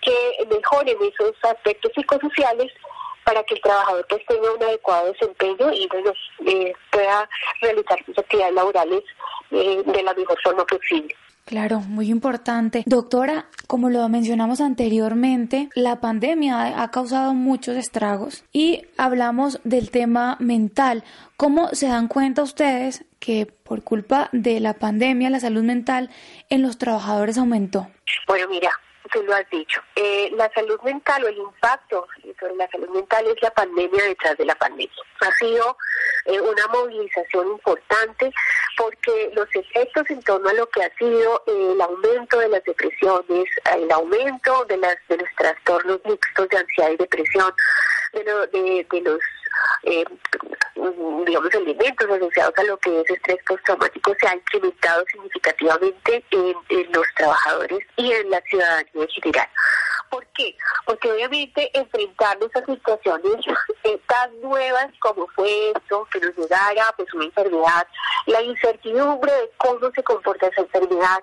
que 0.00 0.46
mejoren 0.48 0.96
esos 1.02 1.34
aspectos 1.42 1.90
psicosociales 1.94 2.72
para 3.24 3.42
que 3.42 3.54
el 3.54 3.60
trabajador 3.60 4.06
pues 4.08 4.24
tenga 4.26 4.52
un 4.52 4.62
adecuado 4.62 5.12
desempeño 5.12 5.72
y 5.72 5.88
eh, 6.46 6.72
pueda 6.90 7.28
realizar 7.60 7.98
sus 8.06 8.16
actividades 8.16 8.54
laborales 8.54 9.02
eh, 9.50 9.82
de 9.84 10.02
la 10.04 10.14
mejor 10.14 10.38
forma 10.42 10.64
posible. 10.64 11.14
Claro, 11.48 11.80
muy 11.80 12.10
importante. 12.10 12.82
Doctora, 12.84 13.46
como 13.66 13.88
lo 13.88 14.06
mencionamos 14.10 14.60
anteriormente, 14.60 15.70
la 15.74 15.98
pandemia 15.98 16.82
ha 16.82 16.90
causado 16.90 17.32
muchos 17.32 17.74
estragos 17.78 18.44
y 18.52 18.82
hablamos 18.98 19.58
del 19.64 19.90
tema 19.90 20.36
mental. 20.40 21.04
¿Cómo 21.38 21.70
se 21.72 21.88
dan 21.88 22.06
cuenta 22.06 22.42
ustedes 22.42 23.06
que 23.18 23.46
por 23.46 23.82
culpa 23.82 24.28
de 24.32 24.60
la 24.60 24.74
pandemia 24.74 25.30
la 25.30 25.40
salud 25.40 25.62
mental 25.62 26.10
en 26.50 26.60
los 26.60 26.76
trabajadores 26.76 27.38
aumentó? 27.38 27.88
Bueno, 28.26 28.46
mira, 28.50 28.70
tú 29.08 29.22
lo 29.22 29.34
has 29.34 29.48
dicho. 29.50 29.80
Eh, 29.96 30.30
la 30.34 30.50
salud 30.52 30.80
mental 30.82 31.24
o 31.24 31.28
el 31.28 31.36
impacto 31.36 32.06
sobre 32.38 32.54
la 32.56 32.68
salud 32.70 32.88
mental 32.90 33.26
es 33.26 33.42
la 33.42 33.50
pandemia 33.50 34.04
detrás 34.04 34.36
de 34.36 34.44
la 34.44 34.54
pandemia. 34.54 34.90
Ha 35.20 35.32
sido 35.32 35.76
eh, 36.26 36.40
una 36.40 36.66
movilización 36.68 37.48
importante 37.48 38.30
porque 38.76 39.30
los 39.34 39.48
efectos 39.54 40.08
en 40.10 40.22
torno 40.22 40.48
a 40.48 40.54
lo 40.54 40.68
que 40.68 40.82
ha 40.82 40.94
sido 40.96 41.42
eh, 41.46 41.72
el 41.72 41.80
aumento 41.80 42.38
de 42.38 42.48
las 42.48 42.64
depresiones, 42.64 43.44
el 43.76 43.90
aumento 43.90 44.64
de, 44.66 44.76
las, 44.76 44.96
de 45.08 45.16
los 45.16 45.28
trastornos 45.36 46.00
mixtos 46.04 46.48
de 46.48 46.58
ansiedad 46.58 46.90
y 46.90 46.96
depresión, 46.96 47.52
de, 48.12 48.24
de, 48.24 48.86
de 48.90 49.00
los 49.02 49.20
eh, 49.84 50.04
digamos, 51.26 51.54
elementos 51.54 52.10
asociados 52.10 52.54
a 52.56 52.62
lo 52.64 52.76
que 52.78 53.00
es 53.00 53.10
estrés 53.10 53.38
postraumático 53.46 54.14
se 54.20 54.28
ha 54.28 54.34
incrementado 54.34 55.04
significativamente 55.10 56.24
en, 56.30 56.92
los 56.92 57.06
trabajadores 57.16 57.80
y 57.96 58.12
en 58.12 58.30
la 58.30 58.40
ciudadanía 58.42 58.90
en 58.94 59.08
general. 59.08 59.48
¿Por 60.10 60.26
qué? 60.28 60.56
Porque 60.86 61.10
obviamente 61.12 61.70
enfrentarnos 61.74 62.50
a 62.54 62.64
situaciones 62.64 63.36
eh, 63.84 64.00
tan 64.06 64.40
nuevas 64.40 64.86
como 65.00 65.26
fue 65.28 65.72
esto, 65.72 66.06
que 66.12 66.20
nos 66.20 66.36
llegara 66.36 66.94
pues 66.96 67.12
una 67.14 67.24
enfermedad, 67.24 67.86
la 68.26 68.42
incertidumbre 68.42 69.32
de 69.32 69.50
cómo 69.58 69.90
se 69.94 70.02
comporta 70.02 70.46
esa 70.46 70.62
enfermedad, 70.62 71.18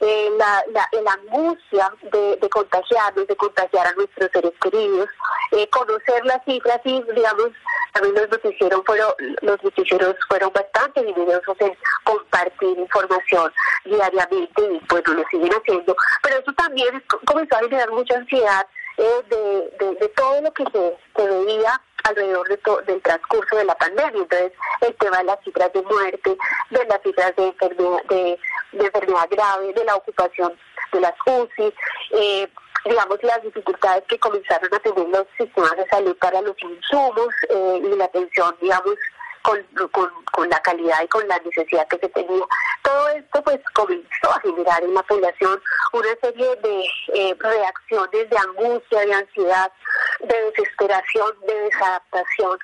eh, 0.00 0.30
la, 0.38 0.64
la, 0.72 1.12
angustia 1.12 1.92
de, 2.12 2.36
de, 2.36 2.48
contagiarnos, 2.48 3.26
de 3.26 3.36
contagiar 3.36 3.86
a 3.86 3.92
nuestros 3.92 4.30
seres 4.32 4.52
queridos, 4.62 5.08
eh, 5.52 5.68
conocer 5.70 6.24
las 6.24 6.44
cifras 6.44 6.80
y, 6.84 7.02
digamos, 7.14 7.50
también 7.92 8.14
los 8.14 8.30
noticieros 8.30 8.82
fueron, 8.86 9.12
los 9.42 9.62
noticieros 9.62 10.16
fueron 10.28 10.52
bastante 10.52 11.02
divididos 11.02 11.42
en 11.58 11.76
compartir 12.04 12.78
información 12.78 13.52
diariamente 13.84 14.62
y 14.62 14.78
pues 14.86 15.06
lo 15.08 15.24
siguen 15.30 15.52
haciendo. 15.52 15.96
Pero 16.22 16.38
eso 16.38 16.52
también 16.52 17.02
comenzó 17.24 17.56
a 17.56 17.60
generar 17.60 17.90
mucha 17.90 18.16
eh, 18.38 19.22
de, 19.28 19.94
de, 19.94 20.08
todo 20.08 20.40
lo 20.42 20.52
que 20.52 20.64
se, 20.64 20.96
se 21.16 21.28
veía 21.28 21.80
alrededor 22.04 22.48
de 22.48 22.58
del 22.86 23.02
transcurso 23.02 23.56
de 23.56 23.64
la 23.64 23.74
pandemia. 23.76 24.22
Entonces, 24.22 24.52
el 24.82 24.94
tema 24.96 25.18
de 25.18 25.24
las 25.24 25.40
cifras 25.44 25.72
de 25.72 25.82
muerte, 25.82 26.36
de 26.70 26.84
las 26.86 27.02
cifras 27.02 27.34
de 27.36 27.46
enfermedad, 27.46 28.02
de, 28.08 28.38
enfermedad 28.72 29.28
grave, 29.30 29.72
de 29.72 29.84
la 29.84 29.96
ocupación 29.96 30.56
de 30.92 31.00
las 31.00 31.14
UCI, 31.26 31.74
eh, 32.12 32.48
digamos, 32.84 33.22
las 33.22 33.42
dificultades 33.42 34.04
que 34.08 34.18
comenzaron 34.18 34.72
a 34.72 34.78
tener 34.78 35.08
los 35.08 35.26
sistemas 35.36 35.76
de 35.76 35.86
salud 35.88 36.16
para 36.18 36.40
los 36.40 36.56
insumos 36.62 37.28
eh, 37.48 37.80
y 37.82 37.96
la 37.96 38.04
atención, 38.06 38.56
digamos, 38.60 38.94
con, 39.42 39.62
con, 39.92 40.10
con, 40.32 40.48
la 40.48 40.58
calidad 40.60 41.02
y 41.02 41.08
con 41.08 41.26
la 41.28 41.38
necesidad 41.38 41.86
que 41.88 41.98
se 41.98 42.08
tenía. 42.08 42.44
Todo 42.82 43.08
esto 43.10 43.42
pues 43.42 43.60
comenzó 43.74 44.30
a 44.30 44.40
generar 44.40 44.82
en 44.82 44.94
la 44.94 45.02
población 45.02 45.60
una 45.92 46.08
serie 46.20 46.56
de 46.56 46.84
eh, 47.14 47.36
reacciones 47.38 48.30
de 48.30 48.38
angustia, 48.38 49.00
de 49.00 49.14
ansiedad, 49.14 49.72
de 50.20 50.42
desesperación, 50.50 51.32
de 51.46 51.54
desadaptación, 51.54 52.58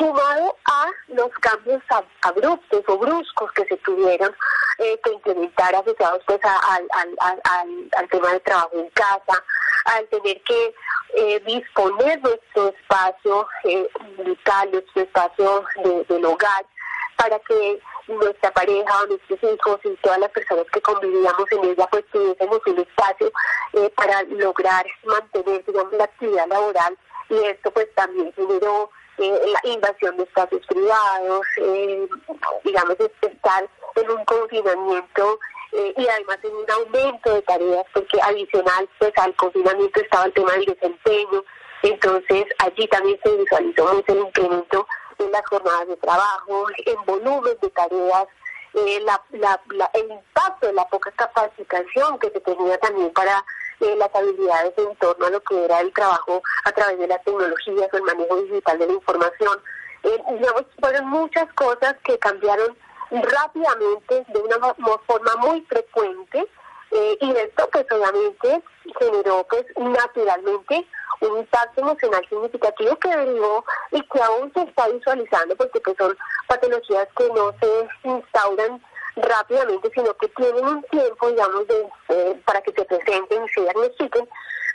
sumado 0.00 0.56
a 0.64 0.86
los 1.08 1.28
cambios 1.40 1.82
abruptos 2.22 2.82
o 2.88 2.98
bruscos 2.98 3.52
que 3.52 3.64
se 3.66 3.76
tuvieron 3.78 4.34
eh, 4.78 4.98
que 5.04 5.12
implementar 5.12 5.74
asociados 5.74 6.22
pues 6.26 6.40
al, 6.42 6.88
al, 7.18 7.40
al, 7.94 8.08
tema 8.08 8.32
de 8.32 8.40
trabajo 8.40 8.70
en 8.72 8.88
casa, 8.90 9.44
al 9.84 10.08
tener 10.08 10.40
que 10.42 10.74
eh, 11.16 11.40
disponer 11.46 12.20
nuestro 12.22 12.68
espacio 12.68 13.46
eh, 13.64 13.88
vital, 14.24 14.70
nuestro 14.72 15.02
espacio 15.02 15.64
del 16.08 16.24
hogar, 16.24 16.64
para 17.16 17.38
que 17.40 17.78
nuestra 18.08 18.50
pareja, 18.52 19.06
nuestros 19.06 19.42
hijos 19.42 19.80
y 19.84 19.94
todas 19.96 20.18
las 20.18 20.30
personas 20.30 20.64
que 20.72 20.80
convivíamos 20.80 21.52
en 21.52 21.64
ella, 21.64 21.86
pues 21.90 22.04
tuviésemos 22.10 22.60
un 22.66 22.78
espacio 22.78 23.30
eh, 23.74 23.92
para 23.94 24.22
lograr 24.22 24.86
mantener, 25.04 25.62
la 25.92 26.04
actividad 26.04 26.48
laboral. 26.48 26.96
Y 27.28 27.36
esto 27.44 27.70
pues 27.70 27.86
también 27.94 28.32
generó 28.32 28.90
eh, 29.20 29.52
la 29.52 29.70
invasión 29.70 30.16
de 30.16 30.22
espacios 30.22 30.66
privados, 30.66 31.46
eh, 31.58 32.08
digamos, 32.64 32.96
estar 33.20 33.68
en 33.96 34.10
un 34.10 34.24
confinamiento 34.24 35.38
eh, 35.72 35.94
y 35.96 36.08
además 36.08 36.38
en 36.42 36.54
un 36.56 36.70
aumento 36.70 37.34
de 37.34 37.42
tareas, 37.42 37.84
porque 37.92 38.18
adicional 38.22 38.88
pues 38.98 39.12
al 39.16 39.34
confinamiento 39.36 40.00
estaba 40.00 40.24
el 40.24 40.32
tema 40.32 40.52
del 40.52 40.64
desempeño, 40.64 41.44
entonces 41.82 42.46
allí 42.58 42.88
también 42.88 43.20
se 43.22 43.36
visualizó 43.36 44.02
el 44.06 44.18
incremento 44.18 44.86
en 45.18 45.30
las 45.30 45.46
jornadas 45.46 45.88
de 45.88 45.96
trabajo, 45.98 46.66
en 46.86 47.04
volumen 47.04 47.56
de 47.60 47.70
tareas, 47.70 48.26
eh, 48.74 49.00
la, 49.04 49.20
la, 49.30 49.90
el 49.94 50.10
impacto 50.10 50.66
de 50.66 50.72
la 50.72 50.86
poca 50.88 51.10
capacitación 51.12 52.18
que 52.18 52.30
se 52.30 52.40
tenía 52.40 52.78
también 52.78 53.12
para 53.12 53.44
eh, 53.80 53.96
las 53.96 54.14
habilidades 54.14 54.74
en 54.76 54.94
torno 54.96 55.26
a 55.26 55.30
lo 55.30 55.40
que 55.40 55.64
era 55.64 55.80
el 55.80 55.92
trabajo 55.92 56.42
a 56.64 56.72
través 56.72 56.98
de 56.98 57.08
las 57.08 57.22
tecnologías 57.24 57.88
o 57.92 57.96
el 57.96 58.02
manejo 58.02 58.36
digital 58.42 58.78
de 58.78 58.86
la 58.86 58.92
información. 58.92 59.58
Eh, 60.02 60.22
digamos, 60.38 60.64
fueron 60.80 61.08
muchas 61.08 61.52
cosas 61.54 61.96
que 62.04 62.18
cambiaron 62.18 62.76
rápidamente, 63.10 64.24
de 64.28 64.38
una 64.38 64.74
forma 65.06 65.36
muy 65.40 65.62
frecuente, 65.62 66.46
eh, 66.92 67.18
y 67.20 67.30
esto 67.36 67.68
pues 67.70 67.86
obviamente 67.92 68.62
generó 68.98 69.46
pues 69.48 69.64
naturalmente 69.76 70.86
un 71.20 71.38
impacto 71.38 71.82
emocional 71.82 72.26
significativo 72.28 72.96
que 72.96 73.16
derivó 73.16 73.64
y 73.92 74.02
que 74.08 74.22
aún 74.22 74.52
se 74.52 74.62
está 74.62 74.88
visualizando 74.88 75.54
porque 75.56 75.80
pues 75.80 75.96
son 75.98 76.16
patologías 76.48 77.08
que 77.16 77.28
no 77.28 77.54
se 77.60 77.88
instauran 78.08 78.82
rápidamente, 79.16 79.90
sino 79.94 80.14
que 80.16 80.28
tienen 80.28 80.64
un 80.64 80.82
tiempo, 80.84 81.28
digamos, 81.28 81.66
de, 81.68 81.88
eh, 82.08 82.42
para 82.44 82.62
que 82.62 82.72
se 82.72 82.84
presenten 82.84 83.44
y 83.44 83.48
se 83.50 83.60
diagnostiquen, 83.60 84.28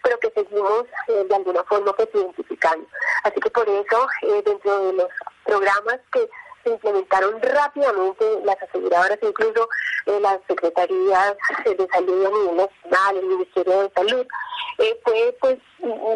pero 0.04 0.20
que 0.20 0.32
seguimos 0.32 0.86
eh, 1.08 1.26
de 1.28 1.36
alguna 1.36 1.64
forma 1.64 1.94
pues 1.94 2.10
identificando. 2.14 2.88
Así 3.24 3.40
que 3.40 3.50
por 3.50 3.68
eso, 3.68 4.08
dentro 4.46 4.86
de 4.86 4.94
los 4.94 5.10
programas 5.46 6.00
que 6.14 6.30
se 6.64 6.72
implementaron 6.72 7.42
rápidamente 7.42 8.40
las 8.44 8.62
aseguradoras, 8.62 9.18
incluso 9.22 9.68
eh, 10.06 10.20
las 10.20 10.40
secretarías 10.48 11.36
de 11.66 11.88
salud 11.92 12.26
a 12.26 12.30
nivel 12.30 12.56
nacional, 12.56 13.18
el 13.18 13.26
Ministerio 13.26 13.82
de 13.82 13.92
Salud, 13.96 14.28
eh, 14.78 15.00
fue 15.04 15.38
pues 15.40 15.58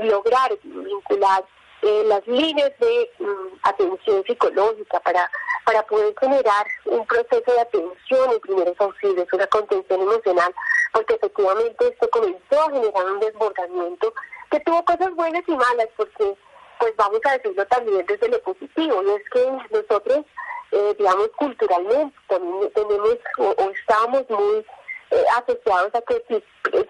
lograr 0.04 0.52
vincular 0.64 1.44
eh, 1.82 2.04
las 2.08 2.28
líneas 2.28 2.72
de 2.80 3.10
mm, 3.20 3.60
atención 3.64 4.24
psicológica 4.26 5.00
para, 5.00 5.32
para 5.64 5.82
poder 5.84 6.14
generar 6.20 6.68
un 6.86 7.06
proceso 7.08 7.54
de 7.54 7.62
atención 7.62 8.32
en 8.34 8.40
primeros 8.42 8.76
auxilios, 8.80 9.28
una 9.32 9.48
contención 9.48 10.02
emocional, 10.02 10.54
porque 10.92 11.14
efectivamente 11.14 11.88
esto 11.88 12.10
comenzó 12.10 12.62
a 12.62 12.72
generar 12.72 13.06
un 13.06 13.20
desbordamiento 13.22 14.14
que 14.52 14.60
tuvo 14.60 14.84
cosas 14.84 15.16
buenas 15.16 15.44
y 15.48 15.56
malas, 15.56 15.88
porque 15.96 16.36
pues 16.80 16.94
vamos 16.98 17.22
a 17.24 17.38
decirlo 17.38 17.66
también 17.68 18.06
desde 18.06 18.28
lo 18.28 18.42
positivo, 18.42 19.02
y 19.04 19.10
es 19.12 19.30
que 19.32 19.52
nosotros, 19.72 20.26
eh, 20.72 20.96
digamos, 20.98 21.30
culturalmente 21.38 22.16
también 22.28 22.72
tenemos 22.74 23.18
o, 23.38 23.70
estábamos 23.72 24.30
muy 24.30 24.66
eh, 25.12 25.24
asociados 25.38 25.94
a 25.96 26.02
que 26.02 26.24
si, 26.28 26.44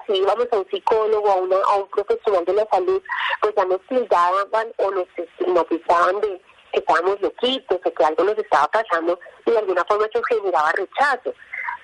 si, 0.07 0.19
íbamos 0.19 0.47
a 0.51 0.57
un 0.57 0.67
psicólogo, 0.69 1.30
a, 1.30 1.36
una, 1.36 1.55
a 1.55 1.75
un 1.77 1.88
profesional 1.89 2.43
de 2.45 2.53
la 2.53 2.67
salud, 2.71 3.01
pues 3.41 3.53
ya 3.55 3.65
nos 3.65 3.82
tildaban 3.88 4.73
o 4.77 4.91
nos 4.91 5.07
estigmatizaban 5.15 6.19
de 6.21 6.41
que 6.71 6.80
estábamos 6.80 7.21
loquitos 7.21 7.80
o 7.84 7.91
que 7.91 8.03
algo 8.03 8.23
nos 8.23 8.38
estaba 8.38 8.67
pasando 8.67 9.19
y 9.45 9.51
de 9.51 9.57
alguna 9.57 9.86
forma 9.86 10.05
eso 10.05 10.21
generaba 10.23 10.71
rechazo. 10.73 11.34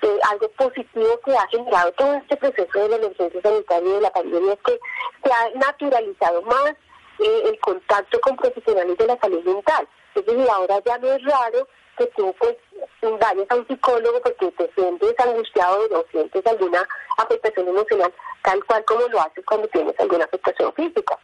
Eh, 0.02 0.20
algo 0.30 0.50
positivo 0.50 1.20
que 1.24 1.36
ha 1.36 1.48
generado 1.48 1.92
todo 1.94 2.14
este 2.16 2.36
proceso 2.38 2.80
de 2.80 2.90
la 2.90 2.96
emergencia 2.98 3.42
sanitaria 3.42 3.90
y 3.90 3.94
de 3.94 4.02
la 4.02 4.12
pandemia 4.12 4.54
es 4.54 4.60
que 4.60 4.80
se 5.24 5.34
ha 5.34 5.50
naturalizado 5.56 6.42
más 6.44 6.74
eh, 7.20 7.44
el 7.46 7.60
contacto 7.60 8.20
con 8.20 8.36
profesionales 8.36 8.98
de 8.98 9.08
la 9.08 9.18
salud 9.20 9.44
mental. 9.44 9.88
Es 10.14 10.26
decir, 10.26 10.48
ahora 10.50 10.80
ya 10.86 10.98
no 10.98 11.08
es 11.08 11.24
raro 11.24 11.68
que 11.98 12.06
tú 12.08 12.34
pues 12.40 12.56
vayas 13.02 13.46
a 13.50 13.56
un 13.56 13.68
psicólogo 13.68 14.22
porque 14.22 14.52
te 14.52 14.72
sientes 14.74 15.20
angustiado 15.20 15.88
o 15.92 16.06
sientes 16.12 16.46
alguna 16.46 16.88
afectación 17.18 17.68
emocional, 17.68 18.14
tal 18.44 18.64
cual 18.66 18.84
como 18.86 19.08
lo 19.08 19.22
haces 19.22 19.46
cuando 19.46 19.68
tienes 19.70 20.00
alguna 20.00 20.26
afectación 20.26 20.74
física. 20.74 21.18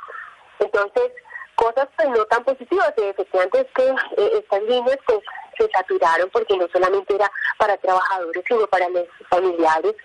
Entonces, 0.60 1.12
cosas 1.56 1.88
pues 1.96 2.10
no 2.10 2.24
tan 2.26 2.44
positivas, 2.44 2.94
efectivamente 2.98 3.62
es 3.62 3.68
que 3.74 3.90
eh, 4.22 4.32
estas 4.40 4.64
líneas 4.64 4.98
pues 5.06 5.20
se 5.58 5.70
saturaron 5.72 6.30
porque 6.32 6.58
no 6.58 6.68
solamente 6.72 7.16
era 7.16 7.32
para 7.58 7.78
trabajadores, 7.78 8.44
sino 8.48 8.68
para 8.68 8.90
los 8.90 9.06
familiares, 9.30 9.96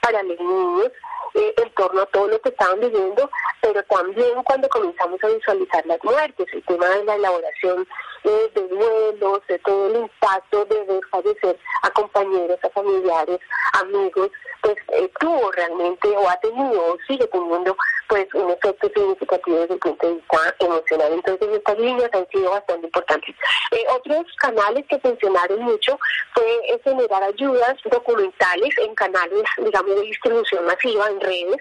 para 0.00 0.22
los 0.22 0.38
niños, 0.38 0.90
eh, 1.34 1.54
en 1.56 1.70
torno 1.74 2.02
a 2.02 2.06
todo 2.06 2.28
lo 2.28 2.40
que 2.40 2.48
estaban 2.48 2.80
viviendo, 2.80 3.30
pero 3.60 3.82
también 3.84 4.42
cuando 4.44 4.68
comenzamos 4.68 5.22
a 5.22 5.28
visualizar 5.28 5.84
las 5.86 6.02
muertes, 6.02 6.46
el 6.52 6.64
tema 6.64 6.88
de 6.88 7.04
la 7.04 7.14
elaboración 7.16 7.86
eh, 8.24 8.50
de 8.54 8.68
duelos, 8.68 9.40
de 9.48 9.58
todo 9.60 9.88
el 9.88 9.96
impacto 9.96 10.64
de 10.64 10.82
ver 10.84 11.00
fallecer 11.10 11.58
a 11.82 11.90
compañeros, 11.90 12.58
a 12.62 12.70
familiares, 12.70 13.40
amigos, 13.74 14.30
pues 14.62 14.76
eh, 14.92 15.10
tuvo 15.20 15.50
realmente 15.52 16.08
o 16.08 16.28
ha 16.28 16.36
tenido 16.40 16.92
o 16.92 16.98
sigue 17.06 17.26
teniendo 17.28 17.76
pues 18.08 18.26
un 18.34 18.50
efecto 18.50 18.88
significativo 18.94 19.58
desde 19.60 19.74
el 19.74 19.80
punto 19.80 20.06
de 20.06 20.14
vista 20.14 20.54
emocional. 20.60 21.12
Entonces 21.12 21.48
estas 21.52 21.78
líneas 21.78 22.10
han 22.12 22.26
sido 22.28 22.50
bastante 22.50 22.86
importantes. 22.86 23.34
Eh, 23.72 23.84
otros 23.90 24.24
canales 24.38 24.84
que 24.88 24.95
funcionaron 24.98 25.60
mucho 25.62 25.98
fue 26.34 26.80
generar 26.84 27.22
ayudas 27.22 27.76
documentales 27.90 28.78
en 28.78 28.94
canales, 28.94 29.42
digamos, 29.58 29.94
de 29.96 30.02
distribución 30.02 30.66
masiva 30.66 31.08
en 31.08 31.20
redes 31.20 31.58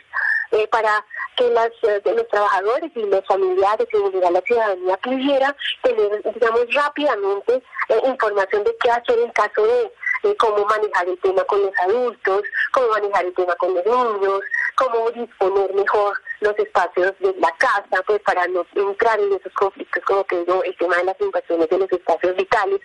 eh, 0.51 0.67
para 0.67 1.05
que 1.35 1.49
las, 1.49 1.71
de 1.81 2.13
los 2.13 2.27
trabajadores 2.29 2.91
y 2.95 3.03
los 3.03 3.25
familiares 3.25 3.87
y 3.91 4.31
la 4.31 4.41
ciudadanía 4.41 4.97
pudiera 4.97 5.55
tener, 5.83 6.21
digamos, 6.33 6.73
rápidamente 6.73 7.61
información 8.05 8.63
de 8.63 8.75
qué 8.81 8.91
hacer 8.91 9.19
en 9.19 9.31
caso 9.31 9.65
de 9.65 10.35
cómo 10.37 10.65
manejar 10.65 11.07
el 11.07 11.19
tema 11.19 11.43
con 11.43 11.61
los 11.61 11.71
adultos, 11.79 12.41
cómo 12.71 12.87
manejar 12.89 13.25
el 13.25 13.33
tema 13.33 13.55
con 13.55 13.73
los 13.73 13.85
niños, 13.85 14.39
cómo 14.75 15.11
disponer 15.11 15.73
mejor 15.73 16.17
los 16.41 16.57
espacios 16.59 17.13
de 17.19 17.33
la 17.39 17.51
casa, 17.57 18.03
pues 18.05 18.21
para 18.21 18.47
no 18.47 18.65
entrar 18.75 19.19
en 19.19 19.33
esos 19.33 19.53
conflictos, 19.53 20.03
como 20.05 20.23
te 20.25 20.39
digo, 20.39 20.63
el 20.63 20.77
tema 20.77 20.97
de 20.97 21.05
las 21.05 21.19
invasiones 21.19 21.69
de 21.69 21.77
los 21.79 21.91
espacios 21.91 22.35
vitales. 22.35 22.81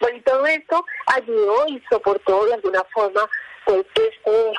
Bueno, 0.00 0.16
y 0.16 0.20
todo 0.22 0.46
esto 0.46 0.84
ayudó 1.06 1.66
y 1.68 1.82
soportó 1.90 2.46
de 2.46 2.54
alguna 2.54 2.84
forma, 2.92 3.28
pues, 3.64 3.84
este, 3.94 4.52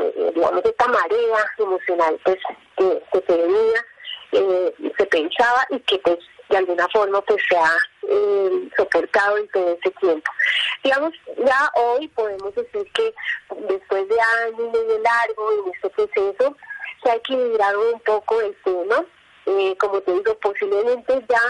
eh, 0.00 0.32
digamos, 0.34 0.64
esta 0.64 0.86
marea 0.88 1.52
emocional, 1.58 2.20
pues, 2.24 2.38
que, 2.76 3.02
se 3.26 3.36
venía, 3.36 3.84
eh, 4.32 4.74
se 4.96 5.06
pensaba 5.06 5.66
y 5.70 5.80
que, 5.80 5.98
pues, 5.98 6.18
de 6.48 6.56
alguna 6.56 6.88
forma 6.88 7.20
pues 7.22 7.42
se 7.48 7.56
ha 7.56 7.76
eh, 8.08 8.68
soportado 8.76 9.36
en 9.38 9.48
todo 9.48 9.78
ese 9.80 9.90
tiempo. 10.00 10.30
Digamos, 10.82 11.12
ya 11.44 11.70
hoy 11.74 12.08
podemos 12.08 12.54
decir 12.54 12.90
que 12.92 13.14
después 13.68 14.08
de 14.08 14.16
años 14.44 14.72
medio 14.72 14.98
largo 15.00 15.52
en 15.52 15.72
este 15.74 15.90
proceso, 15.90 16.56
se 17.02 17.10
ha 17.10 17.16
equilibrado 17.16 17.92
un 17.92 18.00
poco 18.00 18.40
el 18.40 18.56
tema. 18.64 19.04
Eh, 19.46 19.76
como 19.78 20.00
te 20.00 20.12
digo, 20.12 20.34
posiblemente 20.38 21.24
ya 21.28 21.40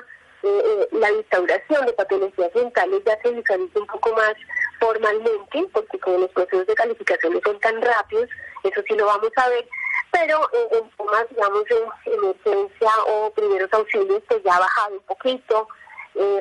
eh, 0.42 0.88
la 0.92 1.10
instauración 1.10 1.86
de 1.86 1.92
patologías 1.94 2.54
mentales 2.54 3.02
ya 3.04 3.18
se 3.22 3.32
visualiza 3.32 3.80
un 3.80 3.86
poco 3.86 4.12
más 4.14 4.34
formalmente, 4.78 5.66
porque 5.72 5.98
como 5.98 6.18
los 6.18 6.30
procesos 6.30 6.66
de 6.66 6.74
calificación 6.74 7.34
no 7.34 7.40
son 7.44 7.58
tan 7.60 7.80
rápidos, 7.82 8.28
eso 8.62 8.82
sí 8.86 8.94
lo 8.94 9.06
vamos 9.06 9.30
a 9.36 9.48
ver, 9.48 9.68
pero 10.10 10.40
en 10.72 10.90
temas, 10.90 11.28
digamos, 11.30 11.64
en 11.70 12.14
emergencia 12.14 12.90
o 13.06 13.30
primeros 13.30 13.72
auxilios, 13.72 14.22
pues 14.28 14.42
ya 14.42 14.56
ha 14.56 14.60
bajado 14.60 14.94
un 14.94 15.02
poquito, 15.02 15.68
eh, 16.14 16.40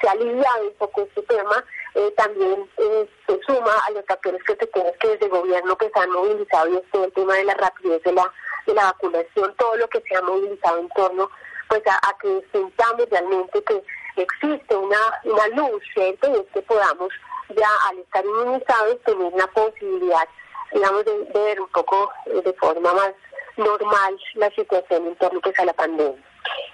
se 0.00 0.08
ha 0.08 0.12
aliviado 0.12 0.68
un 0.68 0.74
poco 0.74 1.02
este 1.02 1.22
tema, 1.22 1.64
eh, 1.94 2.12
también 2.16 2.68
eh, 2.76 3.08
se 3.26 3.40
suma 3.46 3.72
a 3.86 3.90
los 3.92 4.04
factores 4.06 4.42
que 4.44 4.56
te 4.56 4.66
tienes 4.66 4.96
que 4.98 5.08
desde 5.08 5.26
el 5.26 5.32
gobierno 5.32 5.76
que 5.76 5.90
se 5.90 6.00
han 6.00 6.10
movilizado 6.10 6.68
y 6.68 6.76
este 6.76 7.04
el 7.04 7.12
tema 7.12 7.34
de 7.34 7.44
la 7.44 7.54
rapidez 7.54 8.02
de 8.02 8.12
la, 8.12 8.32
de 8.66 8.74
la 8.74 8.84
vacunación, 8.84 9.54
todo 9.56 9.76
lo 9.76 9.88
que 9.88 10.02
se 10.02 10.16
ha 10.16 10.22
movilizado 10.22 10.78
en 10.78 10.88
torno 10.90 11.30
pues 11.68 11.82
a, 11.86 12.18
que 12.20 12.44
sintamos 12.52 13.08
realmente 13.10 13.62
que 13.64 13.82
existe 14.16 14.76
una, 14.76 14.98
una 15.24 15.48
luz, 15.48 15.82
¿cierto? 15.94 16.30
Y 16.30 16.40
es 16.40 16.46
que 16.52 16.62
podamos 16.62 17.08
ya 17.56 17.68
al 17.88 17.98
estar 17.98 18.24
inmunizados 18.24 19.00
tener 19.04 19.32
una 19.32 19.46
posibilidad 19.48 20.28
digamos, 20.74 21.04
de, 21.04 21.12
ver 21.32 21.60
un 21.60 21.68
poco 21.68 22.10
eh, 22.26 22.42
de 22.44 22.52
forma 22.54 22.92
más 22.92 23.12
normal 23.56 24.18
la 24.34 24.50
situación 24.50 25.06
en 25.06 25.16
torno 25.16 25.40
pues, 25.40 25.58
a 25.58 25.64
la 25.64 25.72
pandemia. 25.72 26.22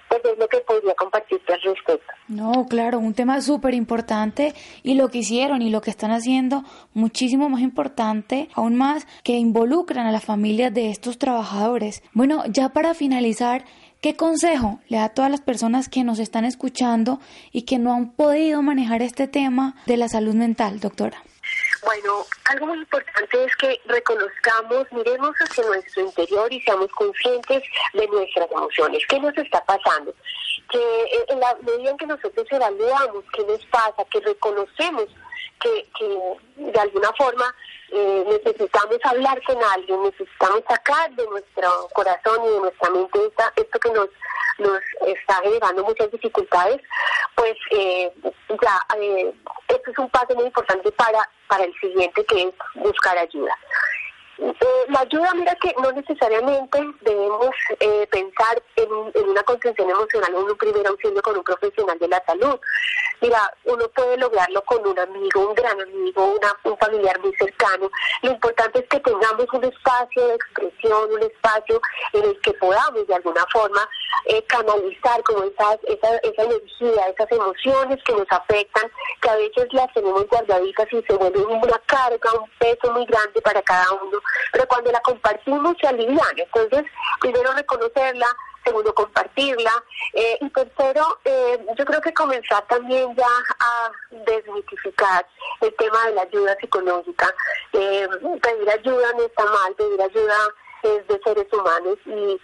Pues 0.09 0.25
es 0.25 0.37
lo 0.37 0.47
que 0.49 0.57
podría 0.59 0.93
compartirte 0.95 1.53
al 1.53 1.61
respecto. 1.61 2.05
No, 2.27 2.65
claro, 2.67 2.99
un 2.99 3.13
tema 3.13 3.39
súper 3.41 3.73
importante 3.73 4.53
y 4.83 4.95
lo 4.95 5.07
que 5.07 5.19
hicieron 5.19 5.61
y 5.61 5.69
lo 5.69 5.79
que 5.79 5.89
están 5.89 6.11
haciendo 6.11 6.63
muchísimo 6.93 7.47
más 7.47 7.61
importante, 7.61 8.49
aún 8.53 8.75
más 8.75 9.07
que 9.23 9.33
involucran 9.33 10.05
a 10.07 10.11
las 10.11 10.25
familias 10.25 10.73
de 10.73 10.89
estos 10.89 11.17
trabajadores. 11.17 12.03
Bueno, 12.13 12.43
ya 12.47 12.69
para 12.69 12.93
finalizar, 12.93 13.63
¿Qué 14.01 14.15
consejo 14.15 14.79
le 14.87 14.97
da 14.97 15.03
a 15.03 15.09
todas 15.09 15.29
las 15.29 15.41
personas 15.41 15.87
que 15.87 16.03
nos 16.03 16.17
están 16.17 16.43
escuchando 16.43 17.19
y 17.51 17.61
que 17.63 17.77
no 17.77 17.93
han 17.93 18.13
podido 18.13 18.63
manejar 18.63 19.03
este 19.03 19.27
tema 19.27 19.75
de 19.85 19.95
la 19.95 20.07
salud 20.07 20.33
mental, 20.33 20.79
doctora? 20.79 21.21
Bueno, 21.83 22.25
algo 22.45 22.67
muy 22.67 22.77
importante 22.77 23.43
es 23.43 23.55
que 23.55 23.81
reconozcamos, 23.85 24.85
miremos 24.91 25.35
hacia 25.37 25.65
nuestro 25.65 26.03
interior 26.03 26.53
y 26.53 26.61
seamos 26.61 26.91
conscientes 26.91 27.63
de 27.93 28.07
nuestras 28.07 28.51
emociones. 28.51 29.01
¿Qué 29.07 29.19
nos 29.19 29.35
está 29.37 29.63
pasando? 29.65 30.13
Que 30.69 30.77
eh, 30.77 31.25
en 31.29 31.39
la 31.39 31.55
medida 31.61 31.89
en 31.89 31.97
que 31.97 32.05
nosotros 32.05 32.45
evaluamos 32.51 33.25
qué 33.33 33.43
nos 33.45 33.65
pasa, 33.65 34.05
que 34.11 34.19
reconocemos 34.19 35.07
que, 35.61 35.87
de 36.55 36.79
alguna 36.79 37.11
forma 37.13 37.53
eh, 37.91 38.25
necesitamos 38.27 38.97
hablar 39.03 39.41
con 39.43 39.63
alguien, 39.63 40.03
necesitamos 40.03 40.61
sacar 40.67 41.11
de 41.11 41.25
nuestro 41.27 41.87
corazón 41.93 42.45
y 42.45 42.49
de 42.49 42.59
nuestra 42.59 42.89
mente 42.89 43.19
esto 43.55 43.79
que 43.79 43.91
nos 43.91 44.09
nos 44.59 44.79
está 45.07 45.41
generando 45.41 45.83
muchas 45.83 46.11
dificultades, 46.11 46.81
pues 47.35 47.55
eh, 47.71 48.11
ya 48.61 48.97
eh, 48.97 49.33
esto 49.67 49.91
es 49.91 49.97
un 49.97 50.09
paso 50.09 50.35
muy 50.35 50.45
importante 50.45 50.91
para, 50.91 51.27
para 51.47 51.63
el 51.63 51.73
siguiente 51.79 52.23
que 52.25 52.43
es 52.43 52.53
buscar 52.75 53.17
ayuda. 53.17 53.57
Eh, 54.41 54.85
la 54.89 55.01
ayuda, 55.01 55.33
mira 55.35 55.55
que 55.55 55.73
no 55.81 55.91
necesariamente 55.91 56.83
debemos 57.01 57.51
eh, 57.79 58.07
pensar 58.09 58.61
en, 58.75 58.91
una 59.29 59.43
contención 59.43 59.89
emocional 59.89 60.31
en 60.33 60.43
un 60.43 60.57
primer 60.57 60.87
auxilio 60.87 61.21
con 61.21 61.37
un 61.37 61.43
profesional 61.43 61.97
de 61.99 62.07
la 62.07 62.23
salud. 62.25 62.59
Mira, 63.21 63.53
uno 63.65 63.87
puede 63.89 64.17
lograrlo 64.17 64.61
con 64.63 64.85
un 64.85 64.97
amigo, 64.97 65.47
un 65.47 65.55
gran 65.55 65.79
amigo, 65.79 66.35
un 66.63 66.77
familiar 66.77 67.19
muy 67.19 67.33
cercano. 67.35 67.89
Lo 68.23 68.31
importante 68.31 68.79
es 68.79 68.87
que 68.87 68.99
tengamos 68.99 69.45
un 69.53 69.63
espacio 69.63 70.27
de 70.27 70.35
expresión, 70.35 71.13
un 71.13 71.21
espacio 71.21 71.81
en 72.13 72.23
el 72.25 72.41
que 72.41 72.53
podamos 72.53 73.05
de 73.07 73.15
alguna 73.15 73.45
forma 73.51 73.87
eh, 74.25 74.43
canalizar 74.47 75.21
como 75.23 75.43
esas, 75.43 75.77
esa, 75.83 76.15
esa 76.17 76.43
energía, 76.43 77.07
esas 77.09 77.31
emociones 77.31 78.03
que 78.03 78.13
nos 78.13 78.27
afectan, 78.29 78.91
que 79.21 79.29
a 79.29 79.35
veces 79.35 79.67
las 79.71 79.93
tenemos 79.93 80.27
guardaditas 80.27 80.87
y 80.91 81.01
se 81.03 81.13
vuelven 81.13 81.45
una 81.45 81.79
carga, 81.85 82.33
un 82.33 82.49
peso 82.59 82.91
muy 82.91 83.05
grande 83.05 83.41
para 83.41 83.61
cada 83.61 83.91
uno 83.93 84.19
pero 84.51 84.67
cuando 84.67 84.91
la 84.91 84.99
compartimos 85.01 85.75
se 85.79 85.87
alivian. 85.87 86.35
Entonces, 86.37 86.83
primero 87.19 87.53
reconocerla, 87.53 88.27
segundo 88.63 88.93
compartirla 88.93 89.71
eh, 90.13 90.37
y 90.41 90.49
tercero, 90.49 91.19
eh, 91.25 91.65
yo 91.77 91.85
creo 91.85 92.01
que 92.01 92.13
comenzar 92.13 92.65
también 92.67 93.15
ya 93.15 93.27
a 93.59 93.91
desmitificar 94.25 95.25
el 95.61 95.73
tema 95.75 96.07
de 96.07 96.15
la 96.15 96.21
ayuda 96.23 96.55
psicológica. 96.59 97.33
Eh, 97.73 98.07
pedir 98.41 98.69
ayuda 98.69 99.13
no 99.13 99.23
está 99.23 99.45
mal, 99.45 99.75
pedir 99.75 100.01
ayuda 100.01 100.37
es 100.83 101.07
de 101.07 101.19
seres 101.23 101.47
humanos 101.53 101.97
y 102.05 102.39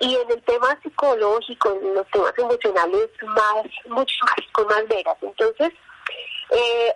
y 0.00 0.16
en 0.16 0.30
el 0.30 0.42
tema 0.42 0.78
psicológico, 0.82 1.78
en 1.80 1.94
los 1.94 2.06
temas 2.10 2.32
emocionales, 2.36 3.08
más, 3.22 3.66
mucho 3.86 4.14
más, 4.22 4.46
con 4.52 4.66
más 4.66 4.86
veras. 4.88 5.16
Entonces, 5.20 5.72
eh, 6.50 6.94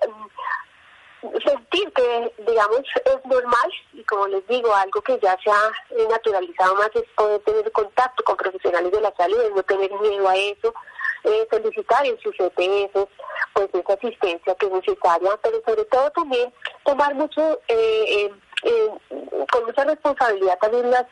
sentir 1.20 1.92
que, 1.92 2.32
digamos, 2.46 2.82
es 3.04 3.24
normal 3.24 3.72
y 3.92 4.04
como 4.04 4.28
les 4.28 4.46
digo, 4.46 4.74
algo 4.74 5.00
que 5.02 5.18
ya 5.20 5.36
se 5.42 5.50
ha 5.50 5.72
naturalizado 6.08 6.74
más 6.76 6.90
es 6.94 7.04
poder 7.16 7.40
tener 7.40 7.72
contacto 7.72 8.22
con 8.24 8.36
profesionales 8.36 8.92
de 8.92 9.00
la 9.00 9.14
salud, 9.16 9.38
no 9.54 9.62
tener 9.64 9.90
miedo 10.00 10.28
a 10.28 10.36
eso, 10.36 10.72
eh, 11.24 11.46
solicitar 11.50 12.06
en 12.06 12.18
sus 12.20 12.34
EPS 12.38 13.08
pues 13.52 13.68
esa 13.72 13.92
asistencia 13.94 14.54
que 14.54 14.66
es 14.66 14.72
necesaria, 14.72 15.36
pero 15.42 15.60
sobre 15.66 15.84
todo 15.86 16.10
también 16.12 16.52
tomar 16.84 17.14
mucho, 17.14 17.58
eh, 17.66 18.30
eh, 18.62 18.90
con 19.50 19.64
mucha 19.64 19.84
responsabilidad 19.84 20.58
también 20.60 20.90
las 20.90 21.06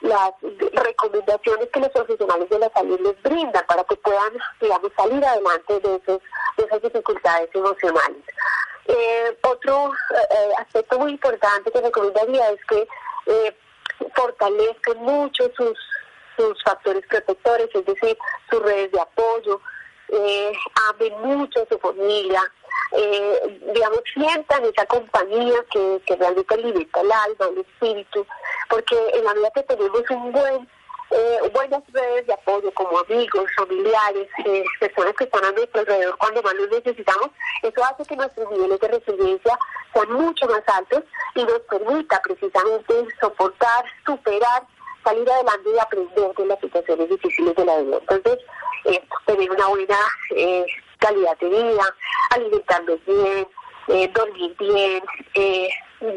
las 0.00 0.32
recomendaciones 0.72 1.68
que 1.70 1.80
los 1.80 1.90
profesionales 1.90 2.48
de 2.48 2.58
la 2.58 2.70
salud 2.70 3.00
les 3.00 3.22
brindan 3.22 3.64
para 3.66 3.84
que 3.84 3.96
puedan, 3.96 4.32
salir 4.96 5.24
adelante 5.24 5.80
de, 5.80 5.96
esos, 5.96 6.20
esas 6.56 6.82
dificultades 6.82 7.50
emocionales. 7.54 8.22
Eh, 8.86 9.38
otro 9.42 9.92
eh, 9.92 10.52
aspecto 10.58 10.98
muy 10.98 11.12
importante 11.12 11.70
que 11.70 11.80
recomendaría 11.80 12.50
es 12.50 12.64
que 12.66 12.88
eh, 13.26 13.56
fortalezcan 14.14 14.98
mucho 14.98 15.50
sus, 15.56 15.78
sus 16.36 16.62
factores 16.64 17.06
protectores, 17.06 17.68
es 17.74 17.84
decir, 17.84 18.16
sus 18.50 18.62
redes 18.62 18.90
de 18.92 19.00
apoyo, 19.00 19.60
eh, 20.08 20.52
amen 20.88 21.20
mucho 21.22 21.62
a 21.62 21.66
su 21.66 21.78
familia, 21.78 22.42
eh, 22.92 23.60
digamos, 23.72 24.00
sientan 24.12 24.64
esa 24.64 24.84
compañía 24.86 25.64
que, 25.70 26.00
que 26.06 26.16
realmente 26.16 26.54
alimenta 26.54 27.00
el 27.00 27.12
alma, 27.12 27.46
el 27.50 27.58
espíritu, 27.58 28.26
porque 28.70 28.96
en 29.14 29.24
la 29.24 29.34
medida 29.34 29.50
que 29.50 29.62
tenemos 29.64 30.02
un 30.10 30.32
buen 30.32 30.68
eh, 31.10 31.50
buenas 31.52 31.82
redes 31.92 32.24
de 32.28 32.32
apoyo 32.32 32.72
como 32.72 33.00
amigos, 33.00 33.50
familiares, 33.56 34.28
eh, 34.44 34.62
personas 34.78 35.12
que 35.14 35.24
están 35.24 35.44
a 35.44 35.50
nuestro 35.50 35.80
alrededor 35.80 36.16
cuando 36.18 36.40
más 36.40 36.54
los 36.54 36.70
necesitamos, 36.70 37.30
eso 37.62 37.84
hace 37.84 38.04
que 38.04 38.14
nuestros 38.14 38.48
niveles 38.52 38.78
de 38.78 38.88
resiliencia 38.88 39.58
sean 39.92 40.12
mucho 40.12 40.46
más 40.46 40.62
altos 40.68 41.02
y 41.34 41.44
nos 41.44 41.58
permita 41.62 42.22
precisamente 42.22 43.08
soportar, 43.20 43.84
superar, 44.06 44.62
salir 45.02 45.28
adelante 45.28 45.70
y 45.74 45.78
aprender 45.80 46.34
de 46.36 46.46
las 46.46 46.60
situaciones 46.60 47.08
difíciles 47.08 47.56
de 47.56 47.64
la 47.64 47.78
vida. 47.78 47.98
Entonces, 47.98 48.38
eh, 48.84 49.02
tener 49.26 49.50
una 49.50 49.66
buena 49.66 49.98
calidad 50.98 51.36
de 51.38 51.48
vida, 51.48 51.94
alimentarnos 52.30 53.04
bien, 53.04 53.48
dormir 54.14 54.54
bien, 54.58 55.02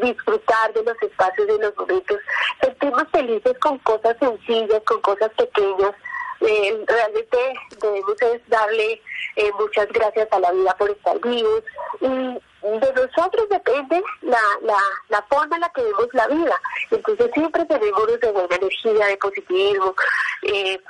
disfrutar 0.02 0.72
de 0.72 0.82
los 0.82 1.02
espacios, 1.02 1.46
de 1.46 1.58
los 1.58 1.76
momentos, 1.76 2.18
sentirnos 2.60 3.04
felices 3.12 3.58
con 3.58 3.78
cosas 3.78 4.16
sencillas, 4.18 4.82
con 4.84 5.00
cosas 5.00 5.30
pequeñas. 5.36 5.92
Eh, 6.40 6.84
realmente 6.86 7.38
debemos 7.80 8.16
darle 8.48 9.00
eh, 9.36 9.50
muchas 9.58 9.88
gracias 9.88 10.28
a 10.30 10.40
la 10.40 10.52
vida 10.52 10.76
por 10.76 10.90
estar 10.90 11.18
vivos 11.20 11.62
y 12.00 12.06
de 12.06 12.92
nosotros 12.94 13.48
depende 13.48 14.02
la, 14.22 14.40
la, 14.62 14.78
la 15.08 15.22
forma 15.28 15.56
en 15.56 15.60
la 15.60 15.68
que 15.70 15.82
vemos 15.82 16.08
la 16.12 16.26
vida. 16.28 16.60
Entonces 16.90 17.30
siempre 17.34 17.64
tenemos 17.66 18.20
de 18.20 18.32
buena 18.32 18.56
energía, 18.56 19.06
de 19.06 19.16
positivismo, 19.18 19.94
eh, 20.42 20.80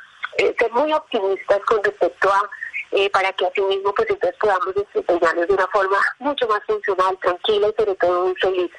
ser 0.59 0.73
muy 0.73 0.93
optimistas 0.93 1.61
con 1.67 1.83
respecto 1.85 2.33
a 2.33 2.51
eh, 2.95 3.11
para 3.11 3.33
que 3.33 3.47
así 3.47 3.61
mismo 3.61 3.93
pues 3.95 4.09
entonces 4.09 4.39
podamos 4.41 4.75
desempeñarnos 4.75 5.49
de 5.49 5.55
una 5.55 5.67
forma 5.69 5.99
mucho 6.21 6.47
más 6.49 6.61
funcional, 6.67 7.19
tranquila 7.21 7.69
y 7.69 7.83
sobre 7.83 7.95
todo 7.97 8.27
muy 8.27 8.35
feliz 8.37 8.71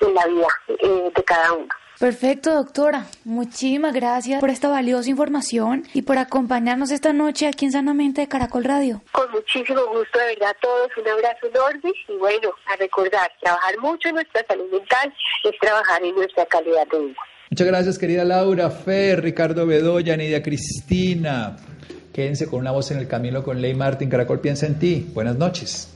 en 0.00 0.14
la 0.14 0.26
vida 0.26 0.48
eh, 0.68 1.12
de 1.14 1.24
cada 1.24 1.52
uno. 1.52 1.68
Perfecto, 1.98 2.52
doctora. 2.52 3.06
Muchísimas 3.24 3.94
gracias 3.94 4.40
por 4.40 4.50
esta 4.50 4.68
valiosa 4.68 5.10
información 5.10 5.84
y 5.94 6.02
por 6.02 6.18
acompañarnos 6.18 6.90
esta 6.90 7.12
noche 7.12 7.46
aquí 7.46 7.66
en 7.66 7.72
Sanamente 7.72 8.20
de 8.20 8.28
Caracol 8.28 8.64
Radio. 8.64 9.00
Con 9.12 9.30
muchísimo 9.30 9.80
gusto, 9.86 10.18
de 10.18 10.26
verdad, 10.26 10.50
a 10.50 10.54
todos. 10.60 10.90
Un 10.96 11.08
abrazo 11.08 11.46
enorme 11.46 11.92
y 12.08 12.16
bueno, 12.16 12.50
a 12.66 12.76
recordar, 12.76 13.30
trabajar 13.40 13.78
mucho 13.78 14.08
en 14.08 14.16
nuestra 14.16 14.44
salud 14.48 14.70
mental 14.72 15.14
es 15.44 15.58
trabajar 15.60 16.02
en 16.02 16.14
nuestra 16.16 16.44
calidad 16.46 16.86
de 16.88 16.98
vida. 16.98 17.20
Muchas 17.50 17.66
gracias, 17.66 17.98
querida 17.98 18.24
Laura, 18.24 18.70
Fer, 18.70 19.22
Ricardo 19.22 19.64
Bedoya, 19.66 20.16
Nidia 20.16 20.42
Cristina. 20.42 21.56
Quédense 22.14 22.46
con 22.46 22.60
una 22.60 22.70
voz 22.70 22.92
en 22.92 22.98
el 22.98 23.08
camino 23.08 23.42
con 23.42 23.60
Ley 23.60 23.74
Martín. 23.74 24.08
Caracol 24.08 24.38
piensa 24.38 24.66
en 24.66 24.78
ti. 24.78 25.10
Buenas 25.12 25.36
noches. 25.36 25.93